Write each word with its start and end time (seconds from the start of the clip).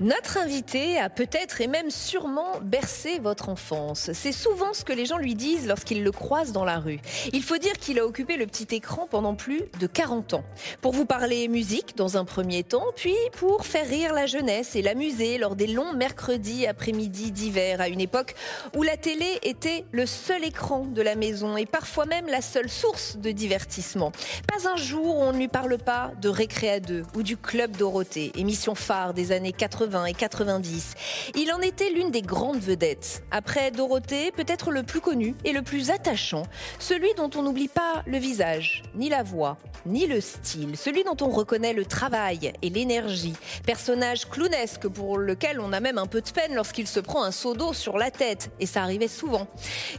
Notre 0.00 0.36
invité 0.36 0.98
a 0.98 1.08
peut-être 1.08 1.62
et 1.62 1.68
même 1.68 1.90
sûrement 1.90 2.60
bercé 2.60 3.18
votre 3.18 3.48
enfance. 3.48 4.10
C'est 4.12 4.30
souvent 4.30 4.74
ce 4.74 4.84
que 4.84 4.92
les 4.92 5.06
gens 5.06 5.16
lui 5.16 5.34
disent 5.34 5.66
lorsqu'ils 5.66 6.04
le 6.04 6.12
croisent 6.12 6.52
dans 6.52 6.66
la 6.66 6.78
rue. 6.78 7.00
Il 7.32 7.42
faut 7.42 7.56
dire 7.56 7.72
qu'il 7.78 7.98
a 7.98 8.04
occupé 8.04 8.36
le 8.36 8.46
petit 8.46 8.74
écran 8.74 9.08
pendant 9.10 9.34
plus 9.34 9.62
de 9.80 9.86
40 9.86 10.34
ans. 10.34 10.44
Pour 10.82 10.92
vous 10.92 11.06
parler 11.06 11.48
musique 11.48 11.96
dans 11.96 12.18
un 12.18 12.26
premier 12.26 12.62
temps, 12.62 12.84
puis 12.94 13.14
pour 13.38 13.64
faire 13.64 13.88
rire 13.88 14.12
la 14.12 14.26
jeunesse 14.26 14.76
et 14.76 14.82
l'amuser 14.82 15.38
lors 15.38 15.56
des 15.56 15.66
longs 15.66 15.94
mercredis 15.94 16.66
après-midi 16.66 17.30
d'hiver, 17.30 17.80
à 17.80 17.88
une 17.88 18.02
époque 18.02 18.34
où 18.76 18.82
la 18.82 18.98
télé 18.98 19.38
était 19.44 19.86
le 19.92 20.04
seul 20.04 20.44
écran 20.44 20.84
de 20.84 21.00
la 21.00 21.14
maison 21.14 21.56
et 21.56 21.64
parfois 21.64 22.04
même 22.04 22.26
la 22.26 22.42
seule 22.42 22.68
source 22.68 23.16
de 23.16 23.30
divertissement. 23.30 24.12
Pas 24.46 24.68
un 24.68 24.76
jour 24.76 25.16
où 25.16 25.22
on 25.22 25.32
ne 25.32 25.38
lui 25.38 25.48
parle 25.48 25.78
pas 25.78 26.10
de 26.20 26.28
Récréa 26.28 26.80
2 26.80 27.02
ou 27.14 27.22
du 27.22 27.38
Club 27.38 27.78
Dorothée, 27.78 28.32
émission 28.34 28.74
phare 28.74 29.14
des 29.14 29.32
années 29.32 29.52
80 29.52 29.85
et 30.06 30.14
90. 30.14 30.94
Il 31.36 31.52
en 31.52 31.60
était 31.60 31.90
l'une 31.90 32.10
des 32.10 32.22
grandes 32.22 32.58
vedettes. 32.58 33.22
Après 33.30 33.70
Dorothée, 33.70 34.32
peut-être 34.32 34.70
le 34.70 34.82
plus 34.82 35.00
connu 35.00 35.34
et 35.44 35.52
le 35.52 35.62
plus 35.62 35.90
attachant, 35.90 36.42
celui 36.78 37.14
dont 37.14 37.30
on 37.36 37.42
n'oublie 37.42 37.68
pas 37.68 38.02
le 38.06 38.18
visage, 38.18 38.82
ni 38.94 39.08
la 39.08 39.22
voix, 39.22 39.58
ni 39.84 40.06
le 40.06 40.20
style, 40.20 40.76
celui 40.76 41.04
dont 41.04 41.16
on 41.20 41.28
reconnaît 41.28 41.72
le 41.72 41.84
travail 41.84 42.52
et 42.62 42.70
l'énergie. 42.70 43.34
Personnage 43.64 44.28
clownesque 44.28 44.88
pour 44.88 45.18
lequel 45.18 45.60
on 45.60 45.72
a 45.72 45.80
même 45.80 45.98
un 45.98 46.06
peu 46.06 46.20
de 46.20 46.30
peine 46.30 46.54
lorsqu'il 46.54 46.88
se 46.88 46.98
prend 47.00 47.22
un 47.22 47.30
seau 47.30 47.54
d'eau 47.54 47.72
sur 47.72 47.96
la 47.96 48.10
tête, 48.10 48.50
et 48.58 48.66
ça 48.66 48.82
arrivait 48.82 49.08
souvent. 49.08 49.46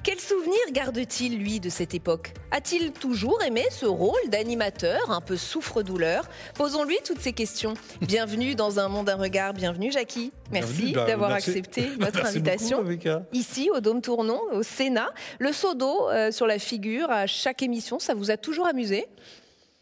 Quel 0.04 0.20
souvenir 0.20 0.60
garde-t-il, 0.72 1.38
lui, 1.38 1.60
de 1.60 1.70
cette 1.70 1.94
époque? 1.94 2.34
A-t-il 2.52 2.92
toujours 2.92 3.42
aimé 3.44 3.66
ce 3.72 3.86
rôle 3.86 4.30
d'animateur, 4.30 5.12
un 5.12 5.22
peu 5.22 5.38
souffre-douleur? 5.38 6.28
Posons-lui 6.56 6.98
toutes 7.06 7.20
ces 7.20 7.34
questions. 7.34 7.76
Bienvenue 8.02 8.56
dans 8.56 8.80
un 8.80 8.90
monde, 8.90 9.10
un 9.10 9.16
regard, 9.16 9.54
bienvenue 9.54 9.77
Jackie. 9.92 10.32
Merci 10.52 10.94
bah, 10.94 11.06
d'avoir 11.06 11.32
accepté 11.32 11.82
notre 12.00 12.18
Merci 12.18 12.38
invitation. 12.38 12.84
beaucoup. 12.84 13.24
Ici, 13.34 13.70
au 13.74 13.80
Dôme 13.80 14.02
Tournon, 14.02 14.40
au 14.52 14.64
Sénat. 14.64 15.10
Le 15.40 15.52
seau 15.52 15.74
d'eau 15.74 16.10
euh, 16.10 16.32
sur 16.32 16.48
la 16.48 16.60
figure 16.60 17.10
à 17.10 17.28
chaque 17.28 17.62
émission, 17.62 18.00
ça 18.00 18.14
vous 18.14 18.32
a 18.32 18.38
toujours 18.38 18.68
amusé? 18.68 19.06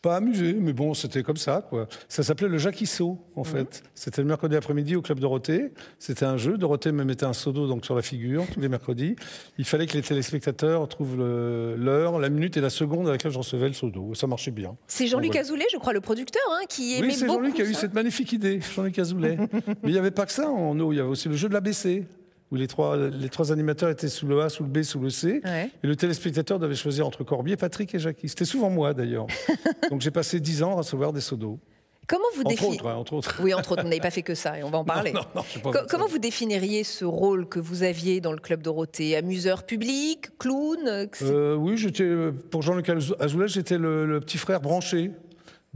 Pas 0.05 0.17
amusé, 0.17 0.53
mais 0.53 0.71
bon, 0.71 0.93
c'était 0.93 1.23
comme 1.23 1.35
ça, 1.35 1.65
quoi. 1.67 1.87
Ça 2.07 2.21
s'appelait 2.21 2.47
le 2.47 2.59
Jacquisso, 2.59 3.17
en 3.35 3.39
Mhm. 3.41 3.45
fait. 3.47 3.81
C'était 3.95 4.21
le 4.21 4.27
mercredi 4.27 4.55
après-midi 4.55 4.95
au 4.95 5.01
Club 5.01 5.19
Dorothée. 5.19 5.71
C'était 5.97 6.25
un 6.25 6.37
jeu. 6.37 6.59
Dorothée 6.59 6.91
me 6.91 7.03
mettait 7.03 7.25
un 7.25 7.33
seau 7.33 7.51
d'eau 7.51 7.65
donc, 7.67 7.85
sur 7.85 7.95
la 7.95 8.03
figure 8.03 8.45
tous 8.53 8.59
les 8.59 8.69
mercredis. 8.69 9.15
Il 9.57 9.65
fallait 9.65 9.87
que 9.87 9.93
les 9.93 10.03
téléspectateurs 10.03 10.87
trouvent 10.89 11.17
l'heure, 11.17 12.19
la 12.19 12.29
minute 12.29 12.55
et 12.55 12.61
la 12.61 12.69
seconde 12.69 13.07
à 13.07 13.11
laquelle 13.13 13.31
je 13.31 13.39
recevais 13.39 13.65
le 13.67 13.73
seau 13.73 13.89
d'eau. 13.89 14.13
Ça 14.13 14.27
marchait 14.27 14.51
bien. 14.51 14.75
C'est 14.85 15.07
Jean-Luc. 15.07 15.35
Azoulay, 15.35 15.65
je 15.73 15.77
crois, 15.77 15.93
le 15.93 16.01
producteur, 16.01 16.43
hein, 16.51 16.65
qui 16.69 16.97
aimait 16.99 17.07
Oui, 17.07 17.13
c'est 17.13 17.25
beaucoup 17.25 17.39
Jean-Luc 17.39 17.55
qui 17.55 17.61
a 17.63 17.65
eu 17.65 17.73
cette 17.73 17.95
magnifique 17.95 18.31
idée, 18.31 18.59
Jean-Luc 18.75 18.99
Azoulay. 18.99 19.37
Mais 19.67 19.75
il 19.85 19.91
n'y 19.91 19.97
avait 19.97 20.11
pas 20.11 20.27
que 20.27 20.31
ça 20.31 20.47
en 20.51 20.79
eau, 20.79 20.93
il 20.93 20.97
y 20.97 20.99
avait 20.99 21.09
aussi 21.09 21.29
le 21.29 21.35
jeu 21.35 21.49
de 21.49 21.53
l'ABC, 21.55 22.03
où 22.51 22.55
les 22.55 22.67
trois, 22.67 22.95
les 22.95 23.29
trois 23.29 23.51
animateurs 23.51 23.89
étaient 23.89 24.07
sous 24.07 24.27
le 24.27 24.41
A, 24.41 24.49
sous 24.49 24.63
le 24.63 24.69
B, 24.69 24.83
sous 24.83 24.99
le 24.99 25.09
C. 25.09 25.41
Ouais. 25.43 25.71
Et 25.83 25.87
le 25.87 25.95
téléspectateur 25.95 26.59
devait 26.59 26.75
choisir 26.75 27.07
entre 27.07 27.23
Corbier, 27.23 27.57
Patrick 27.57 27.93
et 27.95 27.99
Jackie. 27.99 28.29
C'était 28.29 28.45
souvent 28.45 28.69
moi 28.69 28.93
d'ailleurs. 28.93 29.27
Donc 29.89 30.01
j'ai 30.01 30.11
passé 30.11 30.39
dix 30.39 30.61
ans 30.63 30.71
à 30.71 30.75
recevoir 30.75 31.11
des 31.13 31.21
seaux 31.21 31.37
d'eau. 31.37 31.59
Comment 32.07 32.23
vous 32.35 32.43
Entre 32.43 32.65
autres, 32.69 32.87
hein, 32.87 32.95
entre 32.97 33.13
autres. 33.13 33.39
Oui, 33.41 33.51
entre 33.55 33.71
autres, 33.71 33.81
vous 33.81 33.87
n'avez 33.89 33.99
pas 33.99 34.11
fait 34.11 34.21
que 34.21 34.35
ça, 34.35 34.59
et 34.59 34.63
on 34.63 34.69
va 34.69 34.77
en 34.77 34.83
parler. 34.85 35.11
Non, 35.11 35.21
non, 35.35 35.41
Co- 35.71 35.79
comment 35.89 36.05
vous 36.05 36.19
définiriez 36.19 36.83
ce 36.83 37.03
rôle 37.03 37.49
que 37.49 37.59
vous 37.59 37.81
aviez 37.81 38.21
dans 38.21 38.31
le 38.31 38.37
Club 38.37 38.61
Dorothée? 38.61 39.15
Amuseur 39.15 39.63
public, 39.63 40.27
clown 40.37 40.77
euh, 40.87 41.07
Euh, 41.23 41.55
oui, 41.55 41.77
j'étais 41.77 42.03
euh, 42.03 42.31
pour 42.51 42.61
Jean-Luc 42.61 42.89
Azou- 42.89 43.15
Azoulay, 43.19 43.47
j'étais 43.47 43.79
le, 43.79 44.05
le 44.05 44.19
petit 44.19 44.37
frère 44.37 44.61
branché. 44.61 45.09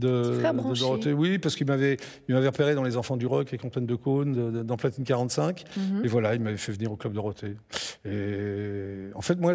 De, 0.00 0.38
frère. 0.38 0.54
Dorothée. 0.54 1.12
Oui, 1.12 1.38
parce 1.38 1.54
qu'il 1.54 1.66
m'avait, 1.66 1.96
il 2.28 2.34
m'avait 2.34 2.48
repéré 2.48 2.74
dans 2.74 2.82
Les 2.82 2.96
Enfants 2.96 3.16
du 3.16 3.26
Rock 3.26 3.52
et 3.52 3.58
Complainte 3.58 3.86
de 3.86 3.94
Cône, 3.94 4.62
dans 4.64 4.76
Platine 4.76 5.04
45. 5.04 5.64
Mhm. 5.76 6.04
Et 6.04 6.08
voilà, 6.08 6.34
il 6.34 6.40
m'avait 6.40 6.56
fait 6.56 6.72
venir 6.72 6.90
au 6.90 6.96
Club 6.96 7.12
Dorothée. 7.12 7.56
Et 8.04 9.10
en 9.14 9.20
fait, 9.20 9.38
moi, 9.38 9.54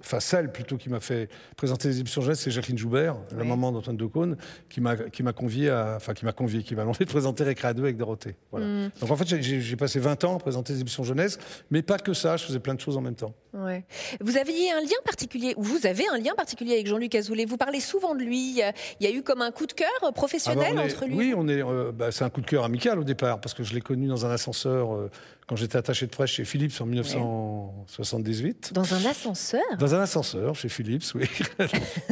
enfin, 0.00 0.20
celle 0.20 0.52
plutôt 0.52 0.76
qui 0.76 0.88
m'a 0.88 1.00
fait 1.00 1.28
présenter 1.56 1.88
les 1.88 2.00
émissions 2.00 2.22
jeunesse, 2.22 2.40
c'est 2.40 2.50
Jacqueline 2.50 2.78
Joubert, 2.78 3.16
la 3.36 3.44
maman 3.44 3.72
d'Antoine 3.72 3.96
de 3.96 4.06
Cône, 4.06 4.36
qui 4.68 4.80
m'a, 4.80 4.96
qui 4.96 5.22
m'a 5.22 5.32
convié 5.32 5.70
à, 5.70 5.94
enfin, 5.96 6.14
qui 6.14 6.24
m'a 6.24 6.32
convié, 6.32 6.62
qui 6.62 6.74
m'a 6.74 6.82
demandé 6.82 7.04
de 7.04 7.10
présenter 7.10 7.44
Récréa 7.44 7.74
2 7.74 7.82
avec 7.82 7.96
Dorothée. 7.96 8.36
Voilà. 8.50 8.66
Mm. 8.66 8.90
Donc 9.00 9.10
en 9.10 9.16
fait, 9.16 9.40
j'ai 9.40 9.76
passé 9.76 9.98
20 9.98 10.24
ans 10.24 10.36
à 10.36 10.38
présenter 10.38 10.72
les 10.72 10.80
émissions 10.80 11.02
jeunesse, 11.02 11.38
mais 11.70 11.82
pas 11.82 11.98
que 11.98 12.12
ça, 12.12 12.36
je 12.36 12.44
faisais 12.44 12.60
plein 12.60 12.74
de 12.74 12.80
choses 12.80 12.96
en 12.96 13.00
même 13.00 13.16
temps. 13.16 13.34
Ouais. 13.54 13.84
Vous 14.20 14.36
aviez 14.36 14.70
un 14.72 14.80
lien 14.80 14.96
particulier, 15.04 15.54
ou 15.56 15.62
vous 15.62 15.86
avez 15.86 16.04
un 16.12 16.18
lien 16.18 16.34
particulier 16.36 16.74
avec 16.74 16.86
Jean-Luc 16.86 17.14
Azoulay. 17.14 17.44
Vous 17.46 17.56
parlez 17.56 17.80
souvent 17.80 18.14
de 18.14 18.22
lui. 18.22 18.50
Il 18.50 18.56
y 19.00 19.06
a- 19.06 19.10
eu 19.10 19.22
comme 19.22 19.40
un 19.42 19.50
coup 19.50 19.66
de 19.66 19.72
cœur 19.72 19.88
professionnel 20.14 20.74
Ah 20.76 20.84
est- 20.84 20.92
entre 20.92 21.06
lui. 21.06 21.16
Oui, 21.16 21.34
on 21.36 21.48
est. 21.48 21.62
euh, 21.62 21.90
bah, 21.92 22.12
c'est 22.12 22.24
un 22.24 22.30
coup 22.30 22.42
de 22.42 22.46
cœur 22.46 22.64
amical 22.64 22.98
au 22.98 23.04
départ 23.04 23.40
parce 23.40 23.54
que 23.54 23.62
je 23.62 23.74
l'ai 23.74 23.80
connu 23.80 24.06
dans 24.06 24.26
un 24.26 24.30
ascenseur 24.30 24.94
euh, 24.94 25.10
quand 25.48 25.56
j'étais 25.56 25.78
attaché 25.78 26.04
de 26.06 26.10
presse 26.10 26.30
chez 26.30 26.44
Philips 26.44 26.78
en 26.80 26.86
1978. 26.86 28.72
Dans 28.74 28.94
un 28.94 29.04
ascenseur? 29.06 29.62
Dans 29.78 29.94
un 29.94 30.00
ascenseur 30.00 30.54
chez 30.54 30.68
Philips, 30.68 31.04
oui. 31.14 31.24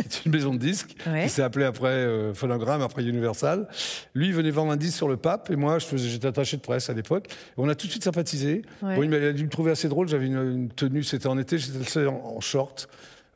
C'est 0.09 0.25
une 0.25 0.33
maison 0.33 0.55
de 0.55 0.59
disques 0.59 0.97
Ouais. 1.07 1.25
qui 1.25 1.29
s'est 1.29 1.43
appelée 1.43 1.65
après 1.67 1.89
euh, 1.91 2.33
Phonogramme, 2.35 2.83
après 2.83 3.05
Universal. 3.05 3.69
Lui, 4.15 4.29
il 4.29 4.35
venait 4.35 4.51
vendre 4.51 4.73
un 4.73 4.77
disque 4.77 4.97
sur 4.97 5.09
le 5.09 5.17
pape 5.17 5.51
et 5.51 5.57
moi, 5.57 5.79
j'étais 5.79 6.27
attaché 6.27 6.57
de 6.57 6.63
presse 6.63 6.89
à 6.91 6.95
l'époque. 6.95 7.29
On 7.57 7.69
a 7.69 7.75
tout 7.75 7.87
de 7.87 7.91
suite 7.93 8.05
sympathisé. 8.05 8.63
Ouais. 8.83 8.97
Bon, 8.97 9.03
il 9.03 9.15
a 9.15 9.33
dû 9.33 9.45
me 9.45 9.51
trouver 9.51 9.71
assez 9.71 9.89
drôle. 9.89 10.09
J'avais 10.09 10.27
une, 10.27 10.37
une 10.43 10.69
tenue, 10.71 11.03
c'était 11.05 11.27
en 11.29 11.39
été, 11.39 11.59
j'étais 11.59 11.79
le 11.79 11.85
seul 11.85 12.09
en, 12.09 12.15
en 12.37 12.41
short. 12.41 12.89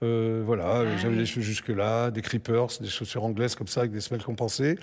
Euh, 0.02 0.42
voilà, 0.46 0.64
Ah 0.86 0.96
j'avais 0.96 1.12
oui. 1.12 1.18
les 1.20 1.26
cheveux 1.26 1.42
jusque-là, 1.42 2.10
des 2.10 2.22
creepers, 2.22 2.68
des 2.80 2.88
chaussures 2.88 3.22
anglaises 3.22 3.54
comme 3.54 3.66
ça, 3.66 3.80
avec 3.80 3.92
des 3.92 4.00
semelles 4.00 4.24
compensées. 4.24 4.78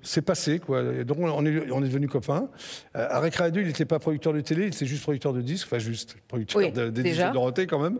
C'est 0.00 0.22
passé, 0.22 0.60
quoi. 0.60 0.80
Et 1.00 1.04
donc, 1.04 1.18
on 1.18 1.44
est, 1.44 1.70
on 1.72 1.82
est 1.82 1.88
devenus 1.88 2.08
copains. 2.08 2.48
Euh, 2.94 3.06
à 3.10 3.18
Récréa 3.18 3.50
2, 3.50 3.62
il 3.62 3.66
n'était 3.66 3.84
pas 3.84 3.98
producteur 3.98 4.32
de 4.32 4.40
télé, 4.40 4.62
il 4.62 4.68
était 4.68 4.86
juste 4.86 5.02
producteur 5.02 5.32
de 5.32 5.42
disques, 5.42 5.66
enfin, 5.66 5.80
juste 5.80 6.16
producteur 6.28 6.62
Oui, 6.62 6.70
de- 6.70 6.88
des 6.88 7.02
disques 7.02 7.26
de 7.26 7.32
Dorothée, 7.32 7.66
quand 7.66 7.80
même. 7.80 7.98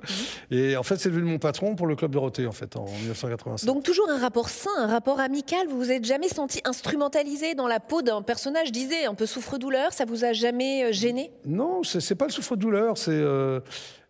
Et 0.52 0.76
en 0.76 0.84
fait, 0.84 0.96
c'est 0.96 1.08
devenu 1.10 1.28
mon 1.28 1.38
patron 1.40 1.74
pour 1.74 1.88
le 1.88 1.96
Club 1.96 2.12
Dorothée, 2.12 2.46
en 2.46 2.52
fait, 2.52 2.76
en 2.76 2.84
1985. 2.84 3.66
Donc 3.66 3.82
toujours 3.82 4.08
un 4.08 4.18
rapport 4.18 4.48
sain, 4.48 4.70
un 4.78 4.86
rapport 4.86 5.18
amical. 5.18 5.66
Vous 5.68 5.76
vous 5.78 5.90
êtes 5.90 6.04
jamais 6.04 6.28
senti 6.28 6.60
instrumentalisé 6.64 7.54
dans 7.56 7.66
la 7.66 7.80
peau 7.80 8.00
d'un 8.00 8.22
personnage, 8.22 8.70
disait 8.70 9.06
un 9.06 9.14
peu 9.14 9.26
souffre-douleur. 9.26 9.92
Ça 9.92 10.04
vous 10.04 10.24
a 10.24 10.32
jamais 10.32 10.84
euh, 10.84 10.92
gêné? 10.92 11.32
Non, 11.46 11.82
c'est 11.82 12.14
pas 12.14 12.26
le 12.26 12.32
souffre-douleur, 12.32 12.96
c'est. 12.96 13.10
euh, 13.10 13.58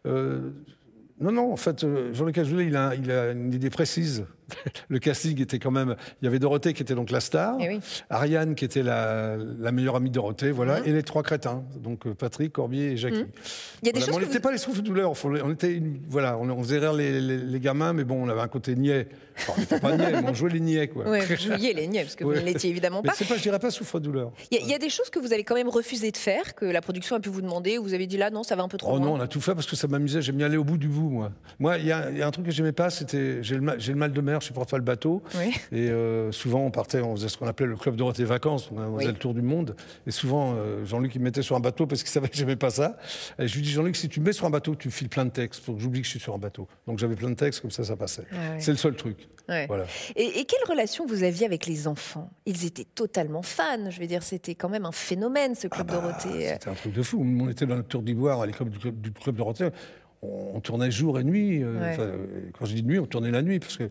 euh, 0.06 0.50
non, 1.18 1.32
non, 1.32 1.50
en 1.52 1.56
fait, 1.56 1.86
Jean-Luc 2.12 2.36
Azoulay, 2.36 2.66
il 2.66 2.76
a, 2.76 2.94
il 2.94 3.10
a 3.10 3.30
une 3.30 3.54
idée 3.54 3.70
précise. 3.70 4.26
Le 4.88 4.98
casting 4.98 5.40
était 5.40 5.58
quand 5.58 5.70
même. 5.70 5.96
Il 6.20 6.24
y 6.24 6.28
avait 6.28 6.38
Dorothée 6.38 6.72
qui 6.72 6.82
était 6.82 6.94
donc 6.94 7.10
la 7.10 7.20
star, 7.20 7.56
Eh 7.60 7.68
oui. 7.68 7.80
Ariane 8.10 8.54
qui 8.54 8.64
était 8.64 8.82
la, 8.82 9.36
la 9.36 9.72
meilleure 9.72 9.96
amie 9.96 10.10
de 10.10 10.14
Dorothée, 10.14 10.50
voilà, 10.50 10.80
Mhm. 10.80 10.86
et 10.86 10.92
les 10.92 11.02
trois 11.02 11.22
crétins, 11.22 11.64
donc 11.82 12.06
euh, 12.06 12.14
Patrick, 12.14 12.52
Corbier 12.52 12.92
et 12.92 12.96
Jackie. 12.96 13.24
Il 13.82 13.86
y 13.86 13.88
a 13.90 13.92
des 13.92 14.00
Voilà, 14.00 14.00
mais 14.00 14.00
choses 14.00 14.14
on 14.16 14.20
n'était 14.20 14.32
vous... 14.34 14.40
pas 14.40 14.52
les 14.52 14.58
souffres-douleurs, 14.58 15.12
on 15.24 15.52
était, 15.52 15.72
une- 15.72 16.00
voilà, 16.08 16.36
on, 16.38 16.48
on 16.50 16.62
faisait 16.62 16.78
rire 16.78 16.92
les, 16.92 17.20
les- 17.20 17.38
les 17.38 17.60
gamins, 17.60 17.92
mais 17.92 18.04
bon, 18.04 18.24
on 18.24 18.28
avait 18.28 18.40
un 18.40 18.48
côté 18.48 18.74
niais. 18.76 19.08
Enfin, 19.38 19.52
on 19.56 19.60
n'était 19.60 19.80
pas 19.80 19.96
niais, 19.96 20.12
mais 20.22 20.30
on 20.30 20.34
jouait 20.34 20.50
les 20.50 20.60
niais, 20.60 20.88
quoi. 20.88 21.08
Ouais, 21.08 21.20
vous 21.26 21.36
jouiez 21.36 21.74
les 21.74 21.86
niais, 21.88 22.02
parce 22.02 22.14
que 22.16 22.24
vous 22.24 22.30
Ouais. 22.30 22.40
ne 22.40 22.46
l'étiez 22.46 22.70
évidemment 22.70 23.00
Mais 23.02 23.08
pas. 23.10 23.14
c'est 23.16 23.26
pas, 23.28 23.36
je 23.36 23.42
dirais 23.42 23.58
pas 23.58 23.70
souffre-douleur. 23.70 24.32
Il 24.50 24.58
y, 24.58 24.60
a- 24.60 24.64
il 24.64 24.70
y 24.70 24.74
a 24.74 24.78
des 24.78 24.88
choses 24.88 25.10
que 25.10 25.18
vous 25.18 25.32
avez 25.32 25.44
quand 25.44 25.54
même 25.56 25.68
refusé 25.68 26.10
de 26.10 26.16
faire, 26.16 26.54
que 26.54 26.64
la 26.64 26.80
production 26.80 27.16
a 27.16 27.20
pu 27.20 27.28
vous 27.28 27.42
demander, 27.42 27.78
où 27.78 27.82
vous 27.82 27.94
avez 27.94 28.06
dit 28.06 28.16
là, 28.16 28.30
non, 28.30 28.42
ça 28.42 28.56
va 28.56 28.62
un 28.62 28.68
peu 28.68 28.78
trop 28.78 28.92
Oh 28.92 28.96
loin. 28.98 29.06
non, 29.06 29.14
on 29.14 29.20
a 29.20 29.26
tout 29.26 29.40
fait 29.40 29.54
parce 29.54 29.66
que 29.66 29.76
ça 29.76 29.88
m'amusait. 29.88 30.22
J'aime 30.22 30.36
bien 30.36 30.46
aller 30.46 30.56
au 30.56 30.64
bout 30.64 30.78
du 30.78 30.88
bout, 30.88 31.10
moi. 31.10 31.32
Moi, 31.58 31.78
il 31.78 31.86
y, 31.86 31.92
a 31.92 32.10
il 32.10 32.18
y 32.18 32.22
a 32.22 32.26
un 32.26 32.30
truc 32.30 32.46
que 32.46 32.52
j'aimais 32.52 32.72
pas, 32.72 32.88
c'était 32.90 33.42
j'ai 33.42 33.56
le, 33.56 33.60
le 33.76 33.94
mal 33.94 34.12
de 34.12 34.20
mer 34.20 34.35
mère 34.36 34.42
supporte 34.42 34.70
pas 34.70 34.76
le 34.78 34.82
bateau. 34.84 35.22
Oui. 35.36 35.52
Et 35.72 35.90
euh, 35.90 36.30
souvent, 36.32 36.60
on 36.60 36.70
partait, 36.70 37.00
on 37.00 37.16
faisait 37.16 37.28
ce 37.28 37.36
qu'on 37.38 37.46
appelait 37.46 37.66
le 37.66 37.76
club 37.76 37.96
Dorothée 37.96 38.24
Vacances. 38.24 38.70
On 38.72 38.76
faisait 38.76 38.86
Oui. 38.88 39.06
le 39.06 39.14
tour 39.14 39.34
du 39.34 39.42
monde. 39.42 39.76
Et 40.06 40.10
souvent, 40.10 40.54
euh, 40.56 40.84
Jean-Luc, 40.84 41.14
il 41.14 41.18
me 41.20 41.24
mettait 41.24 41.42
sur 41.42 41.56
un 41.56 41.60
bateau 41.60 41.86
parce 41.86 42.02
qu'il 42.02 42.10
savait 42.10 42.28
que 42.28 42.36
j'aimais 42.36 42.56
pas 42.56 42.70
ça. 42.70 42.96
Et 43.38 43.48
je 43.48 43.54
lui 43.54 43.62
dis, 43.62 43.70
Jean-Luc, 43.70 43.96
si 43.96 44.08
tu 44.08 44.20
me 44.20 44.26
mets 44.26 44.32
sur 44.32 44.46
un 44.46 44.50
bateau, 44.50 44.74
tu 44.74 44.90
files 44.90 45.08
plein 45.08 45.24
de 45.24 45.30
textes. 45.30 45.62
Faut 45.64 45.72
que 45.74 45.80
j'oublie 45.80 46.00
que 46.00 46.06
je 46.06 46.10
suis 46.12 46.20
sur 46.20 46.34
un 46.34 46.38
bateau. 46.38 46.68
Donc 46.86 46.98
j'avais 46.98 47.16
plein 47.16 47.30
de 47.30 47.34
textes, 47.34 47.60
comme 47.60 47.70
ça, 47.70 47.84
ça 47.84 47.96
passait. 47.96 48.24
Ah 48.32 48.34
ouais. 48.54 48.60
C'est 48.60 48.70
le 48.72 48.76
seul 48.76 48.94
truc. 48.96 49.28
Ouais. 49.48 49.66
Voilà. 49.66 49.84
Et, 50.16 50.40
et 50.40 50.44
quelle 50.44 50.64
relation 50.68 51.06
vous 51.06 51.22
aviez 51.22 51.46
avec 51.46 51.66
les 51.66 51.86
enfants? 51.88 52.30
Ils 52.46 52.64
étaient 52.66 52.86
totalement 52.94 53.42
fans. 53.42 53.90
Je 53.90 54.00
veux 54.00 54.06
dire, 54.06 54.22
c'était 54.22 54.54
quand 54.54 54.68
même 54.68 54.84
un 54.86 54.92
phénomène, 54.92 55.54
ce 55.54 55.68
Club 55.68 55.86
Ah 55.90 55.94
bah, 55.94 56.00
Dorothée. 56.00 56.48
C'était 56.54 56.68
un 56.68 56.74
truc 56.74 56.92
de 56.92 57.02
fou. 57.02 57.24
On 57.24 57.48
était 57.48 57.64
dans 57.66 57.76
notre 57.76 57.88
tour 57.88 58.02
d'ivoire 58.02 58.40
à 58.40 58.46
l'école 58.46 58.70
du 58.70 58.78
club, 58.78 59.00
du 59.00 59.12
club 59.12 59.36
Dorothée. 59.36 59.68
On, 60.22 60.60
tournait 60.60 60.90
jour 60.90 61.20
et 61.20 61.24
nuit. 61.24 61.62
euh, 61.62 61.78
Ouais. 61.78 61.96
euh, 62.00 62.16
quand 62.58 62.64
je 62.64 62.74
dis 62.74 62.82
nuit, 62.82 62.98
on 62.98 63.06
tournait 63.06 63.30
la 63.30 63.42
nuit. 63.42 63.60
Parce 63.60 63.76
que 63.76 63.84
euh, 63.84 63.88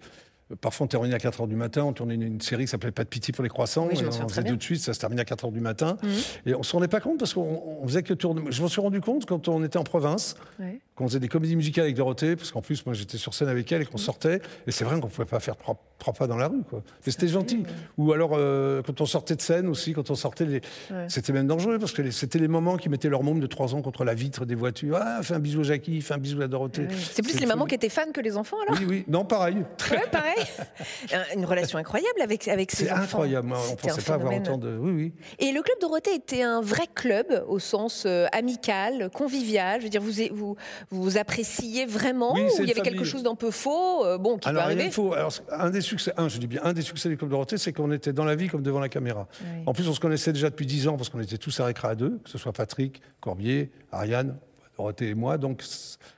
parfois, 0.61 0.85
on 0.85 0.87
terminait 0.87 1.15
à 1.15 1.19
4 1.19 1.43
h 1.43 1.47
du 1.47 1.55
matin. 1.55 1.83
On 1.83 1.93
tournait 1.93 2.15
une, 2.15 2.21
une 2.23 2.41
série 2.41 2.65
qui 2.65 2.69
s'appelait 2.69 2.91
Pas 2.91 3.03
de 3.03 3.09
pitié 3.09 3.33
pour 3.33 3.43
les 3.43 3.49
croissants. 3.49 3.87
Oui, 3.91 3.99
et 3.99 4.05
on 4.05 4.09
très 4.09 4.27
faisait 4.41 4.43
tout 4.49 4.55
de 4.55 4.63
suite. 4.63 4.81
Ça 4.81 4.93
se 4.93 4.99
terminait 4.99 5.21
à 5.21 5.25
4 5.25 5.47
h 5.47 5.51
du 5.51 5.59
matin. 5.61 5.97
Mhm. 6.03 6.09
Et 6.47 6.55
on 6.55 6.63
se 6.63 6.71
rendait 6.73 6.87
pas 6.87 6.99
compte 6.99 7.19
parce 7.19 7.33
qu'on 7.33 7.61
on 7.81 7.87
faisait 7.87 8.03
que 8.03 8.13
tourner. 8.13 8.41
Je 8.49 8.61
m'en 8.61 8.67
suis 8.67 8.81
rendu 8.81 9.01
compte 9.01 9.25
quand 9.25 9.47
on 9.47 9.63
était 9.63 9.77
en 9.77 9.83
province. 9.83 10.35
Ouais. 10.59 10.79
Quand 10.95 11.03
on 11.03 11.07
faisait 11.07 11.19
des 11.19 11.27
comédies 11.27 11.55
musicales 11.57 11.83
avec 11.85 11.95
Dorothée, 11.95 12.35
parce 12.37 12.51
qu'en 12.51 12.61
plus, 12.61 12.85
moi, 12.85 12.93
j'étais 12.95 13.17
sur 13.17 13.33
scène 13.33 13.49
avec 13.49 13.69
elle 13.71 13.81
et 13.81 13.85
Mhm. 13.85 13.91
qu'on 13.91 13.97
sortait. 13.97 14.41
Et 14.67 14.71
c'est 14.71 14.85
vrai 14.85 14.99
qu'on 14.99 15.07
pouvait 15.07 15.25
pas 15.25 15.39
faire 15.41 15.57
trois, 15.57 15.75
trois 15.99 16.13
pas 16.13 16.27
dans 16.27 16.37
la 16.37 16.47
rue, 16.47 16.61
quoi. 16.69 16.83
C'était 17.01 17.27
gentil. 17.27 17.63
Ou 17.97 18.13
alors, 18.13 18.31
euh, 18.33 18.81
quand 18.85 19.01
on 19.01 19.05
sortait 19.05 19.35
de 19.35 19.41
scène 19.41 19.67
aussi, 19.67 19.91
quand 19.93 20.09
on 20.09 20.15
sortait, 20.15 20.45
les... 20.45 20.61
Ouais. 20.91 21.05
c'était 21.09 21.33
même 21.33 21.47
dangereux, 21.47 21.79
parce 21.79 21.91
que 21.91 22.09
c'était 22.11 22.39
les 22.39 22.47
moments 22.47 22.77
qui 22.77 22.87
mettaient 22.89 23.09
leur 23.09 23.23
môme 23.23 23.39
de 23.41 23.47
3 23.47 23.75
ans 23.75 23.81
contre 23.81 24.03
la 24.05 24.13
vitre 24.13 24.45
des 24.45 24.55
voitures. 24.55 24.97
Ah, 25.01 25.19
fais 25.21 25.33
un 25.33 25.39
bisou 25.39 25.61
à 25.61 25.63
Jackie, 25.63 25.99
fais 26.01 26.13
un 26.13 26.17
bisou 26.17 26.41
à 26.41 26.47
Dorothée. 26.47 26.87
Ah. 26.89 26.93
C'est 27.11 27.21
plus 27.23 27.39
les 27.39 27.45
mamans 27.45 27.65
qui 27.65 27.75
étaient 27.75 27.89
fans 27.89 28.11
que 28.13 28.21
les 28.21 28.37
enfants, 28.37 28.57
alors? 28.67 28.79
Oui, 28.79 28.85
oui. 28.87 29.05
Non, 29.09 29.25
pareil. 29.25 29.57
Ouais, 29.91 29.99
pareil. 30.11 30.34
Un- 31.13 31.35
Une 31.37 31.45
relation 31.45 31.77
incroyable 31.77 32.21
avec, 32.21 32.47
avec 32.47 32.71
ces 32.71 32.85
C'est 32.85 32.91
incroyable. 32.91 33.51
On 33.53 33.55
C'était 33.61 33.89
pensait 33.89 34.01
pas 34.01 34.13
avoir 34.15 34.33
autant 34.35 34.57
de. 34.57 34.75
Oui, 34.77 34.91
oui. 34.91 35.13
Et 35.39 35.51
le 35.51 35.61
club 35.61 35.77
Dorothée 35.79 36.15
était 36.15 36.41
un 36.43 36.61
vrai 36.61 36.85
club 36.93 37.43
au 37.47 37.59
sens 37.59 38.03
euh, 38.05 38.27
amical, 38.31 39.09
convivial. 39.13 39.79
Je 39.79 39.85
veux 39.85 39.89
dire, 39.89 40.01
vous 40.01 40.11
vous, 40.33 40.55
vous 40.91 41.17
appréciez 41.17 41.85
vraiment 41.85 42.33
Oui, 42.33 42.41
ou 42.43 42.61
il 42.63 42.67
y 42.67 42.71
avait 42.71 42.81
quelque 42.81 43.03
chose 43.03 43.23
d'un 43.23 43.35
peu 43.35 43.51
faux, 43.51 44.05
euh, 44.05 44.17
bon, 44.17 44.37
qui 44.37 44.47
Alors, 44.49 44.63
peut 44.63 44.71
arriver. 44.71 44.91
faux. 44.91 45.13
Alors, 45.13 45.31
un 45.51 45.69
des 45.69 45.81
succès, 45.81 46.13
un, 46.17 46.27
je 46.29 46.37
dis 46.37 46.47
bien, 46.47 46.61
un 46.63 46.73
des 46.73 46.81
succès 46.81 47.09
du 47.09 47.17
Club 47.17 47.29
Dorothée, 47.29 47.57
c'est 47.57 47.73
qu'on 47.73 47.91
était 47.91 48.13
dans 48.13 48.25
la 48.25 48.35
vie 48.35 48.47
comme 48.47 48.61
devant 48.63 48.79
la 48.79 48.89
caméra. 48.89 49.27
Oui. 49.41 49.63
En 49.65 49.73
plus, 49.73 49.87
on 49.87 49.93
se 49.93 49.99
connaissait 49.99 50.33
déjà 50.33 50.49
depuis 50.49 50.65
10 50.65 50.87
ans 50.87 50.97
parce 50.97 51.09
qu'on 51.09 51.19
était 51.21 51.37
tous 51.37 51.59
à 51.59 51.65
Récré 51.65 51.87
à 51.89 51.95
deux, 51.95 52.19
que 52.23 52.29
ce 52.29 52.37
soit 52.37 52.53
Patrick, 52.53 53.01
Corbier, 53.21 53.71
Ariane, 53.91 54.37
Dorothée 54.77 55.09
et 55.09 55.13
moi. 55.15 55.37
Donc, 55.37 55.63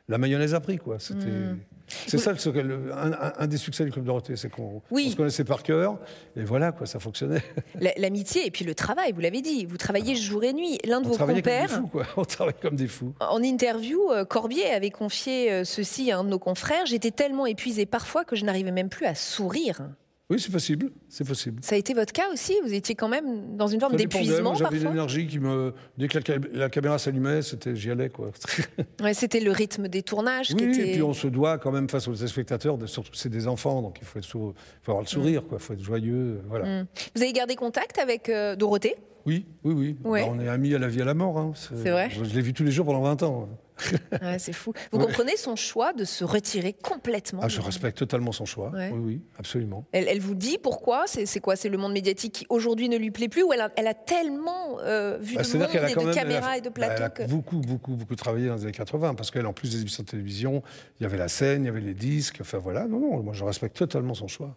la 0.08 0.18
mayonnaise 0.18 0.54
a 0.54 0.60
pris, 0.60 0.78
quoi. 0.78 0.98
C'était. 1.00 1.26
Hmm. 1.26 1.60
C'est 1.88 2.18
ça 2.18 2.34
le, 2.60 2.92
un, 2.94 3.48
des 3.48 3.58
succès 3.58 3.86
du 3.86 3.92
Club 3.92 4.06
Dorothée, 4.06 4.36
c'est 4.36 4.50
qu'on 4.50 4.82
Oui. 4.92 5.12
se 5.12 5.16
connaissait 5.16 5.44
par 5.46 5.64
cœur, 5.64 5.98
et 6.36 6.44
voilà, 6.44 6.72
quoi, 6.72 6.86
ça 6.86 7.00
fonctionnait. 7.00 7.42
La- 7.80 7.94
L'amitié 7.98 8.46
et 8.46 8.52
puis 8.52 8.66
le 8.66 8.76
travail, 8.76 9.12
vous 9.14 9.22
l'avez 9.22 9.42
dit. 9.42 9.66
Vous 9.66 9.78
travaillez 9.78 10.16
jour 10.16 10.44
et 10.44 10.54
nuit. 10.54 10.78
L'un 10.86 11.00
de 11.02 11.06
On 11.06 11.10
vos 11.10 11.16
travaillait 11.16 11.42
comme 11.42 11.52
des 11.54 11.60
compères, 11.62 11.78
fous, 11.82 11.88
quoi. 11.88 12.06
On 12.18 12.26
travaillait 12.26 12.60
comme 12.62 12.76
des 12.76 12.88
fous. 12.88 13.14
en 13.20 13.42
interview, 13.42 14.12
euh, 14.12 14.26
Corbier 14.26 14.66
avait 14.68 14.92
confié 14.92 15.52
euh, 15.52 15.64
ceci 15.64 16.12
à 16.12 16.18
un 16.20 16.24
de 16.24 16.30
nos 16.30 16.40
confrères. 16.40 16.86
J'étais 16.86 17.12
tellement 17.12 17.46
épuisé 17.46 17.86
parfois 17.86 18.26
que 18.26 18.36
je 18.36 18.44
n'arrivais 18.46 18.72
même 18.72 18.90
plus 18.90 19.06
à 19.06 19.16
sourire. 19.16 19.82
Oui, 20.30 20.42
c'est 20.42 20.52
possible, 20.52 20.92
c'est 21.08 21.26
possible. 21.26 21.64
Ça 21.64 21.76
a 21.76 21.78
été 21.78 21.94
votre 21.94 22.12
cas 22.12 22.30
aussi 22.34 22.54
Vous 22.66 22.74
étiez 22.74 22.96
quand 22.96 23.08
même 23.08 23.56
dans 23.56 23.68
une 23.68 23.80
forme 23.80 23.96
d'épuisement 23.96 24.56
J'avais 24.56 24.82
une 24.82 24.88
énergie 24.92 25.26
qui 25.26 25.40
me. 25.40 25.74
Dès 25.98 26.10
que 26.10 26.18
la, 26.20 26.24
ca- 26.26 26.42
la 26.54 26.70
caméra 26.70 27.00
s'allumait, 27.00 27.40
j'y 27.74 27.92
allais, 27.92 28.10
quoi. 28.10 28.32
Ouais, 29.02 29.14
C'était 29.14 29.40
le 29.40 29.52
rythme 29.52 29.88
des 29.88 30.04
tournages 30.04 30.50
qui 30.50 30.56
Oui, 30.56 30.64
était. 30.74 30.90
et 30.90 30.92
puis 30.94 31.04
on 31.04 31.14
se 31.14 31.28
doit 31.28 31.58
quand 31.60 31.72
même 31.72 31.88
face 31.88 32.10
aux 32.10 32.14
téléspectateurs, 32.14 32.78
de- 32.78 32.88
surtout 32.88 33.14
c'est 33.14 33.30
des 33.30 33.48
enfants, 33.48 33.82
donc 33.82 34.00
il 34.02 34.06
faut, 34.06 34.20
être 34.20 34.26
sou- 34.26 34.54
faut 34.84 34.92
avoir 34.92 35.02
le 35.04 35.08
sourire, 35.08 35.44
quoi, 35.48 35.60
il 35.62 35.64
faut 35.64 35.74
être 35.74 35.84
joyeux, 35.84 36.42
voilà. 36.50 36.82
Mm. 36.84 36.88
Vous 37.16 37.22
avez 37.22 37.32
gardé 37.32 37.56
contact 37.56 37.98
avec 37.98 38.28
euh, 38.28 38.58
Dorothée? 38.58 38.96
Oui, 39.26 39.46
oui, 39.64 39.74
oui. 39.74 39.98
Ouais. 40.04 40.22
Bah, 40.26 40.32
on 40.34 40.40
est 40.42 40.50
amis 40.50 40.74
à 40.76 40.80
la 40.80 40.90
vie 40.90 41.02
à 41.02 41.06
la 41.06 41.14
mort. 41.14 41.38
hein. 41.38 41.54
C'est 41.56 41.90
vrai 41.90 42.10
Je, 42.12 42.24
je 42.26 42.34
l'ai 42.36 42.42
vu 42.42 42.54
tous 42.54 42.64
les 42.64 42.72
jours 42.72 42.86
pendant 42.86 43.02
20 43.02 43.24
ans. 43.24 43.48
Ouais, 44.22 44.40
C'est 44.40 44.54
fou. 44.54 44.74
Vous 44.92 45.00
Ouais. 45.00 45.06
comprenez 45.06 45.38
son 45.38 45.56
choix 45.56 45.94
de 45.94 46.04
se 46.06 46.24
retirer 46.24 46.74
complètement 46.74 47.42
Ah, 47.44 47.48
je 47.48 47.62
respecte 47.62 47.98
totalement 47.98 48.32
son 48.32 48.46
choix. 48.46 48.70
Ouais. 48.72 48.90
Oui, 48.94 49.00
oui, 49.04 49.22
absolument. 49.38 49.86
Elle, 49.92 50.08
elle 50.08 50.20
vous 50.20 50.36
dit 50.36 50.58
pourquoi 50.62 51.06
C'est 51.08 51.40
quoi? 51.40 51.56
C'est 51.56 51.70
le 51.70 51.78
monde 51.78 51.94
médiatique 51.94 52.34
qui 52.34 52.46
aujourd'hui 52.50 52.90
ne 52.90 52.98
lui 52.98 53.12
plaît 53.12 53.28
plus 53.30 53.44
Ou 53.44 53.54
elle 53.54 53.62
a, 53.62 53.70
elle 53.76 53.88
a 53.88 53.94
tellement 53.94 54.80
euh, 54.82 55.18
vu 55.22 55.36
Bah, 55.36 55.44
de 55.44 55.48
monde 55.58 55.62
et 55.72 55.78
de 55.78 55.80
même 55.80 56.00
elle 56.00 56.10
a- 56.10 56.14
caméras 56.14 56.58
et 56.58 56.62
de 56.62 56.70
bah, 56.70 56.88
elle 56.90 56.96
plateaux 56.96 57.24
a 57.24 57.28
beaucoup, 57.28 57.58
beaucoup, 57.60 57.96
beaucoup 57.96 58.16
travaillé 58.16 58.48
dans 58.48 58.56
les 58.56 58.64
années 58.64 58.72
80, 58.72 59.14
parce 59.16 59.32
qu'elle, 59.32 59.46
en 59.46 59.54
plus 59.54 59.72
des 59.72 59.82
émissions 59.82 60.04
de 60.04 60.10
télévision, 60.10 60.62
il 61.00 61.04
y 61.04 61.06
avait 61.06 61.18
la 61.18 61.28
scène, 61.28 61.64
il 61.64 61.68
y 61.68 61.70
avait 61.70 61.82
les 61.82 61.94
disques, 61.94 62.38
enfin 62.42 62.58
voilà. 62.58 62.86
Non, 62.88 63.00
non, 63.00 63.22
moi 63.24 63.34
je 63.34 63.44
respecte 63.44 63.78
totalement 63.78 64.14
son 64.14 64.28
choix. 64.28 64.56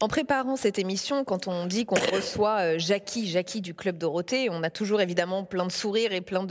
En 0.00 0.08
préparant 0.08 0.56
cette 0.56 0.78
émission, 0.78 1.24
quand 1.24 1.48
on 1.48 1.66
dit 1.66 1.84
qu'on 1.84 1.96
reçoit 2.14 2.60
euh, 2.60 2.78
Jackie, 2.78 3.26
Jackie 3.28 3.60
du 3.60 3.74
Club 3.74 3.98
Dorothée, 3.98 4.48
on 4.50 4.62
a 4.62 4.70
toujours 4.70 5.00
évidemment 5.00 5.44
plein 5.44 5.66
de 5.66 5.72
sourires 5.72 6.12
et 6.12 6.20
plein 6.20 6.46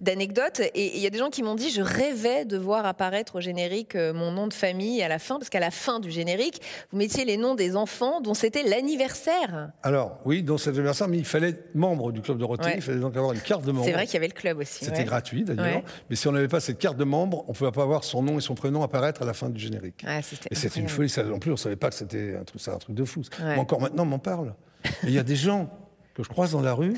d'anecdotes. 0.00 0.60
Et 0.74 0.96
il 0.96 1.02
y 1.02 1.06
a 1.06 1.10
des 1.10 1.18
gens 1.18 1.30
qui 1.30 1.42
m'ont 1.42 1.54
dit, 1.56 1.70
je 1.70 1.82
rêvais 1.82 2.44
de 2.44 2.56
voir 2.56 2.86
apparaître 2.86 3.36
au 3.36 3.40
générique 3.40 3.96
euh, 3.96 4.12
mon 4.12 4.30
nom 4.30 4.46
de 4.46 4.52
famille 4.54 5.02
à 5.02 5.08
la 5.08 5.18
fin, 5.18 5.38
parce 5.38 5.50
qu'à 5.50 5.60
la 5.60 5.70
fin 5.72 5.98
du 5.98 6.10
générique, 6.10 6.62
vous 6.92 6.98
mettiez 6.98 7.24
les 7.24 7.36
noms 7.36 7.54
des 7.54 7.74
enfants 7.76 8.20
dont 8.20 8.34
c'était 8.34 8.62
l'anniversaire. 8.62 9.70
Alors, 9.82 10.20
oui, 10.24 10.42
dans 10.42 10.58
cet 10.58 10.74
anniversaire, 10.74 11.08
mais 11.08 11.18
il 11.18 11.24
fallait 11.24 11.48
être 11.50 11.74
membre 11.74 12.12
du 12.12 12.20
Club 12.20 12.38
de 12.38 12.44
Ouais. 12.44 12.74
il 12.76 12.80
fallait 12.82 13.00
donc 13.00 13.16
avoir 13.16 13.32
une 13.32 13.40
carte 13.40 13.64
de 13.64 13.72
membre. 13.72 13.84
C'est 13.84 13.92
vrai 13.92 14.04
qu'il 14.06 14.14
y 14.14 14.18
avait 14.18 14.28
le 14.28 14.32
club 14.32 14.58
aussi. 14.58 14.84
C'était 14.84 14.98
ouais. 14.98 15.04
gratuit 15.04 15.42
d'ailleurs, 15.44 15.64
Ouais. 15.64 15.84
mais 16.08 16.16
si 16.16 16.28
on 16.28 16.32
n'avait 16.32 16.48
pas 16.48 16.60
cette 16.60 16.78
carte 16.78 16.96
de 16.96 17.04
membre, 17.04 17.44
on 17.48 17.52
ne 17.52 17.56
pouvait 17.56 17.72
pas 17.72 17.84
voir 17.84 18.04
son 18.04 18.22
nom 18.22 18.38
et 18.38 18.40
son 18.40 18.54
prénom 18.54 18.82
apparaître 18.82 19.22
à 19.22 19.24
la 19.24 19.32
fin 19.34 19.48
du 19.50 19.58
générique. 19.58 20.02
Ah, 20.06 20.22
c'était 20.22 20.48
Et 20.50 20.54
c'était 20.54 20.80
une 20.80 20.88
folie, 20.88 21.08
ça, 21.08 21.22
en 21.30 21.38
plus 21.38 21.50
on 21.50 21.54
ne 21.54 21.58
savait 21.58 21.76
pas 21.76 21.88
que 21.88 21.94
c'était 21.96 22.36
un 22.40 22.44
truc, 22.44 22.60
un 22.68 22.78
truc 22.78 22.94
de 22.94 23.04
fou. 23.04 23.22
Encore 23.56 23.80
maintenant, 23.80 24.04
on 24.04 24.06
m'en 24.06 24.18
parle. 24.18 24.54
Il 25.02 25.10
y 25.10 25.18
a 25.18 25.22
des 25.24 25.36
gens 25.36 25.68
que 26.14 26.22
je 26.22 26.28
croise 26.28 26.52
dans 26.52 26.60
la 26.62 26.72
rue, 26.74 26.94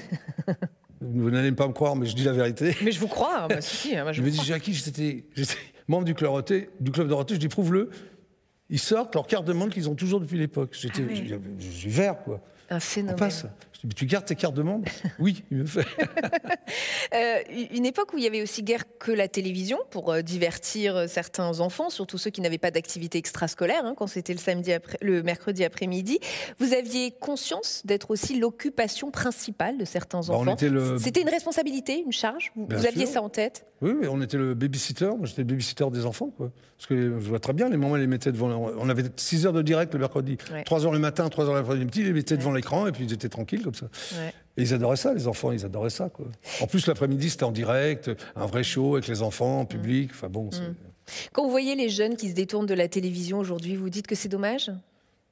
vous 1.01 1.31
n'allez 1.31 1.53
pas 1.53 1.67
me 1.69 1.73
croire, 1.73 1.95
mais 1.97 2.07
je 2.07 2.15
dis 2.17 2.25
la 2.25 2.33
vérité. 2.33 2.77
Mais 2.83 2.93
je 2.93 2.99
vous 3.01 3.09
crois. 3.09 3.43
hein, 3.45 3.47
bah, 3.49 3.61
si, 3.61 3.95
moi, 3.97 4.13
je 4.13 4.19
Je 4.19 4.23
me 4.23 4.31
vous 4.31 4.37
dis. 4.41 4.45
Jackie, 4.45 4.75
j'étais 4.75 5.25
j'étais 5.35 5.55
membre 5.87 6.05
du 6.05 6.15
Club 6.15 6.29
Dorothée, 6.31 6.71
du 6.81 6.91
Club 6.91 7.09
Dorothée, 7.09 7.35
je 7.35 7.41
dis, 7.41 7.49
prouve-le. 7.49 7.91
Ils 8.71 8.79
sortent 8.79 9.15
leur 9.15 9.27
carte 9.27 9.47
de 9.47 9.53
membre 9.53 9.73
qu'ils 9.73 9.89
ont 9.89 9.95
toujours 9.95 10.21
depuis 10.21 10.39
l'époque. 10.39 10.77
J'étais, 10.79 11.03
Ah 11.05 11.09
ouais. 11.11 11.25
je 11.27 11.65
je 11.65 11.71
suis 11.71 11.89
vert, 11.91 12.19
quoi. 12.23 12.41
Un 12.71 12.77
On 12.77 12.81
phénomène. 12.81 13.17
passe. 13.17 13.47
Je 13.79 13.83
dis, 13.83 13.87
mais 13.89 13.95
tu 13.95 14.07
gardes 14.07 14.25
tes 14.25 14.35
cartes 14.35 14.55
de 14.57 14.63
membre? 14.63 14.89
Oui, 15.21 15.45
il 15.51 15.59
me 15.59 15.67
fait. 15.67 15.87
Euh, 17.15 17.39
une 17.73 17.87
époque 17.87 18.13
où 18.13 18.19
il 18.19 18.25
y 18.25 18.27
avait 18.27 18.43
aussi 18.43 18.63
guère 18.63 18.85
que 18.99 19.11
la 19.11 19.29
télévision 19.29 19.79
pour 19.91 20.13
euh, 20.13 20.21
divertir 20.21 20.95
euh, 20.95 21.07
certains 21.07 21.61
enfants, 21.61 21.89
surtout 21.89 22.19
ceux 22.19 22.29
qui 22.31 22.43
n'avaient 22.43 22.59
pas 22.59 22.71
d'activité 22.71 23.17
extrascolaire, 23.17 23.83
hein, 23.87 23.95
quand 23.97 24.07
c'était 24.07 24.35
le 24.35 24.39
samedi 24.39 24.75
après, 24.75 24.99
le 25.01 25.23
mercredi 25.23 25.65
après-midi. 25.65 26.19
Vous 26.59 26.75
aviez 26.75 27.11
conscience 27.13 27.81
d'être 27.87 28.11
aussi 28.11 28.39
l'occupation 28.39 29.11
principale 29.11 29.79
de 29.79 29.87
certains 29.87 30.21
Bah, 30.21 30.35
enfants. 30.35 30.57
le- 30.61 30.99
C'était 30.99 31.23
une 31.23 31.31
responsabilité, 31.31 32.03
une 32.05 32.13
charge? 32.13 32.53
Vous, 32.57 32.85
aviez 32.85 33.07
sûr. 33.07 33.15
ça 33.15 33.23
en 33.23 33.31
tête? 33.31 33.65
Oui, 33.81 33.93
oui, 33.99 34.07
on 34.11 34.21
était 34.21 34.37
le 34.37 34.53
babysitter. 34.55 35.07
Moi, 35.07 35.25
j'étais 35.25 35.43
le 35.43 35.47
babysitter 35.49 35.87
des 35.91 36.05
enfants, 36.05 36.31
quoi. 36.37 36.51
Parce 36.77 36.87
que 36.89 36.95
je 37.19 37.29
vois 37.29 37.41
très 37.41 37.55
bien, 37.55 37.71
les 37.71 37.77
mamans, 37.77 37.97
les 37.97 38.07
mettaient 38.07 38.33
devant. 38.33 38.49
On 38.79 38.89
avait 38.89 39.05
6 39.17 39.47
heures 39.47 39.53
de 39.53 39.63
direct 39.63 39.95
le 39.95 40.01
mercredi. 40.01 40.37
Ouais. 40.53 40.63
3 40.65 40.85
heures 40.85 40.93
le 40.93 40.99
matin, 40.99 41.29
3 41.29 41.47
heures 41.47 41.55
l'après-midi, 41.55 42.01
ils 42.01 42.07
les 42.07 42.13
mettaient 42.13 42.37
devant 42.37 42.53
l'écran 42.53 42.87
et 42.87 42.93
puis 42.93 43.05
ils 43.05 43.13
étaient 43.13 43.29
tranquilles 43.29 43.63
comme 43.71 43.75
ça. 43.91 44.19
Ouais. 44.19 44.33
Et 44.57 44.63
ils 44.63 44.75
adoraient 44.75 44.97
ça, 44.97 45.15
les 45.15 45.27
enfants, 45.29 45.53
ils 45.53 45.65
adoraient 45.65 45.91
ça, 45.91 46.09
quoi. 46.09 46.27
En 46.61 46.67
plus, 46.67 46.87
l'après-midi, 46.87 47.31
c'était 47.31 47.45
en 47.45 47.53
direct, 47.53 48.11
un 48.37 48.47
vrai 48.47 48.65
show 48.65 48.95
avec 48.97 49.07
les 49.09 49.23
enfants, 49.23 49.61
en 49.61 49.65
public. 49.67 50.11
Enfin 50.13 50.29
bon, 50.29 50.51
c'est- 50.51 50.63
Quand 51.33 51.45
vous 51.45 51.51
voyez 51.51 51.75
les 51.75 51.89
jeunes 51.89 52.17
qui 52.17 52.29
se 52.29 52.35
détournent 52.35 52.67
de 52.67 52.75
la 52.75 52.89
télévision 52.89 53.39
aujourd'hui, 53.39 53.77
vous 53.77 53.89
dites 53.91 54.07
que 54.07 54.15
c'est 54.15 54.29
dommage? 54.29 54.71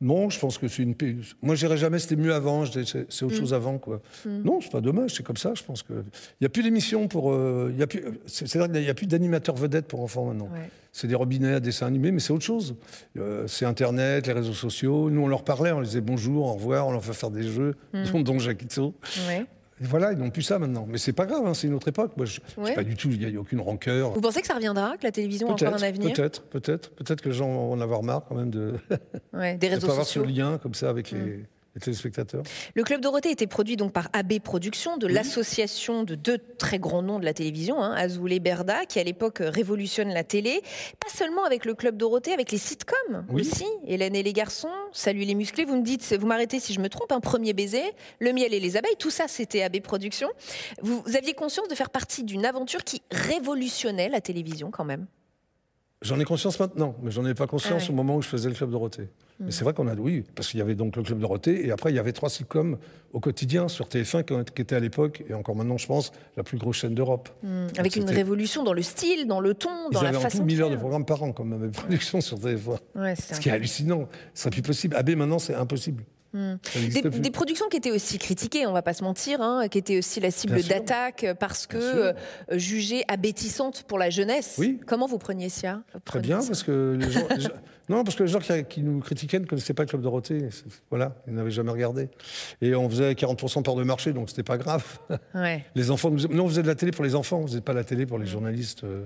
Non, 0.02 0.28
je 0.28 0.38
pense 0.38 0.58
que 0.58 0.68
c'est 0.68 0.82
une. 0.82 0.94
Moi, 1.40 1.54
je 1.54 1.60
dirais 1.66 1.78
jamais 1.78 1.98
c'était 1.98 2.16
mieux 2.16 2.34
avant, 2.34 2.64
c'est 2.66 2.82
autre 3.24 3.34
Mm. 3.34 3.38
chose 3.38 3.54
avant, 3.54 3.78
quoi. 3.78 4.02
Non, 4.26 4.60
c'est 4.60 4.70
pas 4.70 4.82
dommage, 4.82 5.14
c'est 5.14 5.22
comme 5.24 5.38
ça, 5.38 5.52
je 5.54 5.62
pense 5.62 5.82
que. 5.82 5.94
Il 5.94 6.42
n'y 6.42 6.46
a 6.46 6.50
plus 6.50 6.62
d'émissions 6.62 7.08
pour. 7.08 7.32
euh, 7.32 7.70
il 7.72 7.78
y 7.78 7.82
a 7.82 7.86
plus. 7.86 8.04
c'est- 8.26 8.46
C'est-à-dire 8.46 8.72
qu'il 8.74 8.82
n'y 8.82 8.90
a 8.90 8.94
plus 8.94 9.06
d'animateurs 9.06 9.56
vedettes 9.56 9.86
pour 9.86 10.02
enfants 10.02 10.26
maintenant. 10.26 10.50
Ouais. 10.52 10.68
C'est 10.92 11.06
des 11.08 11.14
robinets 11.14 11.54
à 11.54 11.60
dessins 11.60 11.86
animés, 11.86 12.10
mais 12.12 12.20
c'est 12.20 12.32
autre 12.32 12.44
chose. 12.44 12.74
Euh, 13.18 13.46
c'est 13.46 13.64
Internet, 13.64 14.26
les 14.26 14.32
réseaux 14.34 14.52
sociaux. 14.52 15.08
Nous, 15.10 15.20
on 15.22 15.28
leur 15.28 15.44
parlait, 15.44 15.70
on 15.72 15.76
leur 15.80 15.84
disait 15.86 16.00
bonjour, 16.02 16.46
au 16.46 16.52
revoir, 16.54 16.86
on 16.86 16.92
leur 16.92 17.04
fait 17.04 17.12
faire 17.14 17.30
des 17.30 17.42
jeux, 17.44 17.74
Mm. 17.94 18.04
dont 18.12 18.20
Don 18.20 18.38
Jacquito. 18.38 18.94
Ouais. 19.28 19.46
Voilà, 19.80 20.12
ils 20.12 20.18
n'ont 20.18 20.30
plus 20.30 20.42
ça 20.42 20.58
maintenant. 20.58 20.86
Mais 20.88 20.98
c'est 20.98 21.12
pas 21.12 21.26
grave, 21.26 21.46
hein, 21.46 21.54
c'est 21.54 21.66
une 21.66 21.74
autre 21.74 21.88
époque. 21.88 22.12
Moi, 22.16 22.24
je, 22.26 22.40
Ouais. 22.56 22.68
sais 22.70 22.74
pas 22.74 22.84
du 22.84 22.96
tout, 22.96 23.08
il 23.10 23.18
n'y 23.18 23.36
a, 23.36 23.40
aucun 23.40 23.60
rancœur. 23.60 24.12
Vous 24.12 24.20
pensez 24.20 24.40
que 24.40 24.46
ça 24.46 24.54
reviendra, 24.54 24.96
que 24.96 25.04
la 25.04 25.12
télévision 25.12 25.48
a 25.48 25.52
encore 25.52 25.74
un 25.74 25.82
avenir 25.82 26.12
peut-être, 26.14 26.42
peut-être. 26.44 26.90
Peut-être 26.90 27.20
que 27.20 27.28
les 27.28 27.34
gens 27.34 27.48
vont 27.48 27.72
en 27.72 27.80
avoir 27.80 28.02
marre 28.02 28.24
quand 28.28 28.34
même 28.36 28.50
de 28.50 28.74
Ouais, 29.32 29.56
Des 29.56 29.68
ne 29.70 29.74
réseaux 29.74 29.86
pas 29.86 29.92
avoir 29.92 30.06
ce. 30.06 30.18
Mm. 30.20 30.24
lien 30.24 30.58
comme 30.58 30.74
ça 30.74 30.88
avec 30.88 31.10
les, 31.10 31.44
les 31.76 31.80
téléspectateurs. 31.80 32.42
Le 32.74 32.82
Club 32.82 33.02
Dorothée 33.02 33.30
était 33.30 33.46
produit 33.46 33.76
donc 33.76 33.92
par 33.92 34.08
AB 34.14 34.38
Productions, 34.40 34.96
de 34.96 35.06
l'association 35.06 36.04
de 36.04 36.14
deux 36.14 36.38
très 36.38 36.78
grands 36.78 37.02
noms 37.02 37.18
de 37.20 37.24
la 37.26 37.34
télévision, 37.34 37.82
hein, 37.82 37.92
Azoulay 37.94 38.40
Berda, 38.40 38.86
qui 38.86 38.98
à 38.98 39.04
l'époque 39.04 39.38
révolutionne 39.40 40.08
la 40.08 40.24
télé. 40.24 40.62
Pas 40.98 41.14
seulement 41.14 41.44
avec 41.44 41.66
le 41.66 41.74
Club 41.74 41.98
Dorothée, 41.98 42.32
avec 42.32 42.50
les 42.50 42.56
sitcoms 42.58 43.26
Oui. 43.28 43.42
aussi. 43.42 43.66
Hélène 43.86 44.16
et 44.16 44.22
les 44.22 44.32
garçons, 44.32 44.70
Salut 44.92 45.20
les 45.20 45.34
musclés. 45.34 45.66
Vous 45.66 45.76
me 45.76 45.82
dites, 45.82 46.16
vous 46.18 46.26
m'arrêtez 46.26 46.60
si 46.60 46.72
je 46.72 46.80
me 46.80 46.88
trompe, 46.88 47.12
un 47.12 47.20
premier 47.20 47.52
baiser, 47.52 47.82
Le 48.20 48.32
miel 48.32 48.54
et 48.54 48.60
les 48.60 48.78
abeilles, 48.78 48.96
tout 48.98 49.10
ça 49.10 49.28
c'était 49.28 49.62
AB 49.62 49.80
Productions. 49.82 50.30
Vous, 50.80 51.02
vous 51.06 51.16
aviez 51.16 51.34
conscience 51.34 51.68
de 51.68 51.74
faire 51.74 51.90
partie 51.90 52.24
d'une 52.24 52.46
aventure 52.46 52.84
qui 52.84 53.02
révolutionnait 53.10 54.08
la 54.08 54.22
télévision 54.22 54.70
quand 54.70 54.84
même? 54.86 55.06
J'en 56.00 56.18
ai 56.20 56.24
conscience 56.24 56.58
maintenant, 56.58 56.94
mais 57.02 57.10
j'en 57.10 57.24
avais 57.24 57.34
pas 57.34 57.46
conscience 57.46 57.82
Ah 57.84 57.86
ouais. 57.86 57.90
au 57.90 57.94
moment 57.94 58.16
où 58.16 58.22
je 58.22 58.28
faisais 58.28 58.48
le 58.48 58.54
Club 58.54 58.70
Dorothée. 58.70 59.08
Mais 59.38 59.50
c'est 59.50 59.64
vrai 59.64 59.74
qu'on 59.74 59.86
a, 59.86 59.94
oui, 59.94 60.24
parce 60.34 60.48
qu'il 60.48 60.58
y 60.58 60.62
avait 60.62 60.74
donc 60.74 60.96
le 60.96 61.02
Club 61.02 61.18
Dorothée, 61.18 61.66
et 61.66 61.70
après 61.70 61.92
il 61.92 61.96
y 61.96 61.98
avait 61.98 62.12
trois 62.12 62.30
sitcoms 62.30 62.78
au 63.12 63.20
quotidien 63.20 63.68
sur 63.68 63.86
TF1 63.86 64.22
qui- 64.22 64.62
était 64.62 64.74
à 64.74 64.80
l'époque, 64.80 65.22
et 65.28 65.34
encore 65.34 65.54
maintenant 65.54 65.76
je 65.76 65.86
pense, 65.86 66.10
la 66.38 66.42
plus 66.42 66.56
grosse 66.56 66.76
chaîne 66.76 66.94
d'Europe. 66.94 67.28
Hmm, 67.42 67.66
Avec 67.78 67.96
une 67.96 68.08
révolution 68.08 68.64
dans 68.64 68.72
le 68.72 68.80
style, 68.82 69.26
dans 69.26 69.40
le 69.40 69.52
ton, 69.54 69.68
Ils 69.90 69.94
dans 69.94 70.02
la 70.02 70.08
avaient 70.08 70.18
en 70.18 70.20
façon 70.22 70.38
tout 70.38 70.44
1000 70.44 70.62
heures 70.62 70.68
de 70.68 70.74
faire. 70.74 70.80
programme 70.80 71.04
par 71.04 71.22
an, 71.22 71.32
comme 71.32 71.50
même 71.56 71.70
production 71.70 72.20
sur 72.22 72.38
TF1. 72.38 72.78
Ouais, 72.94 73.14
c'est 73.16 73.34
Ce 73.34 73.40
qui 73.40 73.50
est 73.50 73.52
hallucinant. 73.52 74.08
Ce 74.32 74.42
serait 74.42 74.50
plus 74.50 74.62
possible. 74.62 74.96
AB 74.96 75.10
maintenant, 75.16 75.38
c'est 75.38 75.54
impossible. 75.54 76.04
Des, 76.74 77.30
productions 77.30 77.68
qui 77.68 77.76
étaient 77.76 77.90
aussi 77.90 78.18
critiquées, 78.18 78.66
on 78.66 78.72
va 78.72 78.82
pas 78.82 78.94
se 78.94 79.04
mentir, 79.04 79.40
hein, 79.40 79.68
qui 79.68 79.78
étaient 79.78 79.98
aussi 79.98 80.20
la 80.20 80.30
cible 80.30 80.62
d'attaque 80.62 81.26
parce 81.38 81.66
que 81.66 81.76
euh, 81.76 82.12
jugées 82.52 83.04
abétissantes 83.08 83.84
pour 83.84 83.98
la 83.98 84.10
jeunesse. 84.10 84.56
Oui. 84.58 84.80
Comment 84.86 85.06
vous 85.06 85.18
preniez 85.18 85.48
ça 85.48 85.82
Très 86.04 86.20
bien, 86.20 86.40
ça 86.40 86.48
parce 86.48 86.62
que 86.62 86.98
les 87.00 87.10
gens, 87.10 87.26
non, 87.88 88.02
parce 88.02 88.16
que 88.16 88.24
les 88.24 88.28
gens 88.28 88.40
qui, 88.40 88.64
qui 88.64 88.82
nous 88.82 89.00
critiquaient 89.00 89.38
ne 89.38 89.46
connaissaient 89.46 89.74
pas 89.74 89.84
le 89.84 89.88
Club 89.88 90.02
Dorothée. 90.02 90.48
Voilà, 90.90 91.16
ils 91.26 91.34
n'avaient 91.34 91.50
jamais 91.50 91.70
regardé. 91.70 92.08
Et 92.60 92.74
on 92.74 92.88
faisait 92.88 93.12
40% 93.12 93.58
de 93.58 93.62
part 93.62 93.76
de 93.76 93.84
marché, 93.84 94.12
donc 94.12 94.28
c'était 94.28 94.42
pas 94.42 94.58
grave. 94.58 94.84
Ouais. 95.34 95.64
Les 95.74 95.90
enfants, 95.90 96.10
nous... 96.10 96.26
non, 96.28 96.44
on 96.44 96.48
faisait 96.48 96.62
de 96.62 96.66
la 96.66 96.74
télé 96.74 96.92
pour 96.92 97.04
les 97.04 97.14
enfants, 97.14 97.38
on 97.38 97.46
faisait 97.46 97.60
pas 97.60 97.72
la 97.72 97.84
télé 97.84 98.06
pour 98.06 98.18
les 98.18 98.26
journalistes 98.26 98.84
euh. 98.84 99.02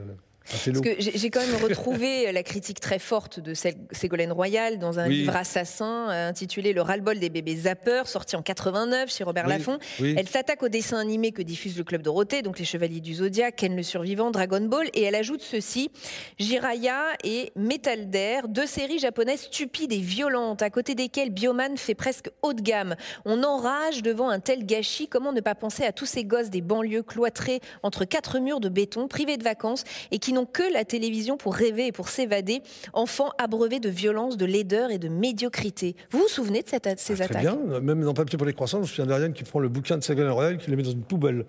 Parce 0.49 0.81
que 0.81 0.97
j'ai 0.99 1.31
quand 1.31 1.41
même 1.47 1.63
retrouvé 1.63 2.33
la 2.33 2.43
critique 2.43 2.81
très 2.81 2.99
forte 2.99 3.39
de 3.41 3.55
Sé- 3.55 3.77
Ségolène 3.93 4.33
Royal 4.33 4.79
dans 4.79 4.99
un 4.99 5.07
Oui. 5.07 5.19
livre 5.19 5.37
assassin 5.37 6.09
euh, 6.11 6.29
intitulé 6.29 6.73
Le 6.73 6.83
ras-le-bol 6.83 7.19
des 7.21 7.29
bébés 7.31 7.55
zappeurs, 7.57 8.09
sorti 8.09 8.35
en 8.37 8.43
89 8.43 9.13
chez 9.15 9.23
Robert 9.23 9.45
Oui, 9.47 9.51
Laffont. 9.53 9.79
oui. 10.01 10.15
Elle 10.17 10.29
s'attaque 10.29 10.63
aux 10.63 10.69
dessins 10.69 10.99
animés 10.99 11.31
que 11.33 11.43
diffuse 11.43 11.77
le 11.77 11.85
Club 11.85 12.03
Dorothée, 12.03 12.43
donc 12.43 12.59
les 12.59 12.65
Chevaliers 12.65 13.01
du 13.01 13.15
Zodiaque, 13.15 13.57
Ken 13.57 13.77
le 13.77 13.83
Survivant, 13.83 14.31
Dragon 14.31 14.61
Ball, 14.63 14.89
et 14.95 15.03
elle 15.03 15.15
ajoute 15.15 15.43
ceci 15.43 15.91
Jiraya 16.39 17.03
et 17.23 17.53
Metal 17.57 18.09
Dare, 18.11 18.49
deux 18.49 18.67
séries 18.67 18.99
japonaises 18.99 19.43
stupides 19.43 19.93
et 19.93 19.99
violentes, 19.99 20.63
à 20.63 20.71
côté 20.71 20.95
desquelles 20.95 21.31
Bioman 21.31 21.77
fait 21.77 21.95
presque 21.95 22.31
haut 22.43 22.55
de 22.55 22.63
gamme. 22.63 22.97
On 23.25 23.43
enrage 23.45 24.03
devant 24.03 24.29
un 24.31 24.41
tel 24.41 24.65
gâchis. 24.65 25.07
Comment 25.09 25.33
ne 25.33 25.41
pas 25.41 25.55
penser 25.55 25.85
à 25.85 25.93
tous 25.93 26.07
ces 26.07 26.25
gosses 26.25 26.51
des 26.51 26.61
banlieues 26.63 27.03
cloîtrés 27.03 27.61
entre 27.83 28.05
quatre 28.05 28.39
murs 28.39 28.61
de 28.61 28.69
béton, 28.69 29.07
privés 29.09 29.37
de 29.37 29.45
vacances 29.45 29.85
et 30.11 30.19
qui 30.19 30.30
n'ont 30.33 30.47
que 30.47 30.63
la 30.73 30.85
télévision 30.85 31.37
pour 31.37 31.55
rêver 31.55 31.87
et 31.89 31.93
pour 31.93 32.09
s'évader, 32.09 32.63
enfants 32.93 33.31
abreuvés 33.39 33.81
de 33.81 33.89
violence, 33.89 34.37
de 34.37 34.45
laideur 34.47 34.91
et 34.91 34.99
de 34.99 35.09
médiocrité. 35.09 35.97
Vous 36.11 36.19
vous 36.21 36.29
souvenez 36.29 36.63
de 36.63 36.69
cette- 36.69 36.99
ces 36.99 37.15
Ah, 37.23 37.27
Très 37.29 37.37
attaques 37.37 37.43
bien, 37.43 37.81
même 37.81 38.03
dans 38.03 38.15
Papier 38.15 38.37
pour 38.37 38.47
les 38.47 38.53
croissants, 38.55 38.79
je 38.79 38.83
me 38.83 38.87
souviens 38.87 39.07
d'Ariane 39.07 39.33
qui 39.33 39.45
prend 39.45 39.59
le 39.61 39.69
bouquin 39.69 39.97
de 39.99 40.03
Ségolène 40.03 40.31
Royal, 40.33 40.59
qui 40.59 40.71
le 40.71 40.77
met 40.77 40.83
dans 40.83 40.91
une 40.91 41.03
poubelle. 41.03 41.45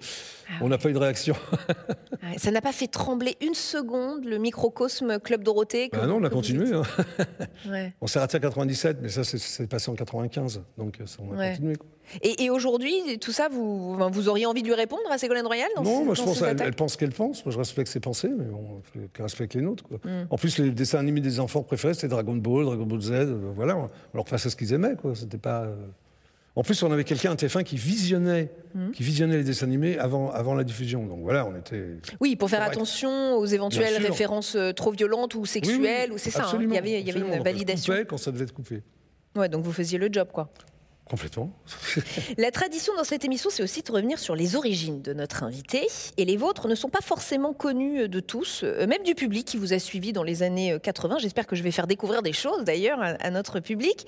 Ah 0.50 0.54
on 0.62 0.68
n'a 0.70 0.78
pas 0.78 0.90
eu 0.90 0.94
de 0.94 0.98
réaction. 1.00 1.36
Ouais, 2.24 2.38
Ça 2.38 2.52
n'a 2.52 2.62
pas 2.62 2.72
fait 2.72 2.88
trembler 2.88 3.36
une 3.42 3.56
seconde 3.56 4.26
le 4.26 4.38
microcosme 4.38 5.18
Club 5.20 5.44
Dorothée 5.44 5.90
que 5.90 5.98
Ah 5.98 6.02
vous- 6.02 6.08
non, 6.08 6.18
on 6.18 6.24
a 6.24 6.30
continué. 6.30 6.72
hein. 6.72 6.84
Ouais. 7.70 7.94
On 8.00 8.06
s'est 8.08 8.20
arrêté 8.20 8.38
à 8.38 8.40
97, 8.40 8.98
mais 9.02 9.10
ça, 9.10 9.24
c'est- 9.24 9.40
c'est 9.40 9.66
passé 9.68 9.90
en 9.90 9.96
95. 9.96 10.62
Donc, 10.78 10.98
ça, 11.06 11.18
on 11.20 11.38
a 11.38 11.50
continué. 11.50 11.76
quoi. 11.78 11.88
Et, 12.22 12.44
et 12.44 12.50
aujourd'hui, 12.50 13.20
tout 13.20 13.32
ça, 13.32 13.48
vous, 13.50 14.28
auriez 14.28 14.46
envie 14.46 14.62
de 14.62 14.68
lui 14.68 14.74
répondre 14.76 15.04
à 15.10 15.18
Ségolène 15.18 15.46
Royal 15.48 15.70
dans 15.76 15.84
non, 15.84 16.06
moi 16.06 16.16
je 16.16 16.22
pense 16.24 16.40
qu'elle 16.40 16.62
elle 16.62 16.74
pense 16.74 16.98
qu'elle 16.98 17.12
pense. 17.12 17.46
Moi 17.46 17.54
je 17.54 17.58
respecte 17.58 17.90
ses 17.90 18.00
pensées, 18.00 18.30
mais 18.30 18.46
bon, 18.46 18.82
qu'elle 19.14 19.24
respecte 19.24 19.54
les 19.54 19.62
nôtres. 19.62 19.84
quoi. 19.88 19.98
Mm. 20.04 20.28
En 20.30 20.38
plus, 20.38 20.58
les 20.58 20.72
dessins 20.72 21.00
animés 21.00 21.22
des 21.22 21.40
enfants 21.40 21.64
préférés, 21.64 21.94
c'était 21.94 22.08
Dragon 22.10 22.36
Ball, 22.36 22.66
Dragon 22.66 22.86
Ball 22.86 23.02
Z. 23.02 23.12
euh, 23.12 23.52
voilà, 23.56 23.78
on 23.78 23.90
leur 24.14 24.26
passait 24.26 24.50
ce 24.50 24.56
qu'ils 24.56 24.74
aimaient. 24.74 24.96
Quoi. 24.96 25.16
C'était 25.16 25.38
pas. 25.38 25.64
euh, 25.64 25.76
En 26.56 26.64
plus, 26.64 26.84
on 26.84 26.92
avait 26.92 27.06
quelqu'un 27.06 27.32
à 27.32 27.36
TF1 27.36 27.64
qui 27.64 27.78
visionnait, 27.78 28.50
Mm. 28.74 28.92
qui 28.92 29.04
visionnait 29.04 29.38
les 29.38 29.44
dessins 29.44 29.66
animés 29.66 29.98
avant, 29.98 30.32
avant 30.32 30.54
la 30.54 30.64
diffusion. 30.64 31.06
Donc 31.06 31.20
voilà, 31.24 31.46
on 31.46 31.56
était. 31.58 31.84
Oui, 32.20 32.36
pour 32.36 32.50
faire 32.50 32.62
attention 32.64 33.36
aux 33.38 33.46
éventuelles 33.46 34.02
références 34.02 34.56
euh, 34.56 34.72
trop 34.74 34.92
violentes 34.92 35.36
ou 35.36 35.42
Oui, 35.42 35.48
sexuelles, 35.48 36.10
oui, 36.10 36.16
ou 36.16 36.18
c'est 36.18 36.30
ça. 36.32 36.46
hein. 36.46 36.60
Il 36.62 36.74
y 36.74 36.78
avait, 36.78 36.90
il 37.02 37.08
y 37.08 37.10
avait 37.10 37.20
absolument. 37.20 37.36
une 37.38 37.44
validation. 37.44 37.94
coupait 37.94 38.06
quand 38.06 38.18
ça 38.18 38.32
devait 38.32 38.44
être 38.46 38.54
coupé. 38.54 38.82
Ouais, 39.36 39.48
donc 39.50 39.64
vous 39.64 39.72
faisiez 39.72 39.98
le 39.98 40.10
job, 40.12 40.28
quoi. 40.34 40.50
Complètement. 41.06 41.52
La 42.38 42.52
tradition 42.52 42.96
dans 42.96 43.04
cette 43.04 43.26
émission, 43.26 43.50
c'est 43.52 43.64
aussi 43.64 43.82
de 43.82 43.92
revenir 43.92 44.18
sur 44.18 44.36
les 44.36 44.56
origines 44.56 45.02
de 45.02 45.14
notre 45.14 45.44
invité. 45.44 45.88
Et 46.18 46.24
les 46.24 46.38
vôtres 46.38 46.68
ne 46.70 46.76
sont 46.76 46.88
pas 46.90 47.02
forcément 47.02 47.54
connues 47.54 48.08
de 48.08 48.20
tous, 48.22 48.62
euh, 48.64 48.88
même 48.88 49.04
du 49.04 49.14
public 49.14 49.46
qui 49.46 49.58
vous 49.58 49.74
a 49.74 49.80
suivi 49.80 50.14
dans 50.14 50.24
les 50.24 50.42
années 50.42 50.72
euh, 50.72 50.80
80. 50.80 51.18
J'espère 51.20 51.48
que 51.48 51.56
je 51.58 51.64
vais 51.64 51.72
faire 51.72 51.88
découvrir 51.88 52.22
des 52.22 52.34
choses 52.34 52.64
d'ailleurs 52.64 53.02
à, 53.02 53.08
à 53.08 53.30
notre 53.30 53.60
public. 53.60 54.06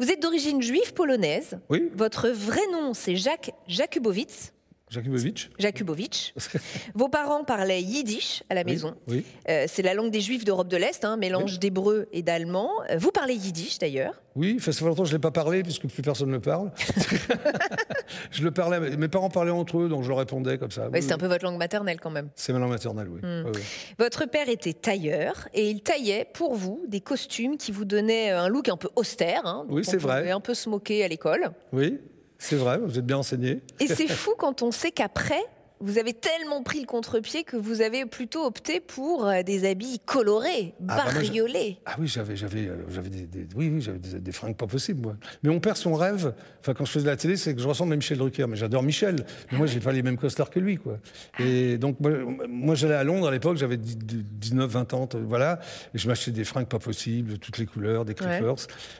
Vous 0.00 0.10
êtes 0.10 0.20
d'origine 0.20 0.60
juive 0.60 0.92
polonaise. 0.92 1.58
Oui, 1.70 1.90
Votre 1.94 2.28
vrai 2.28 2.60
nom, 2.72 2.92
c'est 2.92 3.16
Jacques 3.16 3.52
Jakubowicz. 3.66 4.52
Jakubowicz. 4.90 5.50
Jakubowicz. 5.58 6.34
Vos 6.94 7.08
parents 7.08 7.42
parlaient 7.44 7.82
yiddish 7.82 8.42
à 8.50 8.54
la 8.54 8.64
maison. 8.64 8.94
Oui. 9.08 9.24
Euh, 9.48 9.64
c'est 9.66 9.82
la 9.82 9.94
langue 9.94 10.10
des 10.10 10.20
juifs 10.20 10.44
d'Europe 10.44 10.68
de 10.68 10.76
l'Est, 10.76 11.04
hein, 11.04 11.16
mélange 11.16 11.58
d'hébreu 11.58 12.06
et 12.12 12.22
d'allemand. 12.22 12.70
Euh, 12.90 12.96
Vous 12.98 13.10
parlez 13.10 13.34
yiddish 13.34 13.78
d'ailleurs. 13.78 14.22
Oui, 14.36 14.58
ça 14.60 14.72
fait 14.72 14.84
longtemps 14.84 15.02
que 15.04 15.08
je 15.08 15.14
ne 15.14 15.18
l'ai 15.18 15.22
pas 15.22 15.30
parlé, 15.30 15.62
puisque 15.62 15.86
plus 15.88 16.02
personne 16.02 16.28
ne 16.28 16.34
le 16.34 16.40
parle. 16.40 16.70
je 18.30 18.42
le 18.44 18.50
parlais, 18.50 18.96
mes 18.96 19.08
parents 19.08 19.30
parlaient 19.30 19.50
entre 19.50 19.78
eux, 19.78 19.88
donc 19.88 20.02
je 20.02 20.08
leur 20.08 20.18
répondais 20.18 20.58
comme 20.58 20.70
ça. 20.70 20.88
Ouais, 20.90 21.00
c'est 21.00 21.12
un 21.12 21.18
peu 21.18 21.26
votre 21.28 21.44
langue 21.44 21.58
maternelle 21.58 21.98
quand 22.00 22.10
même. 22.10 22.28
C'est 22.36 22.52
ma 22.52 22.58
langue 22.58 22.70
maternelle, 22.70 23.08
oui. 23.08 23.20
Hmm. 23.22 23.50
Votre 23.98 24.26
père 24.26 24.48
était 24.48 24.72
tailleur 24.74 25.48
et 25.54 25.70
il 25.70 25.82
taillait 25.82 26.26
pour 26.34 26.54
vous 26.54 26.84
des 26.88 27.00
costumes 27.00 27.56
qui 27.56 27.72
vous 27.72 27.84
donnaient 27.84 28.30
un 28.30 28.48
look 28.48 28.68
un 28.68 28.76
peu 28.76 28.90
austère. 28.96 29.42
hein, 29.46 29.64
Oui, 29.68 29.82
on 29.86 29.90
c'est 29.90 29.96
vrai. 29.96 30.20
pouvait 30.20 30.32
un 30.32 30.40
peu 30.40 30.54
se 30.54 30.68
moquer 30.68 31.04
à 31.04 31.08
l'école. 31.08 31.50
Oui, 31.72 31.98
c'est 32.44 32.56
vrai, 32.56 32.76
vous 32.76 32.98
êtes 32.98 33.06
bien 33.06 33.16
enseigné. 33.16 33.62
Et 33.80 33.86
c'est 33.86 34.06
fou 34.06 34.34
quand 34.36 34.62
on 34.62 34.70
sait 34.70 34.90
qu'après, 34.90 35.42
vous 35.84 35.98
avez 35.98 36.12
tellement 36.14 36.62
pris 36.62 36.80
le 36.80 36.86
contre-pied 36.86 37.44
que 37.44 37.56
vous 37.56 37.80
avez 37.80 38.06
plutôt 38.06 38.44
opté 38.44 38.80
pour 38.80 39.26
euh, 39.26 39.42
des 39.42 39.68
habits 39.68 40.00
colorés, 40.04 40.74
Ah, 40.88 40.96
bah, 40.96 41.04
moi, 41.04 41.12
bariolés. 41.14 41.78
Ah 41.86 41.96
oui, 41.98 42.06
j'avais, 42.08 42.36
j'avais, 42.36 42.66
euh, 42.68 42.76
j'avais 42.88 43.10
des, 43.10 43.26
des- 43.26 43.46
oui, 43.54 43.70
oui, 43.72 43.80
j'avais 43.80 43.98
des, 43.98 44.18
des 44.18 44.32
fringues 44.32 44.56
pas 44.56 44.66
possibles, 44.66 45.02
moi. 45.02 45.16
Mais 45.42 45.50
mon 45.50 45.60
père, 45.60 45.76
son 45.76 45.94
rêve, 45.94 46.34
enfin, 46.60 46.74
quand 46.74 46.84
je 46.84 46.90
faisais 46.92 47.04
de 47.04 47.10
la 47.10 47.16
télé, 47.16 47.36
c'est 47.36 47.54
que 47.54 47.60
je 47.60 47.68
ressemble 47.68 47.92
à 47.92 47.96
Michel 47.96 48.18
Drucker. 48.18 48.46
Mais 48.48 48.56
j'adore 48.56 48.82
Michel. 48.82 49.16
Mais 49.52 49.58
moi, 49.58 49.66
j'ai 49.66 49.80
pas 49.80 49.92
les 49.92 50.02
mêmes 50.02 50.16
costards 50.16 50.50
que 50.50 50.58
lui, 50.60 50.76
quoi. 50.78 50.98
Et 51.38 51.78
donc, 51.78 52.00
moi, 52.00 52.10
moi, 52.48 52.74
j'allais 52.74 52.94
à 52.94 53.04
Londres 53.04 53.28
à 53.28 53.30
l'époque, 53.30 53.56
j'avais 53.56 53.76
10 53.76 53.96
19, 53.96 54.70
20 54.70 54.94
ans, 54.94 55.08
voilà. 55.26 55.60
Et 55.94 55.98
je 55.98 56.08
m'achetais 56.08 56.30
des 56.30 56.44
fringues 56.44 56.66
pas 56.68 56.78
possibles, 56.78 57.38
toutes 57.38 57.58
les 57.58 57.66
couleurs, 57.66 58.04
des 58.04 58.14
Clippers. 58.14 58.56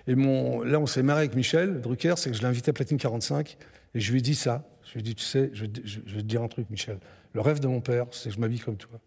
Et 0.06 0.14
mon, 0.14 0.62
là, 0.62 0.78
on 0.80 0.86
s'est 0.86 1.02
marré 1.02 1.20
avec 1.20 1.34
Michel 1.34 1.80
Drucker, 1.80 2.14
c'est 2.16 2.30
que 2.30 2.36
je 2.36 2.42
l'ai 2.42 2.48
invité 2.48 2.70
à 2.70 2.72
Platine 2.72 2.98
45. 2.98 3.56
Et 3.94 4.00
je 4.00 4.10
lui 4.12 4.18
ai 4.18 4.22
dit 4.22 4.34
ça. 4.34 4.64
Je 4.86 4.92
lui 4.92 5.00
ai 5.00 5.02
dit, 5.02 5.14
tu 5.14 5.24
sais, 5.24 5.50
je, 5.52 5.64
je 5.84 6.00
vais 6.14 6.22
te 6.22 6.26
dire 6.26 6.42
un 6.42 6.48
truc, 6.48 6.68
Michel. 6.70 6.98
Le 7.34 7.40
rêve 7.40 7.58
de 7.60 7.66
mon 7.66 7.80
père, 7.80 8.06
c'est 8.12 8.28
que 8.28 8.34
je 8.34 8.40
m'habille 8.40 8.60
comme 8.60 8.76
toi. 8.76 8.98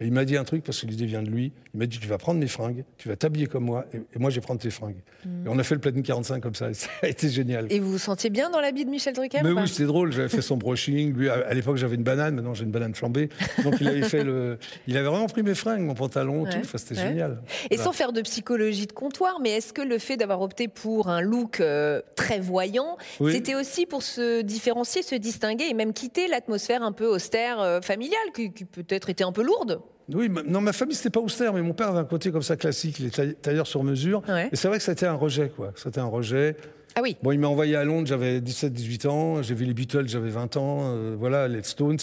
Et 0.00 0.06
il 0.06 0.12
m'a 0.12 0.26
dit 0.26 0.36
un 0.36 0.44
truc 0.44 0.62
parce 0.64 0.82
que 0.82 0.86
l'idée 0.86 1.06
vient 1.06 1.22
de 1.22 1.30
lui. 1.30 1.50
Il 1.72 1.78
m'a 1.80 1.86
dit 1.86 1.98
Tu 1.98 2.06
vas 2.06 2.18
prendre 2.18 2.38
mes 2.38 2.46
fringues, 2.46 2.84
tu 2.98 3.08
vas 3.08 3.16
t'habiller 3.16 3.46
comme 3.46 3.64
moi, 3.64 3.86
et, 3.94 3.96
et 4.14 4.18
moi 4.18 4.28
je 4.28 4.34
vais 4.34 4.42
prendre 4.42 4.60
tes 4.60 4.68
fringues. 4.68 5.00
Et 5.24 5.48
on 5.48 5.58
a 5.58 5.62
fait 5.62 5.74
le 5.74 5.80
platine 5.80 6.02
45 6.02 6.40
comme 6.42 6.54
ça, 6.54 6.68
et 6.68 6.74
ça 6.74 6.88
a 7.02 7.08
été 7.08 7.30
génial. 7.30 7.68
Et 7.70 7.80
vous 7.80 7.92
vous 7.92 7.98
sentiez 7.98 8.28
bien 8.28 8.50
dans 8.50 8.60
l'habit 8.60 8.84
de 8.84 8.90
Michel 8.90 9.14
Drucker 9.14 9.38
Mais 9.42 9.50
oui, 9.50 9.66
c'était 9.66 9.84
drôle. 9.86 10.12
J'avais 10.12 10.28
fait 10.28 10.42
son 10.42 10.58
brushing. 10.58 11.14
Lui, 11.14 11.30
à, 11.30 11.46
à 11.48 11.54
l'époque, 11.54 11.78
j'avais 11.78 11.94
une 11.96 12.02
banane. 12.02 12.34
Maintenant, 12.34 12.52
j'ai 12.52 12.64
une 12.64 12.70
banane 12.70 12.94
flambée. 12.94 13.30
Donc, 13.64 13.76
il 13.80 13.88
avait 13.88 14.02
fait 14.02 14.24
le. 14.24 14.58
Il 14.86 14.96
avait 14.98 15.08
vraiment 15.08 15.26
pris 15.26 15.42
mes 15.42 15.54
fringues, 15.54 15.80
mon 15.80 15.94
pantalon, 15.94 16.42
Ouais, 16.42 16.50
tout. 16.50 16.58
Enfin, 16.60 16.76
c'était 16.76 17.00
ouais. 17.00 17.08
génial. 17.08 17.40
Et 17.70 17.76
Voilà. 17.76 17.84
sans 17.84 17.92
faire 17.92 18.12
de 18.12 18.20
psychologie 18.20 18.86
de 18.86 18.92
comptoir, 18.92 19.38
mais 19.40 19.52
est-ce 19.52 19.72
que 19.72 19.80
le 19.80 19.98
fait 19.98 20.18
d'avoir 20.18 20.42
opté 20.42 20.68
pour 20.68 21.08
un 21.08 21.22
look 21.22 21.60
euh, 21.60 22.02
très 22.14 22.40
voyant, 22.40 22.98
Oui. 23.20 23.32
c'était 23.32 23.54
aussi 23.54 23.86
pour 23.86 24.02
se 24.02 24.42
différencier, 24.42 25.02
se 25.02 25.14
distinguer 25.14 25.64
et 25.70 25.74
même 25.74 25.94
quitter 25.94 26.28
l'atmosphère 26.28 26.82
un 26.82 26.92
peu 26.92 27.06
austère 27.06 27.58
euh, 27.60 27.71
familiale, 27.80 28.18
qui, 28.34 28.52
qui 28.52 28.64
peut-être 28.64 29.08
était 29.10 29.24
un 29.24 29.32
peu 29.32 29.42
lourde 29.42 29.80
Oui, 30.12 30.28
ma- 30.28 30.42
non, 30.42 30.60
ma 30.60 30.72
famille, 30.72 30.94
c'était 30.94 31.10
pas 31.10 31.20
austère, 31.20 31.52
mais 31.54 31.62
mon 31.62 31.72
père 31.72 31.88
avait 31.88 31.98
un 32.00 32.04
côté 32.04 32.30
comme 32.30 32.42
ça 32.42 32.56
classique, 32.56 32.98
les 32.98 33.10
taille- 33.10 33.34
tailleurs 33.40 33.66
sur 33.66 33.82
mesure. 33.84 34.22
Ouais. 34.28 34.48
Et 34.52 34.56
c'est 34.56 34.68
vrai 34.68 34.78
que 34.78 34.84
c'était 34.84 35.06
un 35.06 35.14
rejet, 35.14 35.48
quoi. 35.54 35.72
C'était 35.76 36.00
un 36.00 36.06
rejet. 36.06 36.56
Ah 36.94 37.00
oui. 37.02 37.16
Bon, 37.22 37.32
il 37.32 37.38
m'a 37.38 37.48
envoyé 37.48 37.74
à 37.76 37.84
Londres, 37.84 38.06
j'avais 38.06 38.40
17-18 38.40 39.06
ans. 39.08 39.42
J'ai 39.42 39.54
vu 39.54 39.64
les 39.64 39.72
Beatles, 39.72 40.08
j'avais 40.08 40.28
20 40.28 40.56
ans. 40.58 40.80
euh, 40.82 41.16
voilà, 41.18 41.48
les 41.48 41.62
Stones. 41.62 41.96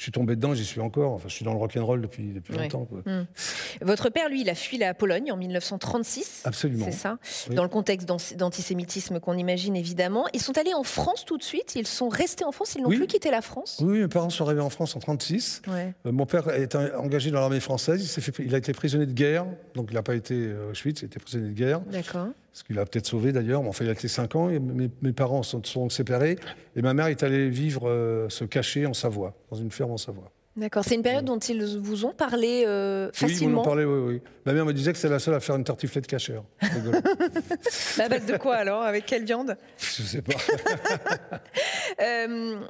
Je 0.00 0.04
suis 0.04 0.12
tombé 0.12 0.34
dedans, 0.34 0.54
j'y 0.54 0.64
suis 0.64 0.80
encore. 0.80 1.12
Enfin, 1.12 1.28
je 1.28 1.34
suis 1.34 1.44
dans 1.44 1.52
le 1.52 1.58
rock'n'roll 1.58 2.00
depuis, 2.00 2.32
depuis 2.32 2.54
Ouais. 2.54 2.62
longtemps, 2.62 2.86
quoi. 2.86 3.02
Votre 3.82 4.08
père, 4.08 4.30
lui, 4.30 4.40
il 4.40 4.48
a 4.48 4.54
fui 4.54 4.78
la 4.78 4.94
Pologne 4.94 5.30
en 5.30 5.36
1936. 5.36 6.40
Absolument. 6.46 6.86
C'est 6.86 6.92
ça, 6.92 7.18
Oui. 7.50 7.54
dans 7.54 7.64
le 7.64 7.68
contexte 7.68 8.08
d'an- 8.08 8.16
d'antisémitisme 8.38 9.20
qu'on 9.20 9.34
imagine 9.36 9.76
évidemment. 9.76 10.24
Ils 10.32 10.40
sont 10.40 10.56
allés 10.56 10.72
en 10.72 10.84
France 10.84 11.26
tout 11.26 11.36
de 11.36 11.42
suite, 11.42 11.74
ils 11.76 11.86
sont 11.86 12.08
restés 12.08 12.44
en 12.46 12.50
France, 12.52 12.76
ils 12.76 12.82
n'ont 12.82 12.88
Oui. 12.88 12.96
plus 12.96 13.08
quitté 13.08 13.30
la 13.30 13.42
France. 13.42 13.76
Oui, 13.82 13.98
mes 13.98 14.08
parents 14.08 14.30
sont 14.30 14.46
arrivés 14.46 14.62
en 14.62 14.70
France 14.70 14.96
en 14.96 15.00
36. 15.00 15.60
Ouais. 15.68 15.92
Euh, 16.06 16.12
mon 16.12 16.24
père 16.24 16.48
est 16.48 16.74
engagé 16.74 17.30
dans 17.30 17.40
l'armée 17.40 17.60
française. 17.60 18.02
Il, 18.02 18.08
s'est 18.08 18.22
fait- 18.22 18.42
il 18.42 18.54
a 18.54 18.58
été 18.58 18.72
prisonnier 18.72 19.04
de 19.04 19.12
guerre. 19.12 19.44
Donc, 19.74 19.88
il 19.90 19.94
n'a 19.96 20.02
pas 20.02 20.14
été 20.14 20.32
euh, 20.34 20.70
Auschwitz, 20.70 21.02
il 21.02 21.04
a 21.04 21.08
été 21.08 21.18
prisonnier 21.20 21.48
de 21.50 21.54
guerre. 21.54 21.80
D'accord. 21.80 22.28
Ce 22.52 22.64
qu'il 22.64 22.78
a 22.78 22.84
peut-être 22.84 23.06
sauvé 23.06 23.32
d'ailleurs. 23.32 23.62
Mais 23.62 23.68
enfin, 23.68 23.84
il 23.84 23.88
a 23.88 23.92
été 23.92 24.08
5 24.08 24.34
ans. 24.36 24.50
Et 24.50 24.58
mes, 24.58 24.90
mes 25.02 25.12
parents 25.12 25.42
sont, 25.42 25.62
sont 25.64 25.88
séparés. 25.88 26.36
Et 26.76 26.82
ma 26.82 26.94
mère 26.94 27.06
est 27.06 27.22
allée 27.22 27.48
vivre, 27.48 27.88
euh, 27.88 28.28
se 28.28 28.44
cacher 28.44 28.86
en 28.86 28.94
Savoie, 28.94 29.34
dans 29.50 29.56
une 29.56 29.70
ferme 29.70 29.92
en 29.92 29.96
Savoie. 29.96 30.30
D'accord. 30.56 30.82
C'est 30.84 30.96
une 30.96 31.02
période 31.02 31.24
dont 31.24 31.38
ils 31.38 31.64
vous 31.78 32.04
ont 32.04 32.12
parlé 32.12 32.64
euh, 32.66 33.06
Oui, 33.06 33.12
ils 33.12 33.22
m'en 33.22 33.28
facilement. 33.28 33.60
ont 33.60 33.64
parlé, 33.64 33.84
oui, 33.84 34.00
oui. 34.14 34.22
Ma 34.44 34.52
mère 34.52 34.66
me 34.66 34.72
disait 34.74 34.92
que 34.92 34.98
c'est 34.98 35.08
la 35.08 35.20
seule 35.20 35.34
à 35.34 35.40
faire 35.40 35.54
une 35.54 35.62
tartiflette 35.64 36.08
cachère. 36.08 36.42
Rigolo. 36.60 36.98
À 37.98 38.08
base 38.08 38.26
de 38.26 38.36
quoi 38.36 38.56
alors? 38.56 38.82
Avec 38.82 39.06
quelle 39.06 39.24
viande? 39.24 39.56
Je 39.78 40.02
sais 40.02 40.22
pas. 40.22 40.34
Euh, 42.00 42.60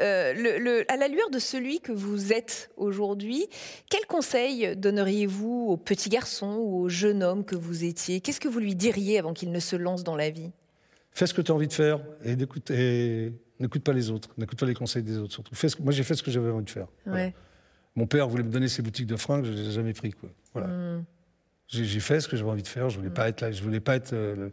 euh, 0.00 0.32
le- 0.34 0.58
le- 0.58 0.90
à 0.92 0.96
la 0.96 1.08
lueur 1.08 1.30
de 1.30 1.38
celui 1.38 1.80
que 1.80 1.92
vous 1.92 2.32
êtes 2.32 2.70
aujourd'hui, 2.76 3.46
quel 3.88 4.04
conseil 4.06 4.74
donneriez-vous 4.76 5.66
au 5.68 5.76
petit 5.76 6.08
garçon 6.08 6.56
ou 6.60 6.82
au 6.82 6.88
jeune 6.88 7.22
homme 7.22 7.44
que 7.44 7.56
vous 7.56 7.84
étiez? 7.84 8.20
Qu'est-ce 8.20 8.40
que 8.40 8.48
vous 8.48 8.58
lui 8.60 8.74
diriez 8.74 9.18
avant 9.18 9.32
qu'il 9.32 9.50
ne 9.52 9.60
se 9.60 9.76
lance 9.76 10.02
dans 10.04 10.16
la 10.16 10.30
vie? 10.30 10.50
Fais 11.12 11.26
ce 11.26 11.34
que 11.34 11.42
tu 11.42 11.50
as 11.52 11.54
envie 11.54 11.68
de 11.68 11.72
faire 11.72 12.00
et 12.24 12.36
n'écoute 12.36 12.70
et 12.70 13.32
n'écoute 13.58 13.82
pas 13.82 13.92
les 13.92 14.10
autres. 14.10 14.30
N'écoute 14.38 14.58
pas 14.58 14.66
les 14.66 14.74
conseils 14.74 15.02
des 15.02 15.18
autres, 15.18 15.32
surtout. 15.32 15.54
Fais 15.54 15.68
ce 15.68 15.76
que- 15.76 15.82
moi, 15.82 15.92
j'ai 15.92 16.02
fait 16.04 16.14
ce 16.14 16.22
que 16.22 16.30
j'avais 16.30 16.50
envie 16.50 16.64
de 16.64 16.70
faire. 16.70 16.86
Voilà. 17.06 17.30
Mon 17.96 18.06
père 18.06 18.28
voulait 18.28 18.44
me 18.44 18.50
donner 18.50 18.68
ses 18.68 18.82
boutiques 18.82 19.06
de 19.08 19.16
fringues, 19.16 19.44
je 19.44 19.50
ne 19.50 19.56
les 19.56 19.68
ai 19.68 19.72
jamais 19.72 19.92
pris. 19.92 20.12
Quoi. 20.12 20.28
Voilà. 20.54 20.68
Hmm. 20.68 21.04
J'ai 21.66 21.84
j'ai 21.84 22.00
fait 22.00 22.20
ce 22.20 22.28
que 22.28 22.36
j'avais 22.36 22.50
envie 22.50 22.62
de 22.62 22.68
faire. 22.68 22.88
Je 22.90 22.96
voulais 22.98 23.10
pas 23.10 23.28
être 23.28 23.40
là. 23.40 23.50
Je 23.50 23.62
voulais 23.62 23.80
pas 23.80 23.96
être. 23.96 24.12
euh, 24.12 24.34
le- 24.36 24.52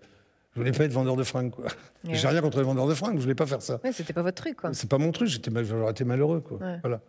je 0.58 0.62
voulais 0.64 0.72
pas 0.72 0.86
être 0.86 0.92
vendeur 0.92 1.16
de 1.16 1.24
fringues. 1.24 1.52
Quoi. 1.52 1.66
Ouais. 2.04 2.16
J'ai 2.16 2.28
rien 2.28 2.42
contre 2.42 2.58
les 2.58 2.64
vendeurs 2.64 2.88
de 2.88 2.96
fringues. 2.96 3.18
Je 3.18 3.22
voulais 3.22 3.36
pas 3.36 3.46
faire 3.46 3.62
ça. 3.62 3.80
Ouais, 3.84 3.92
c'était 3.92 4.12
pas 4.14 4.24
votre 4.24 4.42
truc, 4.42 4.56
quoi. 4.58 4.72
C'est 4.74 4.90
pas 4.90 4.98
mon 4.98 5.12
truc. 5.12 5.28
J'étais 5.28 5.52
mal- 5.52 5.66
j'aurais 5.66 5.92
été 5.92 6.04
malheureux. 6.04 6.40
Quoi. 6.42 6.58
Ouais. 6.58 6.78
Voilà. 6.82 7.00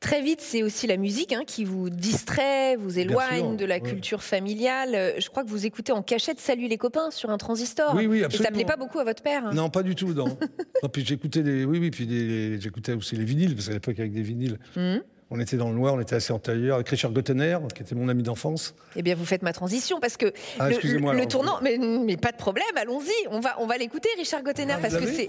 Très 0.00 0.20
vite, 0.20 0.40
c'est 0.42 0.62
aussi 0.62 0.86
la 0.86 0.98
musique 0.98 1.32
hein, 1.32 1.44
qui 1.46 1.64
vous 1.64 1.88
distrait, 1.88 2.76
vous 2.76 2.98
éloigne 2.98 3.38
sûr, 3.50 3.56
de 3.56 3.64
la 3.64 3.80
culture 3.80 4.22
familiale. 4.22 5.14
Je 5.18 5.28
crois 5.30 5.42
que 5.42 5.48
vous 5.48 5.64
écoutez 5.64 5.92
en 5.92 6.02
cachette 6.02 6.38
Salut 6.38 6.68
les 6.68 6.76
copains 6.76 7.10
sur 7.10 7.30
un 7.30 7.38
transistor. 7.38 7.94
Oui, 7.94 8.06
oui, 8.06 8.18
Et 8.18 8.20
ça 8.20 8.26
absolument. 8.26 8.50
plaît 8.56 8.64
pas 8.66 8.76
beaucoup 8.76 8.98
à 8.98 9.04
votre 9.04 9.22
père. 9.22 9.46
hein. 9.46 9.52
Non, 9.54 9.70
pas 9.70 9.82
du 9.82 9.94
tout. 9.94 10.12
Non. 10.12 10.26
non 10.82 10.88
puis 10.90 11.02
j'écoutais 11.06 11.42
des. 11.42 11.64
Oui, 11.64 11.78
oui. 11.78 11.90
Puis 11.90 12.06
des- 12.06 12.60
j'écoutais 12.60 12.92
aussi 12.92 13.16
les 13.16 13.24
vinyles 13.24 13.54
parce 13.54 13.68
qu'à 13.68 13.74
l'époque 13.74 13.98
avec 13.98 14.12
des 14.12 14.22
vinyles. 14.22 14.58
Mhm. 14.76 15.02
On 15.34 15.40
était 15.40 15.56
dans 15.56 15.70
le 15.70 15.74
noir, 15.76 15.94
on 15.94 16.00
était 16.00 16.14
assis 16.14 16.30
en 16.30 16.38
tailleur 16.38 16.74
avec 16.74 16.88
Richard 16.90 17.10
Gottener, 17.10 17.56
qui 17.74 17.82
était 17.82 17.94
mon 17.94 18.06
ami 18.10 18.22
d'enfance. 18.22 18.74
Eh 18.96 19.00
bien, 19.02 19.14
vous 19.14 19.24
faites 19.24 19.40
ma 19.42 19.54
transition 19.54 19.98
parce 19.98 20.18
que 20.18 20.30
Ah, 20.58 20.68
le, 20.68 20.74
excusez-moi, 20.74 21.12
le 21.14 21.20
alors. 21.20 21.28
tournant, 21.30 21.58
mais, 21.62 21.78
mais 21.78 22.18
pas 22.18 22.32
de 22.32 22.36
problème, 22.36 22.66
allons-y. 22.76 23.28
On 23.30 23.40
va, 23.40 23.54
on 23.58 23.66
va 23.66 23.78
l'écouter, 23.78 24.10
Richard 24.18 24.42
Gottener, 24.42 24.74
Ah, 24.76 24.78
parce 24.82 24.94
que 24.96 25.06
c'est. 25.06 25.28